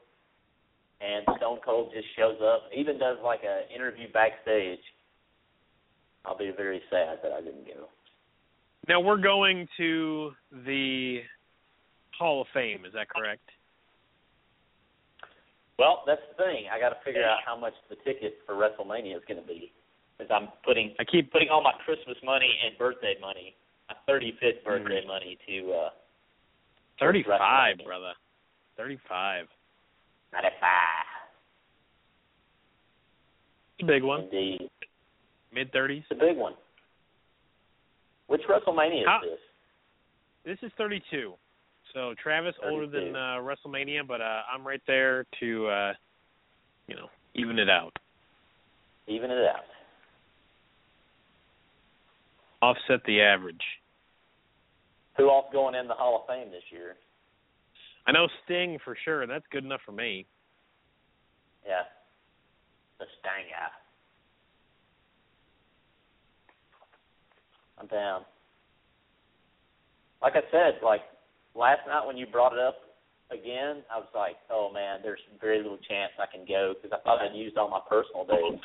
and 0.99 1.23
Stone 1.37 1.59
Cold 1.63 1.91
just 1.93 2.07
shows 2.15 2.37
up, 2.41 2.63
even 2.75 2.97
does 2.97 3.17
like 3.23 3.41
an 3.43 3.63
interview 3.73 4.11
backstage, 4.11 4.79
I'll 6.25 6.37
be 6.37 6.51
very 6.55 6.81
sad 6.89 7.19
that 7.21 7.31
I 7.31 7.41
didn't 7.41 7.65
go. 7.67 7.87
Now 8.87 8.99
we're 8.99 9.21
going 9.21 9.67
to 9.77 10.31
the 10.65 11.19
Hall 12.17 12.41
of 12.41 12.47
Fame. 12.53 12.85
Is 12.85 12.93
that 12.93 13.09
correct? 13.09 13.47
Well, 15.81 16.03
that's 16.05 16.21
the 16.29 16.37
thing. 16.37 16.65
I 16.69 16.77
got 16.79 16.89
to 16.93 17.01
figure 17.03 17.25
out 17.25 17.39
how 17.43 17.57
much 17.57 17.73
the 17.89 17.95
ticket 18.05 18.37
for 18.45 18.53
WrestleMania 18.53 19.17
is 19.17 19.23
going 19.27 19.41
to 19.41 19.47
be, 19.47 19.71
because 20.13 20.29
I'm 20.29 20.49
putting 20.63 20.93
I 20.99 21.03
keep 21.03 21.31
putting 21.33 21.49
all 21.49 21.63
my 21.63 21.73
Christmas 21.83 22.17
money 22.23 22.53
and 22.63 22.77
birthday 22.77 23.15
money, 23.19 23.55
my 23.89 23.95
35th 24.05 24.61
Mm-hmm. 24.61 24.69
birthday 24.69 25.01
money 25.07 25.39
to 25.49 25.73
uh 25.73 25.89
thirty-five, 26.99 27.77
WrestleMania. 27.81 27.85
brother. 27.85 28.13
Thirty-five. 28.77 29.45
95. 30.33 30.53
It's 33.79 33.83
a 33.83 33.85
big 33.87 34.03
one. 34.03 34.21
Indeed, 34.25 34.69
Mid 35.51 35.71
thirties. 35.73 36.03
it's 36.11 36.21
a 36.21 36.23
big 36.23 36.37
one. 36.37 36.53
Which 38.27 38.41
WrestleMania 38.47 39.01
is 39.01 39.07
How- 39.07 39.21
this? 39.23 39.39
This 40.45 40.57
is 40.61 40.71
thirty-two. 40.77 41.33
So 41.93 42.13
Travis 42.21 42.55
older 42.63 42.87
than 42.87 43.15
uh, 43.15 43.39
WrestleMania, 43.39 44.07
but 44.07 44.21
uh, 44.21 44.41
I'm 44.53 44.65
right 44.65 44.81
there 44.87 45.25
to, 45.39 45.67
uh, 45.67 45.93
you 46.87 46.95
know, 46.95 47.07
even 47.35 47.59
it 47.59 47.69
out, 47.69 47.93
Even 49.07 49.29
it 49.31 49.45
out. 49.45 49.63
offset 52.61 53.01
the 53.05 53.21
average. 53.21 53.61
Who 55.17 55.29
else 55.29 55.47
going 55.51 55.75
in 55.75 55.87
the 55.87 55.93
Hall 55.93 56.21
of 56.21 56.33
Fame 56.33 56.51
this 56.51 56.63
year? 56.71 56.95
I 58.07 58.11
know 58.11 58.27
Sting 58.45 58.77
for 58.83 58.95
sure. 59.03 59.27
That's 59.27 59.45
good 59.51 59.65
enough 59.65 59.81
for 59.85 59.91
me. 59.91 60.25
Yeah. 61.65 61.83
The 62.99 63.05
Stanger. 63.19 63.71
I'm 67.79 67.87
down. 67.87 68.21
Like 70.21 70.33
I 70.35 70.41
said, 70.51 70.79
like 70.83 71.01
last 71.55 71.81
night 71.87 72.05
when 72.05 72.17
you 72.17 72.25
brought 72.25 72.53
it 72.53 72.59
up 72.59 72.77
again, 73.31 73.83
I 73.91 73.97
was 73.97 74.11
like, 74.13 74.35
oh 74.51 74.71
man, 74.73 74.99
there's 75.03 75.19
very 75.39 75.57
little 75.57 75.79
chance 75.87 76.11
I 76.19 76.27
can 76.27 76.45
go 76.47 76.73
because 76.75 76.91
I 76.95 77.01
thought 77.03 77.21
I'd 77.21 77.35
used 77.35 77.57
all 77.57 77.69
my 77.69 77.81
personal 77.87 78.25
days. 78.25 78.59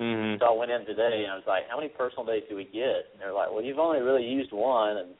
Mm-hmm. 0.00 0.38
So 0.38 0.46
I 0.46 0.56
went 0.56 0.70
in 0.70 0.86
today 0.86 1.24
and 1.24 1.32
I 1.32 1.36
was 1.36 1.46
like, 1.46 1.64
how 1.68 1.76
many 1.76 1.88
personal 1.88 2.24
days 2.26 2.42
do 2.48 2.56
we 2.56 2.64
get? 2.64 3.10
And 3.12 3.18
they're 3.18 3.32
like, 3.32 3.50
well, 3.50 3.62
you've 3.62 3.78
only 3.78 4.00
really 4.00 4.24
used 4.24 4.52
one, 4.52 4.96
and 4.96 5.10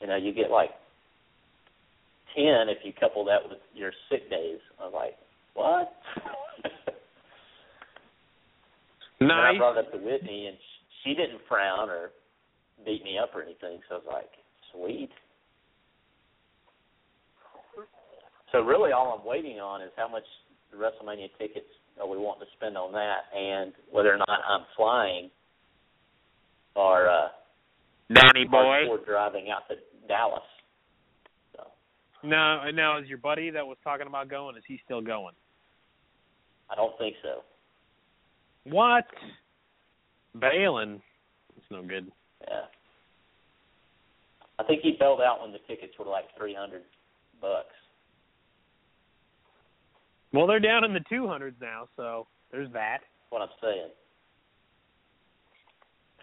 you 0.00 0.06
know, 0.06 0.16
you 0.16 0.32
get 0.32 0.50
like 0.50 0.70
ten 2.34 2.68
if 2.68 2.78
you 2.84 2.92
couple 2.92 3.24
that 3.26 3.42
with 3.48 3.58
your 3.74 3.92
sick 4.10 4.30
days. 4.30 4.58
I 4.80 4.84
was 4.84 4.94
like, 4.94 5.16
what? 5.54 5.92
nice. 9.20 9.30
And 9.30 9.32
I 9.32 9.56
brought 9.58 9.78
it 9.78 9.86
up 9.86 9.92
to 9.92 9.98
Whitney, 9.98 10.46
and 10.46 10.56
she 11.02 11.14
didn't 11.14 11.40
frown 11.48 11.90
or 11.90 12.10
beat 12.84 13.02
me 13.02 13.18
up 13.18 13.30
or 13.34 13.42
anything. 13.42 13.80
So 13.88 13.96
I 13.96 13.98
was 13.98 14.06
like, 14.06 14.30
sweet. 14.72 15.10
So 18.52 18.60
really, 18.60 18.92
all 18.92 19.18
I'm 19.18 19.26
waiting 19.26 19.58
on 19.58 19.82
is 19.82 19.90
how 19.96 20.08
much 20.08 20.24
the 20.70 20.76
WrestleMania 20.76 21.28
tickets 21.38 21.66
are 22.00 22.08
we 22.08 22.16
wanting 22.16 22.46
to 22.46 22.52
spend 22.56 22.76
on 22.76 22.92
that, 22.92 23.26
and 23.34 23.72
whether 23.90 24.12
or 24.12 24.18
not 24.18 24.28
I'm 24.48 24.66
flying 24.76 25.30
or 26.74 27.08
uh, 27.08 27.28
Danny 28.12 28.46
hardcore 28.46 29.04
driving 29.04 29.46
out 29.50 29.62
to 29.68 29.76
Dallas. 30.06 30.42
So 31.56 31.62
No, 32.22 32.70
now 32.70 32.98
is 32.98 33.08
your 33.08 33.18
buddy 33.18 33.50
that 33.50 33.66
was 33.66 33.78
talking 33.82 34.06
about 34.06 34.28
going? 34.28 34.56
Is 34.56 34.62
he 34.68 34.78
still 34.84 35.00
going? 35.00 35.34
I 36.70 36.74
don't 36.74 36.96
think 36.98 37.16
so. 37.22 37.42
What? 38.64 39.06
Bailing. 40.38 41.00
It's 41.56 41.66
no 41.70 41.82
good. 41.82 42.10
Yeah. 42.46 42.66
I 44.58 44.64
think 44.64 44.82
he 44.82 44.96
bailed 44.98 45.20
out 45.20 45.40
when 45.42 45.52
the 45.52 45.58
tickets 45.66 45.92
were 45.98 46.06
like 46.06 46.24
three 46.36 46.54
hundred 46.54 46.82
bucks. 47.40 47.74
Well, 50.36 50.46
they're 50.46 50.60
down 50.60 50.84
in 50.84 50.92
the 50.92 51.00
two 51.08 51.26
hundreds 51.26 51.56
now, 51.60 51.88
so 51.96 52.26
there's 52.52 52.70
that. 52.72 52.98
What 53.30 53.42
I'm 53.42 53.48
saying. 53.60 53.88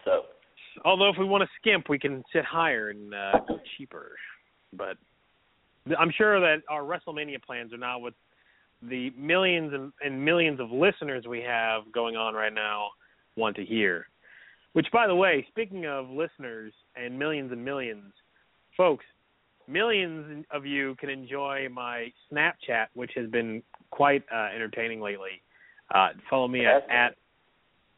So 0.04 0.22
Although 0.84 1.08
if 1.08 1.16
we 1.18 1.24
want 1.24 1.42
to 1.42 1.48
skimp, 1.60 1.88
we 1.88 1.98
can 1.98 2.24
sit 2.32 2.44
higher 2.44 2.90
and 2.90 3.14
uh, 3.14 3.32
go 3.46 3.58
cheaper. 3.76 4.12
But 4.72 4.96
I'm 5.98 6.10
sure 6.16 6.40
that 6.40 6.62
our 6.68 6.82
WrestleMania 6.82 7.42
plans 7.42 7.72
are 7.72 7.78
not 7.78 8.00
what 8.00 8.14
the 8.82 9.10
millions 9.16 9.72
and, 9.72 9.92
and 10.02 10.24
millions 10.24 10.60
of 10.60 10.70
listeners 10.70 11.26
we 11.28 11.40
have 11.40 11.82
going 11.92 12.16
on 12.16 12.34
right 12.34 12.52
now 12.52 12.88
want 13.36 13.56
to 13.56 13.64
hear. 13.64 14.06
Which, 14.72 14.86
by 14.92 15.06
the 15.06 15.14
way, 15.14 15.46
speaking 15.48 15.86
of 15.86 16.10
listeners 16.10 16.72
and 16.96 17.18
millions 17.18 17.52
and 17.52 17.64
millions, 17.64 18.12
folks, 18.76 19.04
millions 19.66 20.44
of 20.50 20.66
you 20.66 20.96
can 20.98 21.08
enjoy 21.08 21.68
my 21.72 22.12
Snapchat, 22.32 22.86
which 22.94 23.12
has 23.16 23.28
been 23.30 23.62
quite 23.90 24.22
uh, 24.32 24.48
entertaining 24.54 25.00
lately. 25.00 25.42
Uh, 25.94 26.08
follow 26.28 26.48
me 26.48 26.66
at, 26.66 26.88
at 26.90 27.14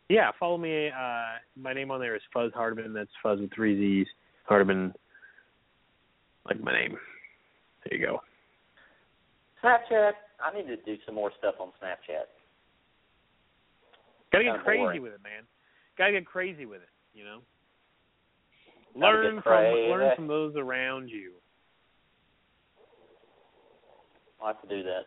Yeah, 0.09 0.31
follow 0.39 0.59
me. 0.59 0.89
Uh, 0.89 1.39
my 1.57 1.73
name 1.73 1.91
on 1.91 2.01
there 2.01 2.17
is 2.17 2.23
Fuzz 2.33 2.53
Hardman. 2.55 2.93
That's 2.93 3.11
Fuzz 3.23 3.41
with 3.41 3.53
three 3.55 3.77
Z's. 3.77 4.07
Hardman, 4.45 4.95
like 6.47 6.61
my 6.63 6.73
name. 6.73 6.97
There 7.85 7.99
you 7.99 8.07
go. 8.07 8.21
Snapchat. 9.63 10.13
I 10.39 10.55
need 10.55 10.67
to 10.67 10.77
do 10.77 10.97
some 11.07 11.15
more 11.15 11.33
stuff 11.39 11.55
on 11.59 11.69
Snapchat. 11.83 12.27
Gotta 14.33 14.45
get 14.45 14.63
crazy 14.65 14.83
boring. 14.83 15.03
with 15.03 15.13
it, 15.15 15.21
man. 15.23 15.45
Gotta 15.97 16.13
get 16.13 16.27
crazy 16.27 16.67
with 16.67 16.83
it. 16.83 16.89
You 17.15 17.25
know. 17.25 17.39
Learn 18.95 19.43
from 19.43 19.63
learn 19.63 20.17
from 20.17 20.27
those 20.27 20.55
around 20.57 21.09
you. 21.09 21.33
I'll 24.41 24.49
have 24.49 24.63
to 24.63 24.69
do 24.69 24.83
that. 24.83 25.07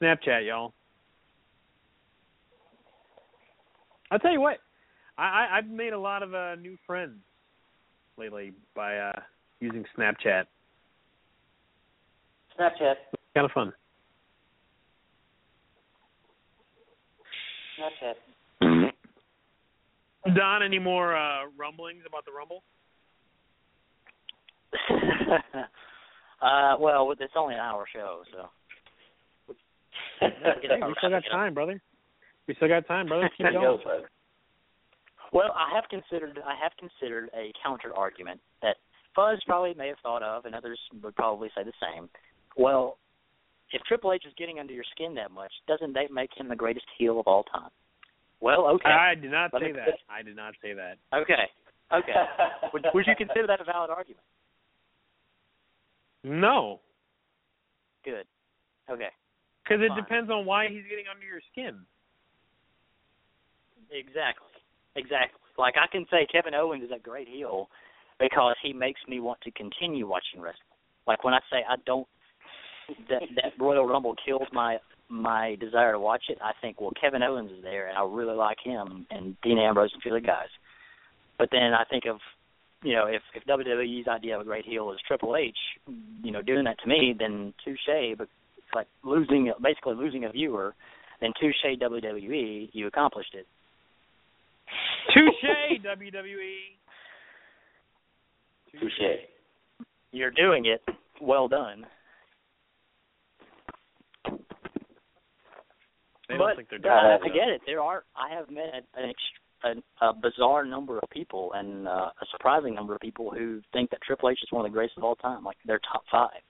Snapchat, 0.00 0.46
y'all. 0.46 0.72
I'll 4.10 4.18
tell 4.18 4.32
you 4.32 4.40
what, 4.40 4.58
I, 5.16 5.22
I 5.22 5.58
I've 5.58 5.68
made 5.68 5.92
a 5.92 5.98
lot 5.98 6.22
of 6.22 6.34
uh, 6.34 6.56
new 6.56 6.76
friends 6.86 7.18
lately 8.16 8.52
by 8.74 8.96
uh 8.96 9.20
using 9.60 9.84
Snapchat. 9.96 10.44
Snapchat. 12.58 12.94
Kind 13.34 13.44
of 13.44 13.52
fun. 13.52 13.72
Snapchat. 17.78 18.14
Don, 20.34 20.62
any 20.62 20.78
more 20.78 21.16
uh 21.16 21.44
rumblings 21.56 22.02
about 22.06 22.24
the 22.24 22.32
Rumble? 22.32 22.62
uh, 26.42 26.76
well, 26.78 27.12
it's 27.18 27.32
only 27.36 27.54
an 27.54 27.60
hour 27.60 27.86
show, 27.92 28.22
so. 28.32 28.48
Hey, 30.20 30.28
we 30.86 30.94
still 30.98 31.10
got 31.10 31.22
time, 31.30 31.54
brother. 31.54 31.80
We 32.46 32.54
still 32.54 32.68
got 32.68 32.86
time, 32.86 33.06
brother. 33.06 33.30
Keep 33.36 33.46
There 33.46 33.52
you 33.52 33.60
go, 33.60 33.78
going. 33.82 34.04
Well, 35.32 35.54
I 35.54 35.74
have 35.74 35.84
considered 35.88 36.38
I 36.44 36.54
have 36.62 36.72
considered 36.78 37.30
a 37.34 37.52
counter 37.62 37.94
argument 37.96 38.40
that 38.62 38.76
Fuzz 39.14 39.40
probably 39.46 39.74
may 39.74 39.88
have 39.88 39.98
thought 40.02 40.22
of, 40.22 40.44
and 40.44 40.54
others 40.54 40.78
would 41.02 41.14
probably 41.14 41.48
say 41.56 41.62
the 41.64 41.72
same. 41.80 42.08
Well, 42.56 42.98
if 43.72 43.82
Triple 43.82 44.12
H 44.12 44.24
is 44.26 44.32
getting 44.36 44.58
under 44.58 44.72
your 44.72 44.84
skin 44.90 45.14
that 45.14 45.30
much, 45.30 45.52
doesn't 45.68 45.92
that 45.94 46.10
make 46.12 46.30
him 46.36 46.48
the 46.48 46.56
greatest 46.56 46.86
heel 46.98 47.20
of 47.20 47.26
all 47.26 47.44
time? 47.44 47.70
Well, 48.40 48.66
okay, 48.74 48.88
I 48.88 49.14
did 49.14 49.30
not 49.30 49.52
Let 49.52 49.62
say 49.62 49.72
that. 49.72 49.98
I 50.08 50.22
did 50.22 50.34
not 50.34 50.54
say 50.62 50.72
that. 50.72 50.96
okay, 51.14 51.46
okay. 51.92 52.12
would, 52.72 52.86
would 52.94 53.06
you 53.06 53.14
consider 53.16 53.46
that 53.46 53.60
a 53.60 53.64
valid 53.64 53.90
argument? 53.90 54.24
No, 56.22 56.80
Good. 58.04 58.26
Okay. 58.90 59.08
because 59.62 59.80
it 59.82 59.94
depends 59.94 60.30
on 60.30 60.44
why 60.46 60.68
he's 60.68 60.82
getting 60.88 61.04
under 61.12 61.24
your 61.24 61.40
skin. 61.52 61.80
Exactly. 63.90 64.46
Exactly. 64.96 65.40
Like 65.58 65.74
I 65.76 65.86
can 65.90 66.06
say 66.10 66.26
Kevin 66.30 66.54
Owens 66.54 66.84
is 66.84 66.90
a 66.94 66.98
great 66.98 67.28
heel 67.28 67.68
because 68.18 68.56
he 68.62 68.72
makes 68.72 69.00
me 69.08 69.20
want 69.20 69.40
to 69.42 69.50
continue 69.52 70.06
watching 70.06 70.40
wrestling. 70.40 70.78
Like 71.06 71.24
when 71.24 71.34
I 71.34 71.40
say 71.50 71.58
I 71.68 71.76
don't 71.86 72.06
that 73.08 73.22
that 73.36 73.52
Royal 73.58 73.86
Rumble 73.86 74.14
kills 74.24 74.48
my 74.52 74.78
my 75.08 75.56
desire 75.60 75.92
to 75.92 75.98
watch 75.98 76.24
it, 76.28 76.38
I 76.42 76.52
think, 76.60 76.80
well 76.80 76.92
Kevin 77.00 77.22
Owens 77.22 77.50
is 77.50 77.62
there 77.62 77.88
and 77.88 77.98
I 77.98 78.04
really 78.04 78.34
like 78.34 78.58
him 78.62 79.06
and 79.10 79.36
Dean 79.42 79.58
Ambrose 79.58 79.90
and 79.92 80.00
a 80.00 80.02
few 80.02 80.12
other 80.12 80.20
guys. 80.20 80.48
But 81.38 81.48
then 81.52 81.72
I 81.74 81.84
think 81.88 82.04
of 82.06 82.18
you 82.82 82.94
know, 82.94 83.06
if 83.06 83.22
if 83.34 83.44
WWE's 83.44 84.08
idea 84.08 84.34
of 84.36 84.40
a 84.42 84.44
great 84.44 84.64
heel 84.64 84.90
is 84.92 84.98
Triple 85.06 85.36
H, 85.36 85.56
you 86.22 86.32
know, 86.32 86.42
doing 86.42 86.64
that 86.64 86.78
to 86.80 86.88
me, 86.88 87.14
then 87.18 87.52
touche, 87.64 88.16
but 88.16 88.28
it's 88.56 88.74
like 88.74 88.86
losing 89.04 89.52
basically 89.62 89.94
losing 89.94 90.24
a 90.24 90.30
viewer, 90.30 90.74
then 91.20 91.32
touche 91.40 91.54
WWE, 91.64 92.70
you 92.72 92.86
accomplished 92.86 93.34
it. 93.34 93.46
Touche, 95.12 95.84
WWE. 95.84 96.54
Touche. 98.80 99.20
You're 100.12 100.30
doing 100.30 100.66
it. 100.66 100.82
Well 101.20 101.48
done. 101.48 101.86
They 106.28 106.36
but 106.36 106.46
don't 106.46 106.56
think 106.56 106.70
they're 106.70 106.78
doing 106.78 106.92
uh. 106.92 107.18
I 107.24 107.28
get 107.28 107.48
it. 107.48 107.60
There 107.66 107.80
are. 107.80 108.04
I 108.16 108.34
have 108.34 108.50
met 108.50 108.86
an 108.94 109.08
ext- 109.10 109.39
an, 109.64 109.82
a 110.00 110.12
bizarre 110.12 110.64
number 110.64 110.98
of 110.98 111.08
people 111.10 111.52
and 111.54 111.86
uh, 111.86 112.10
a 112.20 112.26
surprising 112.30 112.74
number 112.74 112.94
of 112.94 113.00
people 113.00 113.30
who 113.30 113.60
think 113.72 113.90
that 113.90 114.00
Triple 114.02 114.30
H 114.30 114.38
is 114.42 114.50
one 114.50 114.64
of 114.64 114.70
the 114.70 114.74
greatest 114.74 114.98
of 114.98 115.04
all 115.04 115.16
time. 115.16 115.44
Like 115.44 115.56
they're 115.66 115.80
top 115.92 116.04
five. 116.10 116.40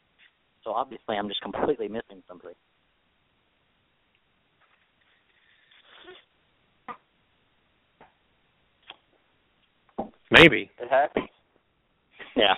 So 0.64 0.70
obviously, 0.70 1.16
I'm 1.16 1.28
just 1.28 1.40
completely 1.40 1.88
missing 1.88 2.22
something. 2.28 2.52
Maybe. 10.30 10.70
It 10.80 10.88
happens. 10.88 11.28
Yeah. 12.36 12.54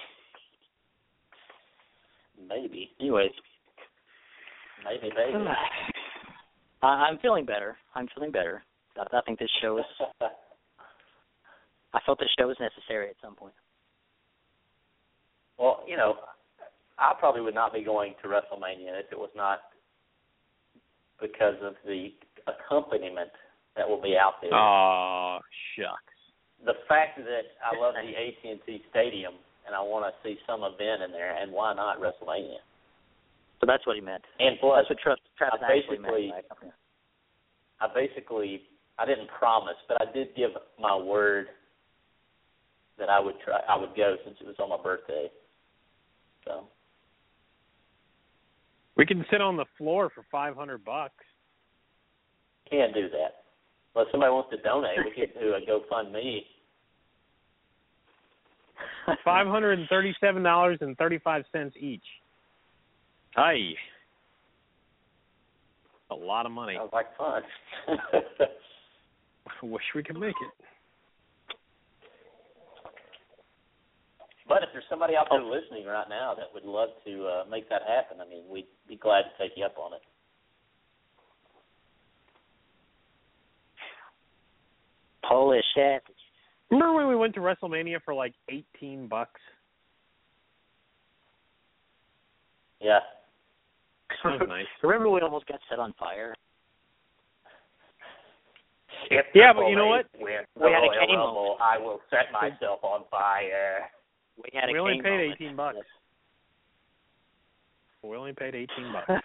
Maybe. 2.48 2.90
Anyways, 3.00 3.30
Maybe. 4.84 5.10
Maybe. 5.16 5.44
I, 6.82 6.86
I'm 6.86 7.18
feeling 7.18 7.44
better. 7.44 7.76
I'm 7.94 8.08
feeling 8.14 8.32
better. 8.32 8.62
I, 8.98 9.16
I 9.16 9.20
think 9.22 9.38
this 9.38 9.50
show 9.60 9.78
is. 9.78 9.84
I 11.94 12.00
felt 12.06 12.18
this 12.18 12.28
show 12.38 12.46
was 12.48 12.56
necessary 12.60 13.08
at 13.08 13.16
some 13.22 13.34
point. 13.34 13.54
well, 15.58 15.84
you 15.86 15.96
know, 15.96 16.16
I 16.98 17.12
probably 17.18 17.40
would 17.42 17.54
not 17.54 17.72
be 17.72 17.82
going 17.84 18.14
to 18.22 18.28
WrestleMania 18.28 19.00
if 19.04 19.12
it 19.12 19.18
was 19.18 19.30
not 19.36 19.60
because 21.20 21.56
of 21.62 21.74
the 21.86 22.08
accompaniment 22.46 23.30
that 23.76 23.88
will 23.88 24.00
be 24.00 24.16
out 24.16 24.34
there. 24.40 24.52
Oh 24.54 25.38
shucks. 25.76 26.16
the 26.64 26.74
fact 26.88 27.18
that 27.18 27.44
I 27.62 27.78
love 27.80 27.94
the 27.94 28.10
AT&T 28.10 28.82
Stadium 28.90 29.34
and 29.66 29.74
I 29.76 29.80
want 29.80 30.04
to 30.04 30.12
see 30.26 30.36
some 30.46 30.62
event 30.64 31.02
in 31.06 31.12
there, 31.12 31.36
and 31.40 31.52
why 31.52 31.72
not 31.72 32.00
WrestleMania? 32.00 32.58
So 33.60 33.66
that's 33.66 33.86
what 33.86 33.94
he 33.94 34.02
meant. 34.02 34.24
And 34.40 34.58
plus, 34.58 34.84
That's 34.88 34.90
what 34.90 35.16
Tra- 35.38 35.38
Travis 35.38 35.60
I 35.62 35.78
actually 35.78 35.98
meant. 35.98 36.14
basically- 36.14 36.68
by. 37.78 37.86
I 37.86 37.94
basically 37.94 38.62
I 38.98 39.06
didn't 39.06 39.28
promise, 39.28 39.76
but 39.88 40.02
I 40.02 40.12
did 40.12 40.34
give 40.36 40.50
my 40.78 40.94
word 40.96 41.48
that 42.98 43.08
I 43.08 43.18
would 43.20 43.34
try 43.44 43.60
I 43.68 43.76
would 43.76 43.94
go 43.96 44.16
since 44.24 44.36
it 44.40 44.46
was 44.46 44.56
on 44.58 44.68
my 44.70 44.76
birthday. 44.82 45.30
So 46.44 46.64
We 48.96 49.06
can 49.06 49.24
sit 49.30 49.40
on 49.40 49.56
the 49.56 49.64
floor 49.78 50.10
for 50.14 50.24
five 50.30 50.54
hundred 50.56 50.84
bucks. 50.84 51.24
can't 52.70 52.92
do 52.94 53.08
that. 53.10 53.42
Unless 53.94 54.10
somebody 54.10 54.32
wants 54.32 54.50
to 54.50 54.56
donate, 54.62 54.98
we 55.04 55.10
could 55.10 55.38
do 55.38 55.54
a 55.54 55.60
GoFundMe. 55.60 56.40
Five 59.24 59.46
hundred 59.46 59.78
and 59.78 59.88
thirty-seven 59.88 60.42
dollars 60.42 60.78
and 60.80 60.96
thirty-five 60.96 61.44
cents 61.52 61.74
each. 61.78 62.02
Hi. 63.34 63.56
A 66.10 66.14
lot 66.14 66.46
of 66.46 66.52
money. 66.52 66.74
Sounds 66.76 66.90
like 66.92 67.06
fun. 67.16 67.42
Wish 69.62 69.82
we 69.94 70.02
could 70.02 70.18
make 70.18 70.34
it. 70.40 70.64
But 74.52 74.62
if 74.62 74.68
there's 74.74 74.84
somebody 74.90 75.16
out 75.16 75.28
there 75.30 75.42
listening 75.42 75.86
right 75.86 76.08
now 76.10 76.34
that 76.34 76.44
would 76.52 76.64
love 76.64 76.90
to 77.06 77.26
uh, 77.26 77.44
make 77.50 77.70
that 77.70 77.80
happen, 77.88 78.18
I 78.20 78.28
mean, 78.28 78.42
we'd 78.50 78.66
be 78.86 78.96
glad 78.96 79.22
to 79.22 79.30
take 79.42 79.52
you 79.56 79.64
up 79.64 79.78
on 79.78 79.94
it. 79.94 80.02
Polish 85.26 85.64
savage. 85.74 86.02
Remember 86.70 86.92
when 86.92 87.08
we 87.08 87.16
went 87.16 87.32
to 87.34 87.40
WrestleMania 87.40 88.02
for 88.04 88.12
like 88.12 88.34
eighteen 88.50 89.08
bucks? 89.08 89.40
Yeah. 92.78 92.98
That 94.22 94.38
was 94.38 94.48
nice. 94.48 94.66
Remember 94.82 95.08
we 95.08 95.20
almost 95.22 95.46
got 95.46 95.60
set 95.70 95.78
on 95.78 95.94
fire? 95.98 96.34
If 99.10 99.26
Yeah, 99.34 99.54
but 99.54 99.68
you 99.68 99.76
know 99.76 99.86
what? 99.86 100.06
wins 100.20 100.46
We 100.56 100.62
the 100.62 100.68
had 100.68 100.84
a 100.84 100.88
Royal 100.88 101.06
Kane 101.06 101.56
I 101.62 101.78
will 101.78 102.00
set 102.10 102.30
myself 102.32 102.80
on 102.82 103.04
fire. 103.10 103.88
We 104.36 104.48
had 104.52 104.68
a 104.68 104.72
We 104.72 104.78
only 104.78 104.94
Kane 104.94 105.02
paid 105.02 105.10
moment. 105.10 105.32
eighteen 105.40 105.56
bucks. 105.56 105.86
We 108.02 108.16
only 108.16 108.32
paid 108.32 108.54
eighteen 108.54 108.92
bucks. 109.08 109.22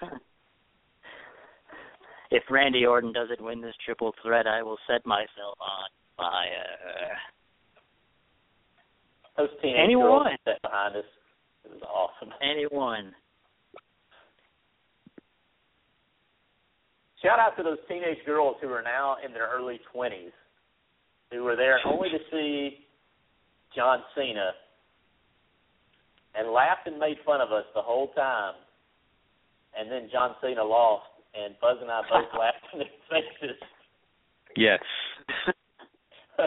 if 2.31 2.43
Randy 2.49 2.85
Orton 2.85 3.13
doesn't 3.13 3.41
win 3.41 3.61
this 3.61 3.75
triple 3.85 4.13
threat, 4.21 4.45
I 4.47 4.61
will 4.63 4.77
set 4.87 5.05
myself 5.05 5.57
on 5.59 5.89
fire. 6.17 7.17
Those 9.37 9.49
teenage 9.61 9.77
Anyone. 9.83 10.23
girls 10.23 10.27
that 10.45 10.53
sat 10.53 10.61
behind 10.63 10.95
us. 10.95 11.03
It 11.65 11.71
was 11.71 11.81
awesome. 11.83 12.33
Anyone. 12.41 13.13
Shout 17.23 17.39
out 17.39 17.57
to 17.57 17.63
those 17.63 17.77
teenage 17.87 18.19
girls 18.25 18.57
who 18.61 18.69
are 18.69 18.83
now 18.83 19.17
in 19.25 19.33
their 19.33 19.49
early 19.51 19.79
twenties, 19.91 20.31
who 21.31 21.43
were 21.43 21.55
there 21.55 21.79
only 21.85 22.09
to 22.09 22.17
see 22.31 22.85
John 23.75 23.99
Cena 24.15 24.51
and 26.37 26.51
laughed 26.51 26.85
and 26.85 26.99
made 26.99 27.17
fun 27.25 27.41
of 27.41 27.51
us 27.51 27.65
the 27.73 27.81
whole 27.81 28.09
time. 28.13 28.53
And 29.77 29.91
then 29.91 30.09
John 30.11 30.35
Cena 30.41 30.63
lost, 30.63 31.09
and 31.33 31.55
Buzz 31.59 31.77
and 31.81 31.89
I 31.89 32.01
both 32.01 32.29
laughed 32.39 32.65
in 32.73 32.79
their 32.79 32.87
faces. 33.09 33.57
yes. 34.55 34.79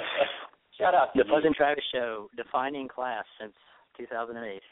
Shout 0.78 0.94
out 0.94 1.12
to 1.12 1.22
the 1.22 1.28
Fuzz 1.28 1.42
and 1.44 1.54
Travis 1.54 1.84
show, 1.92 2.30
defining 2.36 2.88
class 2.88 3.24
since 3.38 3.52
2008. 3.98 4.62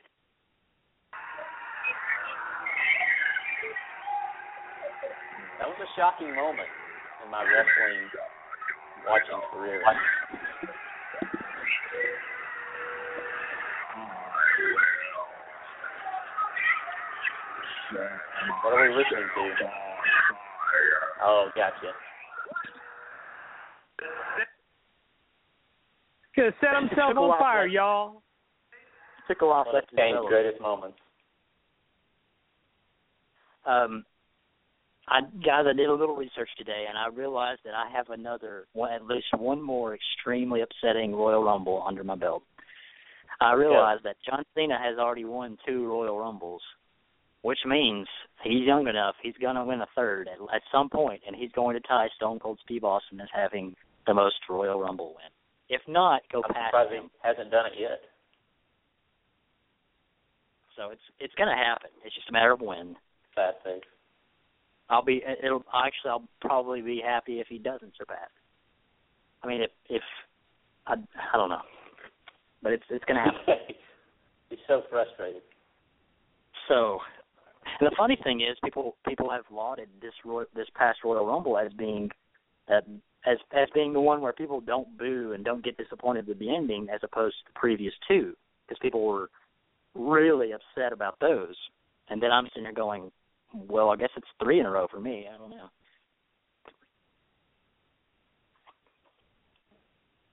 That 5.59 5.67
was 5.67 5.77
a 5.83 5.91
shocking 5.99 6.35
moment 6.35 6.69
in 7.25 7.31
my 7.31 7.43
wrestling 7.43 8.09
watching 9.07 9.43
career. 9.53 9.83
What 17.93 18.75
are 18.75 18.89
we 18.89 18.95
listening 18.95 19.29
to? 19.35 19.71
Oh, 21.23 21.49
gotcha. 21.55 21.93
Gonna 26.37 26.51
set 26.61 26.75
himself 26.75 27.17
on 27.17 27.39
fire, 27.39 27.65
less- 27.65 27.73
y'all. 27.73 28.23
Took 29.27 29.43
a 29.43 29.47
while 29.47 29.65
One 29.65 29.65
for 29.67 29.79
of 29.79 29.85
that 29.85 29.91
to 29.91 29.97
Kane's 29.97 30.27
greatest 30.29 30.61
moments. 30.61 30.99
Um, 33.67 34.05
I 35.09 35.21
guys, 35.45 35.65
I 35.69 35.73
did 35.73 35.89
a 35.89 35.93
little 35.93 36.17
research 36.17 36.49
today, 36.57 36.87
and 36.89 36.97
I 36.97 37.09
realized 37.09 37.61
that 37.65 37.75
I 37.75 37.91
have 37.91 38.11
another, 38.11 38.67
one, 38.73 38.93
at 38.93 39.05
least 39.05 39.27
one 39.37 39.61
more 39.61 39.95
extremely 39.95 40.61
upsetting 40.61 41.15
Royal 41.15 41.43
Rumble 41.43 41.83
under 41.87 42.05
my 42.05 42.15
belt. 42.15 42.43
I 43.41 43.53
realized 43.53 44.05
that 44.05 44.17
John 44.29 44.45
Cena 44.55 44.79
has 44.79 44.99
already 44.99 45.25
won 45.25 45.59
two 45.67 45.87
Royal 45.87 46.19
Rumbles, 46.19 46.63
which 47.43 47.59
means 47.67 48.07
he's 48.43 48.67
young 48.67 48.89
enough. 48.89 49.15
He's 49.23 49.35
going 49.41 49.57
to 49.57 49.65
win 49.65 49.81
a 49.81 49.87
third 49.95 50.29
at, 50.29 50.55
at 50.55 50.63
some 50.73 50.89
point, 50.89 51.23
and 51.27 51.37
he's 51.37 51.53
going 51.53 51.75
to 51.75 51.87
tie 51.87 52.09
Stone 52.17 52.41
Cold 52.41 52.59
Steve 52.65 52.85
Austin 52.85 53.21
as 53.21 53.29
having 53.35 53.75
the 54.07 54.15
most 54.15 54.37
Royal 54.49 54.81
Rumble 54.81 55.09
win. 55.09 55.31
If 55.69 55.83
not, 55.87 56.23
go 56.33 56.43
I'm 56.45 56.55
past 56.55 56.71
surprised 56.71 56.93
him. 56.93 57.05
he 57.05 57.29
hasn't 57.29 57.51
done 57.51 57.67
it 57.67 57.73
yet. 57.79 58.01
So 60.77 60.91
it's 60.91 61.03
it's 61.19 61.35
going 61.35 61.49
to 61.49 61.57
happen. 61.57 61.91
It's 62.05 62.15
just 62.15 62.29
a 62.29 62.33
matter 62.33 62.53
of 62.53 62.61
when. 62.61 62.97
Sad 63.35 63.55
thing. 63.65 63.81
I'll 64.89 65.05
be 65.05 65.23
it'll 65.45 65.65
actually 65.75 66.11
I'll 66.11 66.29
probably 66.41 66.81
be 66.81 67.03
happy 67.05 67.41
if 67.41 67.47
he 67.49 67.59
doesn't 67.59 67.93
surpass. 67.99 68.31
I 69.43 69.47
mean 69.47 69.61
if 69.61 69.71
if 69.91 70.03
I 70.87 70.95
I 70.95 71.37
don't 71.37 71.51
know. 71.51 71.61
But 72.63 72.73
it's 72.73 72.85
it's 72.89 73.05
gonna 73.05 73.25
happen. 73.25 73.41
He's 74.51 74.59
so 74.67 74.83
frustrated. 74.89 75.43
So 76.69 77.01
and 77.81 77.87
the 77.87 77.95
funny 77.97 78.19
thing 78.23 78.41
is 78.41 78.57
people 78.65 78.97
people 79.07 79.31
have 79.31 79.45
lauded 79.53 79.89
this 80.03 80.13
Roy, 80.25 80.45
this 80.55 80.67
past 80.75 80.99
Royal 81.05 81.27
Rumble 81.27 81.59
as 81.59 81.73
being 81.73 82.11
uh, 82.69 82.81
as 83.27 83.39
as 83.53 83.69
being 83.75 83.93
the 83.93 84.01
one 84.01 84.21
where 84.21 84.33
people 84.33 84.61
don't 84.61 84.97
boo 84.99 85.33
and 85.33 85.45
don't 85.45 85.65
get 85.65 85.77
disappointed 85.77 86.27
with 86.27 86.39
the 86.39 86.55
ending 86.55 86.89
as 86.93 87.01
opposed 87.03 87.37
to 87.39 87.53
the 87.53 87.59
previous 87.59 87.95
two 88.07 88.35
because 88.67 88.79
people 88.81 89.05
were 89.05 89.31
really 89.95 90.53
upset 90.53 90.93
about 90.93 91.19
those. 91.21 91.55
And 92.11 92.23
then 92.23 92.31
I'm 92.31 92.47
sitting 92.47 92.65
there 92.65 92.73
going, 92.73 93.11
well, 93.53 93.91
I 93.91 93.97
guess 93.97 94.11
it's 94.17 94.27
three 94.43 94.61
in 94.61 94.67
a 94.67 94.71
row 94.71 94.87
for 94.91 95.01
me. 95.01 95.27
I 95.33 95.37
don't 95.39 95.51
know. 95.51 95.69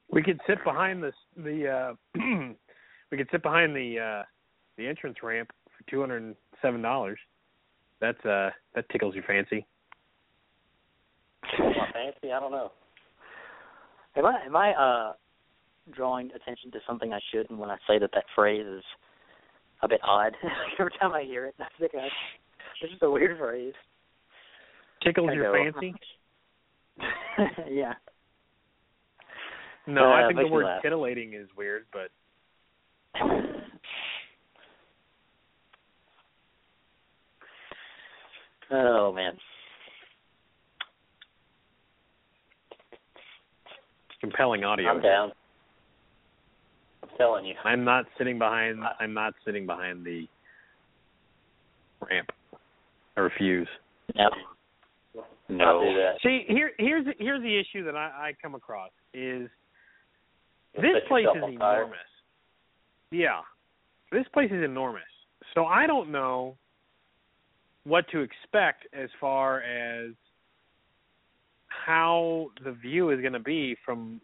We 0.10 0.24
could 0.24 0.40
sit 0.48 0.64
behind 0.64 1.04
the 1.04 1.12
the 1.38 1.70
uh 1.70 1.94
we 3.12 3.18
could 3.18 3.28
sit 3.32 3.44
behind 3.44 3.76
the 3.76 4.00
uh 4.00 4.24
the 4.78 4.88
entrance 4.88 5.18
ramp 5.22 5.52
for 5.66 5.92
two 5.92 6.00
hundred 6.00 6.24
and 6.24 6.36
seven 6.62 6.82
dollars. 6.82 7.20
That's 8.02 8.24
uh 8.26 8.50
that 8.76 8.90
tickles 8.90 9.16
your 9.16 9.24
fancy. 9.24 9.66
My 11.60 11.88
fancy, 11.94 12.32
I 12.34 12.40
don't 12.40 12.52
know. 12.52 12.72
Am 14.16 14.26
I 14.26 14.40
am 14.46 14.56
I 14.56 14.72
uh 14.72 15.14
drawing 15.92 16.32
attention 16.36 16.72
to 16.72 16.80
something 16.88 17.14
I 17.14 17.20
shouldn't 17.32 17.60
when 17.60 17.70
I 17.70 17.78
say 17.88 18.00
that 18.00 18.10
that 18.14 18.26
phrase 18.36 18.66
is 18.66 18.84
a 19.82 19.88
bit 19.88 20.02
odd? 20.04 20.34
Every 20.80 20.92
time 21.00 21.14
I 21.14 21.24
hear 21.24 21.46
it, 21.46 21.56
I 21.60 21.66
think 21.80 21.92
I, 21.96 22.08
this 22.82 22.92
is 22.92 22.98
a 23.02 23.10
weird 23.10 23.38
phrase. 23.38 23.74
Tickles 25.04 25.32
your 25.34 25.54
fancy? 25.54 25.94
yeah. 27.70 27.94
No, 29.88 30.06
Uh, 30.06 30.24
I 30.24 30.28
think 30.28 30.40
the 30.40 30.48
word 30.48 30.66
titillating 30.82 31.34
is 31.34 31.48
weird, 31.56 31.86
but 31.94 32.10
Oh 38.72 39.14
man. 39.14 39.38
compelling 44.26 44.64
audio. 44.64 44.90
I'm 44.90 45.02
down. 45.02 45.32
I'm 47.04 47.10
telling 47.18 47.46
you. 47.46 47.54
I'm 47.64 47.84
not 47.84 48.06
sitting 48.18 48.40
behind 48.40 48.80
I'm 49.00 49.14
not 49.14 49.34
sitting 49.46 49.66
behind 49.66 50.06
the 50.06 50.28
ramp. 52.10 52.30
I 53.18 53.20
refuse. 53.20 53.68
No. 54.16 54.30
That. 55.48 56.16
See, 56.24 56.46
here 56.48 56.72
here's 56.80 57.06
here's 57.20 57.42
the 57.42 57.60
issue 57.60 57.86
that 57.86 57.96
I, 57.96 58.30
I 58.30 58.34
come 58.42 58.56
across 58.56 58.90
is 59.14 59.48
this 60.76 60.96
place 61.08 61.28
is 61.36 61.44
enormous. 61.54 61.98
Yeah. 63.12 63.42
This 64.12 64.26
place 64.34 64.50
is 64.52 64.64
enormous. 64.64 65.04
So 65.54 65.66
I 65.66 65.88
don't 65.88 66.12
know 66.12 66.58
what 67.86 68.06
to 68.10 68.20
expect 68.20 68.88
as 68.94 69.10
far 69.20 69.62
as 69.62 70.12
how 71.68 72.48
the 72.64 72.72
view 72.72 73.12
is 73.12 73.22
going 73.22 73.34
to 73.34 73.40
be 73.40 73.76
from 73.86 74.20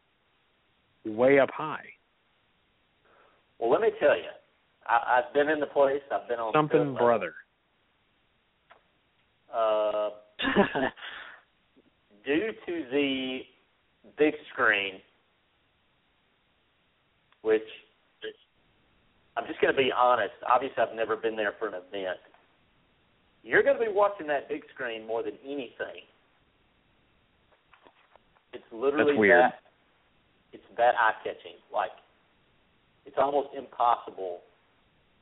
way 1.05 1.39
up 1.39 1.49
high. 1.53 1.85
Well, 3.59 3.69
let 3.69 3.81
me 3.81 3.89
tell 3.99 4.17
you. 4.17 4.23
I, 4.87 5.19
I've 5.19 5.33
been 5.33 5.49
in 5.49 5.59
the 5.59 5.67
place. 5.67 6.01
I've 6.11 6.27
been 6.27 6.39
on 6.39 6.53
Something 6.53 6.95
brother. 6.95 7.33
Uh, 9.53 10.09
due 12.25 12.51
to 12.65 12.83
the 12.91 13.39
big 14.17 14.33
screen, 14.51 14.93
which 17.41 17.61
I'm 19.37 19.45
just 19.47 19.61
going 19.61 19.73
to 19.73 19.77
be 19.77 19.91
honest. 19.95 20.33
Obviously, 20.49 20.81
I've 20.81 20.95
never 20.95 21.15
been 21.15 21.35
there 21.35 21.53
for 21.59 21.67
an 21.67 21.75
event. 21.75 22.19
You're 23.43 23.63
going 23.63 23.77
to 23.79 23.85
be 23.85 23.91
watching 23.91 24.27
that 24.27 24.47
big 24.49 24.61
screen 24.73 25.05
more 25.07 25.23
than 25.23 25.33
anything. 25.43 26.05
It's 28.53 28.63
literally 28.71 29.13
That's 29.13 29.19
weird. 29.19 29.43
that. 29.43 29.59
It's 30.53 30.63
that 30.77 30.93
eye 30.99 31.13
catching. 31.23 31.57
Like 31.73 31.91
it's 33.05 33.15
almost 33.17 33.49
impossible. 33.57 34.39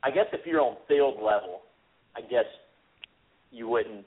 I 0.03 0.09
guess 0.11 0.25
if 0.33 0.45
you're 0.45 0.61
on 0.61 0.77
field 0.87 1.15
level, 1.15 1.61
I 2.15 2.21
guess 2.21 2.45
you 3.51 3.67
wouldn't 3.67 4.05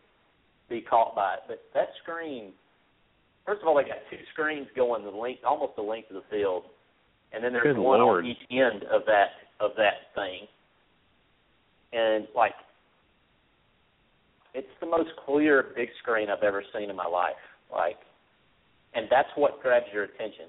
be 0.68 0.80
caught 0.80 1.14
by 1.14 1.34
it. 1.34 1.40
But 1.46 1.62
that 1.74 1.88
screen, 2.02 2.52
first 3.46 3.62
of 3.62 3.68
all, 3.68 3.76
they 3.76 3.82
got 3.84 3.98
two 4.10 4.16
screens 4.32 4.66
going 4.74 5.04
the 5.04 5.10
length, 5.10 5.42
almost 5.46 5.76
the 5.76 5.82
length 5.82 6.10
of 6.10 6.16
the 6.16 6.28
field, 6.30 6.64
and 7.32 7.44
then 7.44 7.52
there's 7.52 7.62
Good 7.62 7.78
one 7.78 8.00
Lord. 8.00 8.24
on 8.24 8.30
each 8.30 8.42
end 8.50 8.82
of 8.90 9.02
that 9.06 9.28
of 9.60 9.72
that 9.76 10.10
thing. 10.14 10.46
And 11.92 12.26
like, 12.34 12.54
it's 14.54 14.68
the 14.80 14.86
most 14.86 15.10
clear 15.24 15.72
big 15.74 15.88
screen 16.02 16.28
I've 16.30 16.42
ever 16.42 16.62
seen 16.74 16.90
in 16.90 16.96
my 16.96 17.06
life. 17.06 17.36
Like, 17.70 17.98
and 18.94 19.06
that's 19.10 19.28
what 19.36 19.62
grabs 19.62 19.86
your 19.92 20.04
attention. 20.04 20.46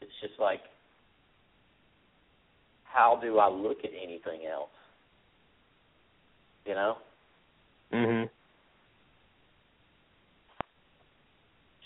It's 0.00 0.12
just 0.20 0.38
like, 0.40 0.60
how 2.84 3.18
do 3.20 3.38
I 3.38 3.48
look 3.48 3.78
at 3.84 3.90
anything 3.92 4.46
else? 4.46 4.70
You 6.64 6.74
know? 6.74 6.96
Mhm. 7.92 8.30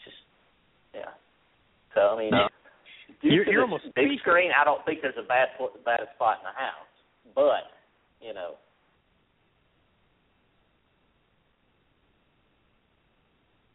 Just 0.05 0.17
yeah. 0.95 1.11
So 1.95 2.01
I 2.15 2.19
mean, 2.19 2.31
No. 2.31 2.49
You're- 3.21 3.49
you're 3.53 3.63
almost 3.63 3.85
big 3.95 4.07
speaking. 4.07 4.19
screen. 4.19 4.53
I 4.53 4.65
don't 4.65 4.85
think 4.85 5.01
there's 5.01 5.17
a 5.17 5.23
bad 5.23 5.51
bad 5.85 6.09
spot 6.15 6.39
in 6.39 6.45
the 6.45 6.51
house, 6.53 6.89
but 7.35 7.71
you 8.21 8.33
know, 8.35 8.57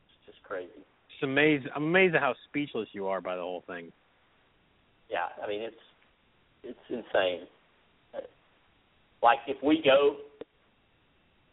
it's 0.08 0.26
just 0.26 0.44
crazy. 0.44 0.84
It's 1.18 1.24
amazing. 1.24 1.70
I'm 1.76 1.86
amazed 1.86 2.14
at 2.14 2.22
how 2.22 2.36
speechless 2.48 2.88
you 2.92 3.08
are 3.08 3.22
by 3.22 3.36
the 3.36 3.42
whole 3.42 3.64
thing. 3.66 3.92
Yeah, 5.10 5.30
I 5.44 5.48
mean 5.48 5.62
it's 5.62 5.76
it's 6.64 6.78
insane. 6.90 7.48
Like 9.24 9.40
if 9.48 9.58
we 9.64 9.82
go 9.84 10.18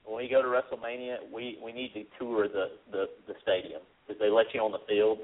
when 0.04 0.18
we 0.22 0.28
go 0.28 0.42
to 0.42 0.48
WrestleMania, 0.48 1.16
we 1.32 1.58
we 1.64 1.72
need 1.72 1.94
to 1.94 2.04
tour 2.18 2.46
the 2.46 2.72
the 2.92 3.06
the 3.26 3.32
stadium 3.42 3.80
because 4.06 4.20
they 4.20 4.28
let 4.28 4.46
you 4.52 4.60
on 4.60 4.70
the 4.72 4.80
field. 4.86 5.18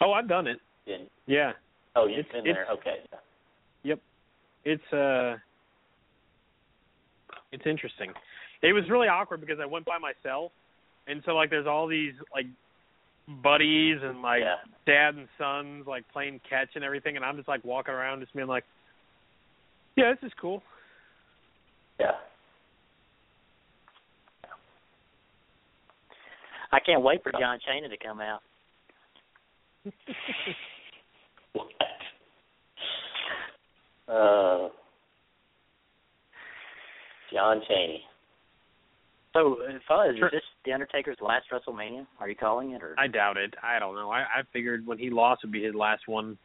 Oh, 0.00 0.10
I've 0.12 0.28
done 0.28 0.48
it. 0.48 0.58
And 0.88 1.08
Yeah. 1.26 1.52
oh, 1.94 2.06
you've 2.06 2.20
It's- 2.20 2.32
been 2.32 2.52
there. 2.52 2.66
Okay. 2.72 2.96
Yep. 3.84 4.00
It's 4.64 4.92
uh 4.92 5.36
it's 7.52 7.64
interesting. 7.64 8.12
It 8.62 8.72
was 8.72 8.90
really 8.90 9.06
awkward 9.06 9.40
because 9.40 9.60
I 9.60 9.66
went 9.66 9.84
by 9.84 9.98
myself 9.98 10.50
and 11.06 11.22
so 11.24 11.36
like 11.36 11.50
there's 11.50 11.68
all 11.68 11.86
these 11.86 12.14
like 12.34 12.46
buddies 13.42 13.98
and 14.02 14.22
like 14.22 14.42
yeah. 14.42 14.56
dad 14.86 15.16
and 15.16 15.28
sons 15.38 15.86
like 15.86 16.04
playing 16.12 16.40
catch 16.48 16.70
and 16.74 16.84
everything, 16.84 17.16
and 17.16 17.24
I'm 17.24 17.36
just 17.36 17.48
like 17.48 17.64
walking 17.64 17.94
around 17.94 18.20
just 18.20 18.34
being 18.34 18.46
like, 18.46 18.64
yeah, 19.96 20.12
this 20.12 20.28
is 20.28 20.32
cool. 20.40 20.62
Yeah. 21.98 22.12
I 26.72 26.80
can't 26.80 27.02
wait 27.02 27.22
for 27.22 27.32
John 27.32 27.58
Cheney 27.66 27.88
to 27.88 27.96
come 27.96 28.20
out. 28.20 28.40
What? 31.52 31.66
Uh, 34.08 34.68
John 37.32 37.60
Cheney. 37.66 38.02
So, 39.36 39.58
uh, 39.68 39.72
Fuzz, 39.86 40.16
Sure. 40.16 40.28
is 40.28 40.32
this 40.32 40.42
the 40.64 40.72
Undertaker's 40.72 41.18
last 41.20 41.44
WrestleMania? 41.52 42.06
Are 42.20 42.28
you 42.28 42.34
calling 42.34 42.70
it, 42.70 42.82
or 42.82 42.94
I 42.98 43.06
doubt 43.06 43.36
it. 43.36 43.52
I 43.62 43.78
don't 43.78 43.94
know. 43.94 44.10
I, 44.10 44.20
I 44.20 44.42
figured 44.50 44.86
when 44.86 44.96
he 44.96 45.10
lost 45.10 45.42
would 45.42 45.52
be 45.52 45.62
his 45.62 45.74
last 45.74 46.08
one. 46.08 46.38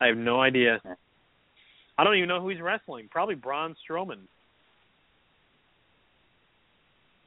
I 0.00 0.06
have 0.06 0.16
no 0.16 0.40
idea. 0.40 0.80
Yeah. 0.84 0.94
I 1.98 2.04
don't 2.04 2.16
even 2.16 2.28
know 2.28 2.40
who 2.40 2.48
he's 2.48 2.62
wrestling. 2.62 3.08
Probably 3.10 3.34
Braun 3.34 3.76
Strowman. 3.86 4.20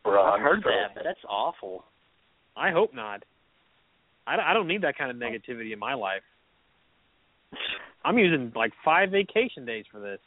Braun 0.03 0.33
I've 0.33 0.41
heard 0.41 0.63
Strowman. 0.63 0.87
that, 0.87 0.95
but 0.95 1.03
that's 1.03 1.23
awful. 1.29 1.85
I 2.55 2.71
hope 2.71 2.95
not. 2.95 3.23
I, 4.25 4.37
I 4.49 4.53
don't 4.55 4.67
need 4.67 4.81
that 4.81 4.97
kind 4.97 5.11
of 5.11 5.17
negativity 5.17 5.73
in 5.73 5.79
my 5.79 5.93
life. 5.93 6.23
I'm 8.03 8.17
using 8.17 8.51
like 8.55 8.73
five 8.83 9.11
vacation 9.11 9.63
days 9.63 9.85
for 9.91 9.99
this. 9.99 10.19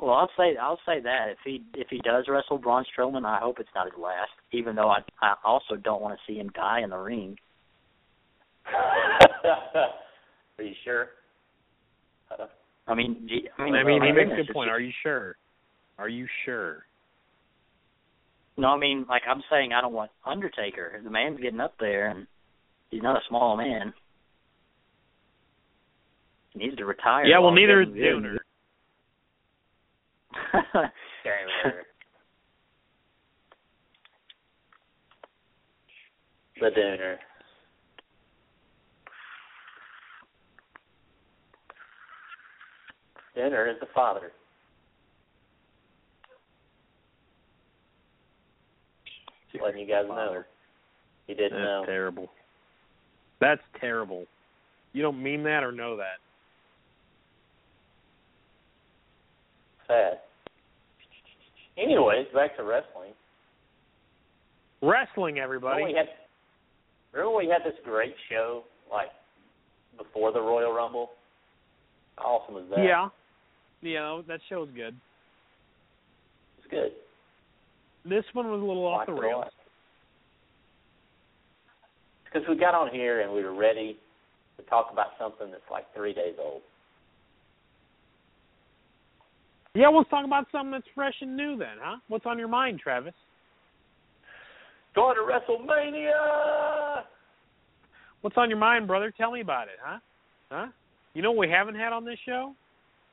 Well, 0.00 0.14
I'll 0.14 0.30
say 0.36 0.56
I'll 0.56 0.78
say 0.86 1.00
that 1.00 1.26
if 1.30 1.38
he 1.44 1.62
if 1.74 1.88
he 1.90 1.98
does 1.98 2.26
wrestle 2.28 2.58
Braun 2.58 2.84
Strowman, 2.96 3.24
I 3.24 3.40
hope 3.40 3.58
it's 3.58 3.68
not 3.74 3.86
his 3.86 4.00
last. 4.00 4.30
Even 4.52 4.76
though 4.76 4.88
I 4.88 5.00
I 5.20 5.34
also 5.44 5.74
don't 5.74 6.00
want 6.00 6.16
to 6.16 6.32
see 6.32 6.38
him 6.38 6.50
die 6.54 6.80
in 6.82 6.90
the 6.90 6.96
ring. 6.96 7.36
Are 10.58 10.64
you 10.64 10.74
sure? 10.84 11.08
Uh, 12.30 12.46
I 12.86 12.94
mean, 12.94 13.26
gee, 13.28 13.48
I 13.58 13.64
mean, 13.64 13.74
I 13.74 13.84
mean, 13.84 14.02
he 14.02 14.12
makes 14.12 14.30
a 14.32 14.46
good 14.46 14.52
point. 14.52 14.70
Are 14.70 14.80
you 14.80 14.92
sure? 15.02 15.36
Are 15.98 16.08
you 16.08 16.26
sure? 16.44 16.84
No, 18.56 18.68
I 18.68 18.78
mean, 18.78 19.04
like 19.08 19.22
I'm 19.28 19.42
saying, 19.50 19.72
I 19.72 19.80
don't 19.80 19.92
want 19.92 20.10
Undertaker. 20.24 21.00
The 21.02 21.10
man's 21.10 21.40
getting 21.40 21.60
up 21.60 21.74
there, 21.78 22.08
and 22.08 22.26
he's 22.90 23.02
not 23.02 23.16
a 23.16 23.20
small 23.28 23.56
man. 23.56 23.92
He 26.52 26.60
needs 26.60 26.76
to 26.76 26.84
retire. 26.84 27.24
Yeah, 27.24 27.38
well, 27.40 27.52
neither 27.52 27.82
is. 27.82 27.88
Dooner. 27.88 28.38
The 36.60 36.70
Dooner. 36.70 37.16
Dooner 43.36 43.70
is 43.70 43.76
the 43.80 43.86
father. 43.94 44.32
Just 49.52 49.62
letting 49.62 49.80
you 49.80 49.86
guys 49.86 50.04
know. 50.08 50.42
You 51.28 51.34
didn't 51.34 51.52
That's 51.52 51.64
know. 51.64 51.84
terrible. 51.86 52.28
That's 53.40 53.62
terrible. 53.80 54.24
You 54.92 55.02
don't 55.02 55.22
mean 55.22 55.44
that 55.44 55.62
or 55.62 55.70
know 55.70 55.96
that. 55.96 56.18
Sad. 59.86 60.18
Anyways, 61.78 62.26
back 62.34 62.56
to 62.56 62.64
wrestling. 62.64 63.12
Wrestling, 64.82 65.38
everybody. 65.38 65.82
Remember 65.82 65.92
we 65.92 65.96
had 65.96 66.08
remember 67.12 67.36
we 67.36 67.48
had 67.48 67.62
this 67.64 67.78
great 67.84 68.14
show 68.28 68.64
like 68.90 69.08
before 69.96 70.32
the 70.32 70.40
Royal 70.40 70.72
Rumble? 70.72 71.10
How 72.16 72.24
awesome 72.24 72.54
was 72.54 72.64
that? 72.70 72.84
Yeah. 72.84 73.08
Yeah, 73.80 74.20
that 74.26 74.40
show 74.48 74.60
was 74.60 74.70
good. 74.74 74.94
It's 76.58 76.68
good. 76.70 76.92
This 78.04 78.24
one 78.32 78.50
was 78.50 78.60
a 78.60 78.64
little 78.64 78.86
off 78.86 79.06
the 79.06 79.12
rails. 79.12 79.44
Because 82.24 82.46
we 82.48 82.56
got 82.56 82.74
on 82.74 82.90
here 82.92 83.20
and 83.20 83.32
we 83.32 83.42
were 83.42 83.54
ready 83.54 83.96
to 84.56 84.62
talk 84.64 84.88
about 84.92 85.08
something 85.18 85.50
that's 85.50 85.62
like 85.70 85.84
three 85.94 86.12
days 86.12 86.34
old. 86.42 86.62
Yeah, 89.78 89.94
let's 89.94 90.10
talk 90.10 90.26
about 90.26 90.50
something 90.50 90.72
that's 90.72 90.90
fresh 90.92 91.14
and 91.20 91.36
new 91.36 91.56
then, 91.56 91.78
huh? 91.78 91.98
What's 92.08 92.26
on 92.26 92.36
your 92.36 92.48
mind, 92.48 92.80
Travis? 92.82 93.14
Going 94.96 95.14
to 95.14 95.22
WrestleMania! 95.22 97.06
What's 98.20 98.36
on 98.36 98.50
your 98.50 98.58
mind, 98.58 98.88
brother? 98.88 99.14
Tell 99.16 99.30
me 99.30 99.40
about 99.40 99.68
it, 99.68 99.78
huh? 99.80 99.98
Huh? 100.50 100.66
You 101.14 101.22
know 101.22 101.30
what 101.30 101.46
we 101.46 101.54
haven't 101.54 101.76
had 101.76 101.92
on 101.92 102.04
this 102.04 102.18
show? 102.26 102.54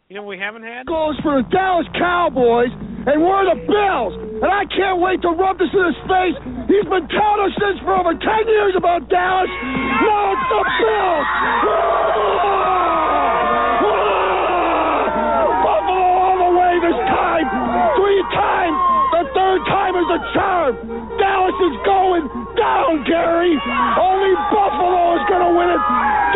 You 0.09 0.15
know 0.15 0.23
what 0.23 0.29
we 0.29 0.39
haven't 0.39 0.63
had? 0.63 0.87
goes 0.87 1.13
for 1.21 1.37
the 1.37 1.47
Dallas 1.53 1.85
Cowboys, 1.93 2.73
and 2.73 3.21
we're 3.21 3.45
the 3.45 3.61
Bills. 3.61 4.41
And 4.41 4.49
I 4.49 4.65
can't 4.65 4.97
wait 4.97 5.21
to 5.21 5.37
rub 5.37 5.59
this 5.61 5.69
in 5.69 5.85
his 5.85 6.01
face. 6.09 6.33
He's 6.65 6.89
been 6.89 7.05
telling 7.13 7.45
us 7.45 7.53
this 7.61 7.77
for 7.85 7.93
over 7.93 8.17
10 8.17 8.25
years 8.49 8.73
about 8.73 9.05
Dallas. 9.05 9.53
Now 9.53 10.33
it's 10.33 10.49
the 10.49 10.61
Bills. 10.81 12.54
Is 20.05 20.11
a 20.13 20.21
charm. 20.37 20.73
Dallas 21.17 21.57
is 21.57 21.75
going 21.85 22.25
down, 22.53 23.03
Gary. 23.09 23.57
Only 23.97 24.33
Buffalo 24.53 25.17
is 25.17 25.23
going 25.25 25.41
to 25.41 25.51
win 25.57 25.69
it. 25.73 25.83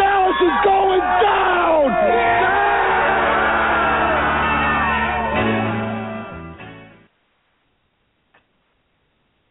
Dallas 0.02 0.40
is 0.42 0.58
going 0.66 1.04
down. 1.22 1.86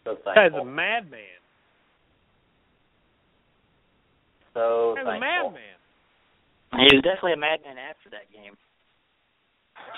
So 0.05 0.17
That 0.25 0.53
a 0.55 0.65
madman. 0.65 1.21
So 4.55 4.95
That 4.97 5.05
guy's 5.05 5.17
a 5.17 5.21
madman. 5.21 5.63
he 6.79 6.97
was 6.97 7.03
definitely 7.05 7.35
a 7.35 7.37
madman 7.37 7.77
after 7.79 8.11
that 8.11 8.31
game. 8.33 8.57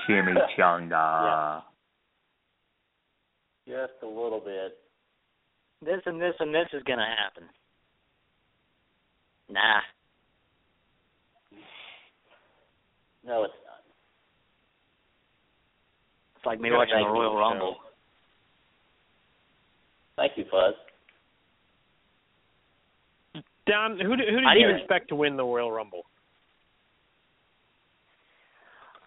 Jimmy 0.07 0.33
Chimichanga. 0.59 1.62
Just 3.71 4.03
a 4.03 4.07
little 4.07 4.43
bit. 4.45 4.77
This 5.81 6.01
and 6.05 6.21
this 6.21 6.35
and 6.41 6.53
this 6.53 6.66
is 6.73 6.83
gonna 6.83 7.07
happen. 7.07 7.45
Nah. 9.49 9.81
No, 13.25 13.45
it's 13.45 13.55
not. 13.64 13.83
It's 16.37 16.47
like 16.47 16.61
me 16.61 16.71
Gotta 16.71 16.79
watching 16.79 17.07
the 17.07 17.12
Royal 17.12 17.37
Rumble. 17.37 17.75
show. 17.75 17.91
Thank 20.16 20.33
you, 20.37 20.45
Fuzz. 20.51 20.75
Don, 23.66 24.01
who 24.01 24.16
do, 24.16 24.25
who 24.29 24.41
did 24.41 24.61
you 24.61 24.77
expect 24.77 25.11
to 25.11 25.14
win 25.14 25.37
the 25.37 25.45
Royal 25.45 25.71
Rumble? 25.71 26.03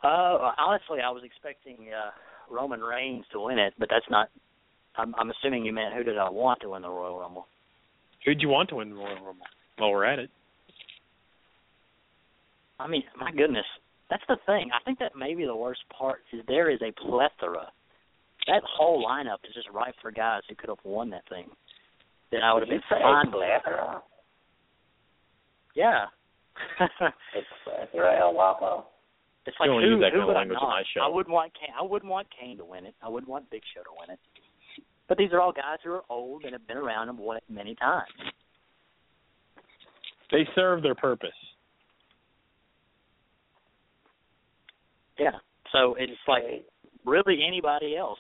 Uh, 0.04 0.52
honestly, 0.58 1.00
I 1.04 1.10
was 1.10 1.24
expecting 1.26 1.90
uh, 1.94 2.12
Roman 2.50 2.82
Reigns 2.82 3.26
to 3.34 3.42
win 3.42 3.60
it, 3.60 3.74
but 3.78 3.90
that's 3.90 4.06
not. 4.10 4.30
I'm, 4.98 5.14
I'm 5.18 5.32
assuming 5.32 5.66
you 5.66 5.74
meant 5.74 5.94
who 5.96 6.04
did 6.04 6.18
I 6.18 6.30
want 6.30 6.62
to 6.62 6.70
win 6.70 6.82
the 6.82 6.90
Royal 6.90 7.20
Rumble? 7.20 7.48
Who'd 8.26 8.42
you 8.42 8.50
want 8.50 8.70
to 8.70 8.76
win 8.76 8.90
the 8.90 8.96
Royal 8.96 9.16
Rumble? 9.16 9.46
Well, 9.80 9.92
we're 9.92 10.06
at 10.06 10.20
it. 10.20 10.30
I 12.80 12.88
mean, 12.88 13.04
my 13.20 13.32
goodness, 13.32 13.66
that's 14.10 14.24
the 14.28 14.38
thing. 14.46 14.70
I 14.74 14.84
think 14.84 15.00
that 15.00 15.16
may 15.16 15.36
be 15.36 15.46
the 15.46 15.56
worst 15.56 15.82
part 15.98 16.20
is 16.32 16.42
there 16.48 16.70
is 16.70 16.80
a 16.82 16.92
plethora. 16.92 17.72
That 18.48 18.62
whole 18.68 19.06
lineup 19.06 19.38
is 19.48 19.54
just 19.54 19.70
ripe 19.74 19.96
for 20.02 20.12
guys 20.12 20.42
who 20.50 20.56
could 20.56 20.70
have 20.70 20.84
won 20.84 21.10
that 21.12 21.24
thing. 21.30 21.48
Then 22.32 22.42
I 22.42 22.54
would 22.54 22.62
have 22.64 22.70
been 22.70 22.78
you 22.78 22.84
say 22.90 23.02
fine 23.02 23.28
with. 23.28 23.36
plethora? 23.36 24.02
Yeah. 25.76 26.06
It's 27.36 27.48
plethora, 27.64 28.20
El 28.20 28.34
Guapo. 28.34 28.86
It's 29.46 29.58
like 29.60 29.68
don't 29.68 29.82
who, 29.82 29.90
use 29.98 30.02
that 30.02 30.14
who 30.14 30.20
kind 30.20 30.24
of 30.24 30.28
would 30.28 30.36
I 30.36 30.40
language 30.40 30.58
on 30.62 30.70
not? 30.70 30.76
my 30.76 30.84
show. 30.94 31.02
I 31.02 31.10
wouldn't 31.10 31.34
want 31.34 31.52
Kane. 31.54 31.74
I 31.78 31.84
wouldn't 31.84 32.12
want 32.12 32.28
Kane 32.32 32.58
to 32.58 32.66
win 32.66 32.86
it. 32.86 32.96
I 33.02 33.10
wouldn't 33.10 33.30
want 33.30 33.50
Big 33.50 33.62
Show 33.74 33.82
to 33.82 33.90
win 34.00 34.14
it. 34.14 34.20
But 35.14 35.20
these 35.20 35.32
are 35.32 35.40
all 35.40 35.52
guys 35.52 35.78
who 35.84 35.92
are 35.92 36.02
old 36.10 36.44
and 36.44 36.54
have 36.54 36.68
been 36.68 36.76
around 36.76 37.08
and 37.08 37.20
won 37.20 37.38
it 37.38 37.44
many 37.48 37.76
times. 37.76 38.10
They 40.32 40.48
serve 40.56 40.82
their 40.82 40.96
purpose. 40.96 41.30
Yeah. 45.20 45.34
So 45.72 45.94
it's 46.00 46.14
like 46.28 46.66
really 47.06 47.42
anybody 47.48 47.96
else. 47.96 48.18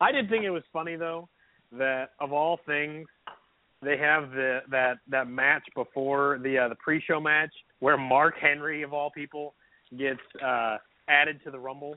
I 0.00 0.10
did 0.10 0.28
think 0.28 0.42
it 0.42 0.50
was 0.50 0.64
funny 0.72 0.96
though 0.96 1.28
that 1.70 2.06
of 2.18 2.32
all 2.32 2.58
things 2.66 3.06
they 3.82 3.96
have 3.96 4.30
the 4.32 4.62
that 4.72 4.94
that 5.08 5.28
match 5.28 5.62
before 5.76 6.40
the 6.42 6.58
uh, 6.58 6.68
the 6.70 6.76
pre-show 6.82 7.20
match 7.20 7.52
where 7.78 7.96
Mark 7.96 8.34
Henry 8.40 8.82
of 8.82 8.92
all 8.92 9.12
people 9.12 9.54
gets 9.96 10.18
uh 10.44 10.78
added 11.08 11.38
to 11.44 11.52
the 11.52 11.58
Rumble. 11.60 11.96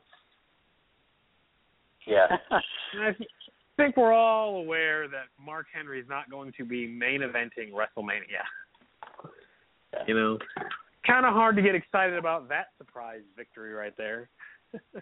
Yeah. 2.09 2.37
I, 2.51 3.11
think 3.77 3.95
we're 3.95 4.11
all 4.13 4.57
aware 4.57 5.07
that 5.07 5.27
Mark 5.43 5.67
Henry 5.73 6.01
is 6.01 6.09
not 6.09 6.29
going 6.29 6.51
to 6.57 6.65
be 6.65 6.85
main 6.85 7.21
eventing 7.21 7.71
WrestleMania. 7.71 8.43
You 10.05 10.13
know, 10.15 10.37
kind 11.07 11.25
of 11.25 11.33
hard 11.33 11.55
to 11.55 11.61
get 11.61 11.75
excited 11.75 12.17
about 12.17 12.49
that 12.49 12.67
surprise 12.77 13.21
victory 13.37 13.73
right 13.73 13.93
there. 13.97 14.29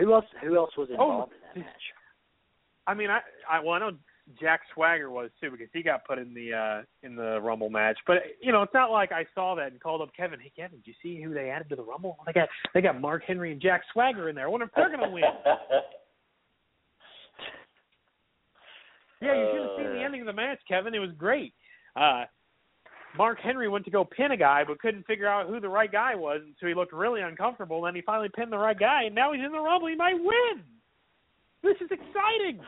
Who 0.00 0.12
else? 0.12 0.24
Who 0.42 0.56
else 0.56 0.70
was 0.76 0.88
Oh, 0.90 0.92
involved 0.92 1.32
in 1.32 1.62
that 1.62 1.66
match? 1.66 1.82
I 2.86 2.94
mean, 2.94 3.10
I, 3.10 3.20
I 3.48 3.60
well, 3.60 3.74
I 3.74 3.78
know 3.78 3.90
Jack 4.40 4.60
Swagger 4.74 5.10
was 5.10 5.30
too 5.40 5.50
because 5.50 5.68
he 5.72 5.82
got 5.82 6.04
put 6.04 6.18
in 6.18 6.34
the 6.34 6.52
uh 6.52 6.82
in 7.02 7.16
the 7.16 7.40
Rumble 7.40 7.70
match. 7.70 7.98
But 8.06 8.18
you 8.42 8.52
know, 8.52 8.62
it's 8.62 8.74
not 8.74 8.90
like 8.90 9.12
I 9.12 9.24
saw 9.34 9.54
that 9.54 9.72
and 9.72 9.80
called 9.80 10.02
up 10.02 10.10
Kevin. 10.16 10.40
Hey, 10.40 10.52
Kevin, 10.54 10.78
did 10.78 10.86
you 10.86 10.94
see 11.02 11.22
who 11.22 11.32
they 11.32 11.50
added 11.50 11.68
to 11.70 11.76
the 11.76 11.84
Rumble? 11.84 12.18
They 12.26 12.32
got 12.32 12.48
they 12.74 12.80
got 12.80 13.00
Mark 13.00 13.22
Henry 13.26 13.52
and 13.52 13.60
Jack 13.60 13.82
Swagger 13.92 14.28
in 14.28 14.34
there. 14.34 14.46
I 14.46 14.48
wonder 14.48 14.66
if 14.66 14.72
they're 14.74 14.90
gonna 14.90 15.10
win. 15.10 15.22
Yeah, 19.20 19.34
you 19.34 19.48
should 19.52 19.62
have 19.62 19.70
seen 19.76 19.92
the 19.94 20.00
Uh, 20.00 20.04
ending 20.04 20.20
of 20.22 20.26
the 20.26 20.32
match, 20.32 20.60
Kevin. 20.66 20.94
It 20.94 20.98
was 20.98 21.12
great. 21.12 21.54
Uh 21.96 22.24
Mark 23.16 23.40
Henry 23.40 23.68
went 23.68 23.84
to 23.86 23.90
go 23.90 24.04
pin 24.04 24.30
a 24.30 24.36
guy 24.36 24.62
but 24.64 24.78
couldn't 24.78 25.04
figure 25.04 25.26
out 25.26 25.48
who 25.48 25.58
the 25.58 25.68
right 25.68 25.90
guy 25.90 26.14
was, 26.14 26.42
and 26.44 26.54
so 26.60 26.66
he 26.68 26.74
looked 26.74 26.92
really 26.92 27.22
uncomfortable. 27.22 27.82
Then 27.82 27.96
he 27.96 28.02
finally 28.02 28.28
pinned 28.28 28.52
the 28.52 28.58
right 28.58 28.78
guy, 28.78 29.02
and 29.04 29.14
now 29.14 29.32
he's 29.32 29.44
in 29.44 29.50
the 29.50 29.58
Rumble. 29.58 29.88
He 29.88 29.96
might 29.96 30.14
win. 30.14 30.62
This 31.62 31.76
is 31.80 31.90
exciting. 31.90 32.60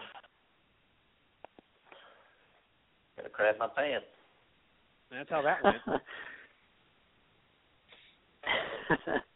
Gotta 3.16 3.28
crap 3.28 3.58
my 3.58 3.68
pants. 3.68 4.06
That's 5.12 5.30
how 5.30 5.42
that 5.42 5.62
went. 5.62 6.02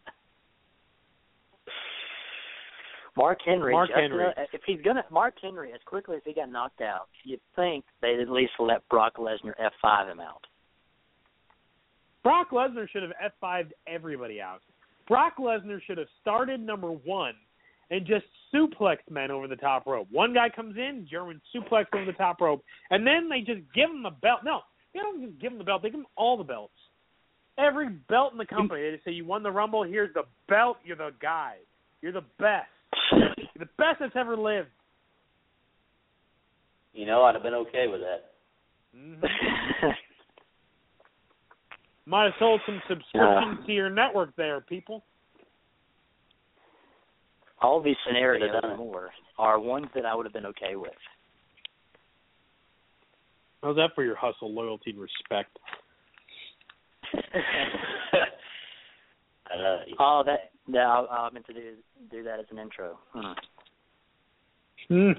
Mark 3.17 3.39
Henry. 3.45 3.73
Mark 3.73 3.89
just, 3.89 4.01
Henry. 4.01 4.27
uh, 4.27 4.43
if 4.53 4.61
he's 4.67 4.81
gonna 4.83 5.05
Mark 5.11 5.35
Henry, 5.41 5.73
as 5.73 5.81
quickly 5.87 6.17
as 6.17 6.23
he 6.25 6.33
got 6.33 6.51
knocked 6.51 6.81
out, 6.81 7.09
you'd 7.25 7.41
think 7.55 7.85
they'd 8.03 8.21
at 8.21 8.29
least 8.29 8.53
let 8.59 8.87
Brock 8.89 9.17
Lesnar 9.17 9.55
F 9.59 9.73
five 9.81 10.09
him 10.09 10.21
out. 10.21 10.47
Brock 12.27 12.51
Lesnar 12.51 12.89
should 12.91 13.05
have 13.05 13.13
F5'd 13.41 13.73
everybody 13.87 14.41
out. 14.41 14.61
Brock 15.07 15.35
Lesnar 15.39 15.81
should 15.87 15.97
have 15.97 16.09
started 16.21 16.59
number 16.59 16.91
one 16.91 17.35
and 17.93 18.05
just 18.05 18.25
suplexed 18.53 19.09
men 19.09 19.31
over 19.31 19.47
the 19.47 19.55
top 19.55 19.87
rope. 19.87 20.09
One 20.11 20.35
guy 20.35 20.49
comes 20.49 20.77
in, 20.77 21.07
German 21.09 21.41
suplex 21.55 21.85
over 21.95 22.05
the 22.05 22.15
top 22.15 22.41
rope, 22.41 22.65
and 22.91 23.07
then 23.07 23.29
they 23.29 23.43
just 23.43 23.61
give 23.73 23.89
him 23.91 24.03
the 24.03 24.11
belt. 24.11 24.41
No, 24.45 24.63
they 24.93 24.99
don't 24.99 25.25
just 25.25 25.41
give 25.41 25.53
him 25.53 25.59
the 25.59 25.65
belt. 25.65 25.83
They 25.83 25.91
give 25.91 26.01
him 26.01 26.07
all 26.17 26.37
the 26.37 26.43
belts. 26.43 26.75
Every 27.59 27.91
belt 27.91 28.33
in 28.33 28.39
the 28.39 28.45
company. 28.45 28.83
They 28.83 28.91
just 28.97 29.05
say, 29.05 29.13
you 29.13 29.25
won 29.25 29.45
the 29.45 29.53
Rumble, 29.53 29.85
here's 29.85 30.13
the 30.13 30.25
belt, 30.49 30.79
you're 30.85 30.97
the 30.97 31.11
guy. 31.23 31.59
You're 32.03 32.11
the 32.11 32.25
best. 32.41 32.67
You're 33.13 33.31
the 33.59 33.67
best 33.79 34.01
that's 34.01 34.17
ever 34.17 34.37
lived. 34.37 34.69
You 36.93 37.07
know, 37.07 37.23
I'd 37.25 37.35
have 37.35 37.43
been 37.43 37.55
okay 37.55 37.87
with 37.89 38.01
that. 38.01 38.33
Mhm. 38.97 39.23
Might 42.07 42.25
have 42.25 42.35
sold 42.39 42.61
some 42.65 42.81
subscriptions 42.89 43.67
to 43.67 43.73
your 43.73 43.91
network 43.91 44.35
there, 44.37 44.61
people. 44.61 45.05
All 47.61 47.83
these 47.83 47.97
scenarios 48.07 48.49
Could've 48.49 48.63
done 48.63 48.71
and 48.73 48.79
more 48.79 49.11
are 49.39 49.59
ones 49.59 49.89
that 49.95 50.07
I 50.07 50.15
would 50.15 50.25
have 50.25 50.33
been 50.33 50.47
okay 50.47 50.77
with. 50.77 50.93
How's 53.63 53.77
that 53.77 53.91
for 53.95 54.05
your 54.05 54.15
hustle, 54.15 54.53
loyalty, 54.53 54.91
and 54.91 55.01
respect? 55.01 55.59
uh, 59.55 59.77
oh, 59.99 60.23
that 60.27 60.51
no, 60.67 60.79
I, 60.79 61.17
I 61.17 61.31
meant 61.31 61.47
to 61.47 61.53
do 61.53 61.75
do 62.11 62.23
that 62.23 62.41
as 62.41 62.47
an 62.51 62.59
intro. 62.59 62.99
Hmm. 63.13 63.33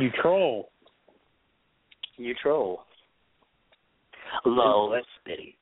you 0.00 0.10
troll. 0.20 0.70
You 2.16 2.34
troll. 2.40 2.80
Low 4.44 4.94
spitty. 5.26 5.54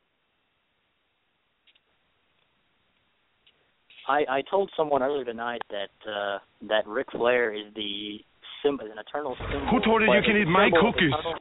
I 4.08 4.24
I 4.28 4.42
told 4.48 4.70
someone 4.76 5.02
earlier 5.02 5.24
tonight 5.24 5.62
that 5.70 6.10
uh 6.10 6.38
that 6.68 6.86
Ric 6.86 7.08
Flair 7.12 7.52
is 7.52 7.64
the 7.74 8.18
symbol, 8.62 8.86
an 8.86 8.98
eternal 8.98 9.36
symbol. 9.50 9.66
Who 9.70 9.80
told 9.84 10.02
you 10.02 10.12
you 10.12 10.22
can 10.22 10.36
eat 10.36 10.46
my 10.46 10.66
symbol 10.66 10.88
of 10.88 10.94
cookies? 10.94 11.12
eternal- 11.12 11.40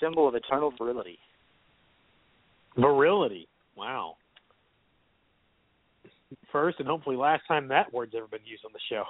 Symbol 0.00 0.26
of 0.26 0.34
eternal 0.34 0.72
virility. 0.76 1.16
Virility. 2.76 3.48
Wow. 3.76 4.16
First 6.50 6.78
and 6.80 6.88
hopefully 6.88 7.16
last 7.16 7.42
time 7.46 7.68
that 7.68 7.92
word's 7.92 8.14
ever 8.16 8.26
been 8.26 8.44
used 8.44 8.64
on 8.64 8.72
the 8.72 8.80
show. 8.88 9.04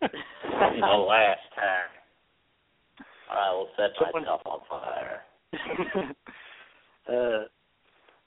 the 0.00 0.06
last 0.86 1.40
time. 1.54 1.90
I 3.30 3.52
will 3.52 3.68
set 3.76 3.90
Someone- 3.98 4.22
myself 4.22 4.42
on 4.46 4.60
fire. 4.68 5.22
uh, 7.08 7.44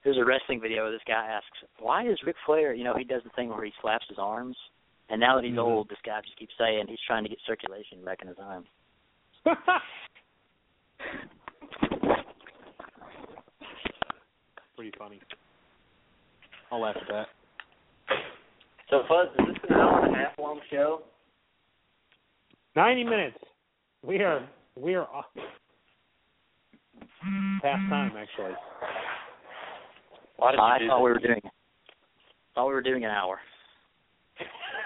there's 0.03 0.17
a 0.17 0.25
wrestling 0.25 0.59
video 0.61 0.83
where 0.83 0.91
this 0.91 1.01
guy 1.07 1.25
asks, 1.27 1.63
"Why 1.79 2.05
is 2.07 2.17
Ric 2.25 2.35
Flair? 2.45 2.73
You 2.73 2.83
know, 2.83 2.95
he 2.97 3.03
does 3.05 3.23
the 3.23 3.29
thing 3.31 3.49
where 3.49 3.63
he 3.63 3.71
slaps 3.81 4.05
his 4.09 4.17
arms, 4.19 4.57
and 5.09 5.19
now 5.19 5.35
that 5.35 5.43
he's 5.45 5.53
Mhm. 5.55 5.59
old, 5.63 5.87
this 5.89 5.97
guy 6.05 6.19
just 6.21 6.35
keeps 6.37 6.53
saying 6.57 6.87
he's 6.87 6.99
trying 7.07 7.23
to 7.23 7.29
get 7.29 7.39
circulation 7.45 8.03
back 8.03 8.21
in 8.21 8.27
his 8.27 8.37
arms." 8.39 8.67
Pretty 14.75 14.91
funny. 14.97 15.19
I'll 16.71 16.81
laugh 16.81 16.95
at 16.99 17.07
that. 17.07 17.27
So, 18.89 19.03
Fuzz, 19.07 19.27
is 19.39 19.55
this 19.61 19.69
an 19.69 19.75
hour 19.75 20.05
and 20.05 20.15
a 20.15 20.17
half 20.17 20.37
long 20.39 20.59
show? 20.71 21.01
Ninety 22.75 23.03
minutes. 23.03 23.37
We 24.03 24.17
are 24.19 24.47
we 24.75 24.95
are 24.95 25.07
off. 25.07 25.25
past 27.61 27.89
time 27.89 28.13
actually. 28.17 28.53
Why 30.37 30.51
did 30.51 30.59
I 30.59 30.79
thought 30.79 30.79
this? 30.79 31.03
we 31.03 31.11
were 31.11 31.19
doing. 31.19 31.41
Thought 32.55 32.67
we 32.67 32.73
were 32.73 32.81
doing 32.81 33.05
an 33.05 33.11
hour. 33.11 33.39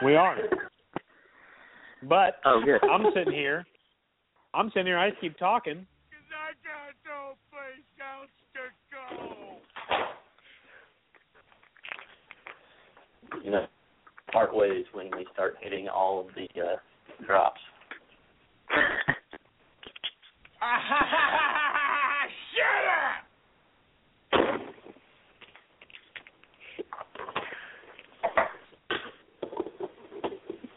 We 0.04 0.16
are. 0.16 0.38
But 2.04 2.36
Oh, 2.46 2.62
good. 2.64 2.84
I'm 2.84 3.06
sitting 3.16 3.34
here. 3.34 3.66
I'm 4.54 4.70
sitting 4.70 4.86
here. 4.86 5.00
I 5.00 5.10
just 5.10 5.22
keep 5.22 5.38
talking. 5.38 5.88
You 13.44 13.52
know, 13.52 13.66
part 14.32 14.54
ways 14.56 14.86
when 14.94 15.10
we 15.16 15.26
start 15.34 15.56
hitting 15.62 15.88
all 15.88 16.20
of 16.22 16.28
the 16.36 16.48
uh, 16.62 17.26
drops. 17.26 17.62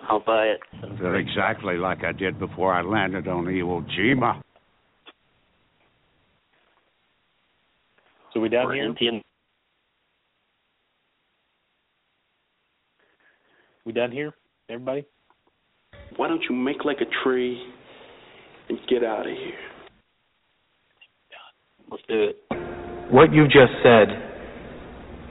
I'll 0.09 0.21
buy 0.21 0.47
it. 0.47 0.61
Feel 0.99 1.15
exactly 1.15 1.77
like 1.77 2.03
I 2.05 2.13
did 2.13 2.39
before 2.39 2.75
I 2.75 2.83
landed 2.83 3.29
on 3.29 3.45
Iwo 3.45 3.87
Jima. 3.97 4.41
So 8.35 8.41
we 8.41 8.49
down 8.49 8.67
We're 8.67 8.75
here? 8.75 8.85
emptying- 8.87 9.23
We 13.91 13.95
done 13.95 14.12
here? 14.12 14.32
Everybody? 14.68 15.05
Why 16.14 16.28
don't 16.28 16.45
you 16.49 16.55
make 16.55 16.84
like 16.84 16.99
a 17.01 17.11
tree 17.24 17.61
and 18.68 18.78
get 18.88 19.03
out 19.03 19.26
of 19.26 19.34
here? 19.34 19.59
Let's 21.91 22.05
do 22.07 22.30
it. 22.30 22.36
What 23.11 23.34
you've 23.34 23.51
just 23.51 23.74
said 23.82 24.14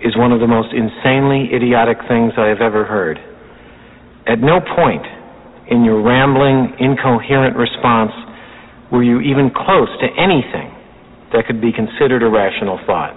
is 0.04 0.12
one 0.18 0.34
of 0.34 0.42
the 0.42 0.48
most 0.52 0.76
insanely 0.76 1.56
idiotic 1.56 2.04
things 2.12 2.34
I 2.36 2.52
have 2.52 2.60
ever 2.60 2.84
heard. 2.84 3.16
At 4.28 4.44
no 4.44 4.60
point 4.60 5.08
in 5.72 5.86
your 5.86 6.04
rambling, 6.04 6.76
incoherent 6.84 7.56
response 7.56 8.12
were 8.92 9.04
you 9.04 9.22
even 9.22 9.56
close 9.56 9.88
to 10.04 10.08
anything 10.20 10.76
that 11.32 11.48
could 11.48 11.62
be 11.62 11.72
considered 11.72 12.24
a 12.24 12.30
rational 12.30 12.78
thought. 12.86 13.16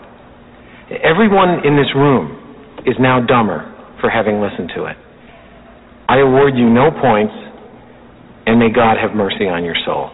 Everyone 1.03 1.67
in 1.67 1.75
this 1.75 1.91
room 1.97 2.79
is 2.87 2.95
now 3.01 3.19
dumber 3.19 3.67
for 4.01 4.09
having 4.09 4.41
listened 4.41 4.71
to 4.77 4.85
it. 4.85 4.97
I 6.13 6.21
award 6.21 6.59
you 6.59 6.69
no 6.69 6.91
points, 6.91 7.33
and 8.45 8.59
may 8.59 8.69
God 8.69 9.01
have 9.01 9.17
mercy 9.17 9.49
on 9.49 9.65
your 9.65 9.77
soul. 9.87 10.13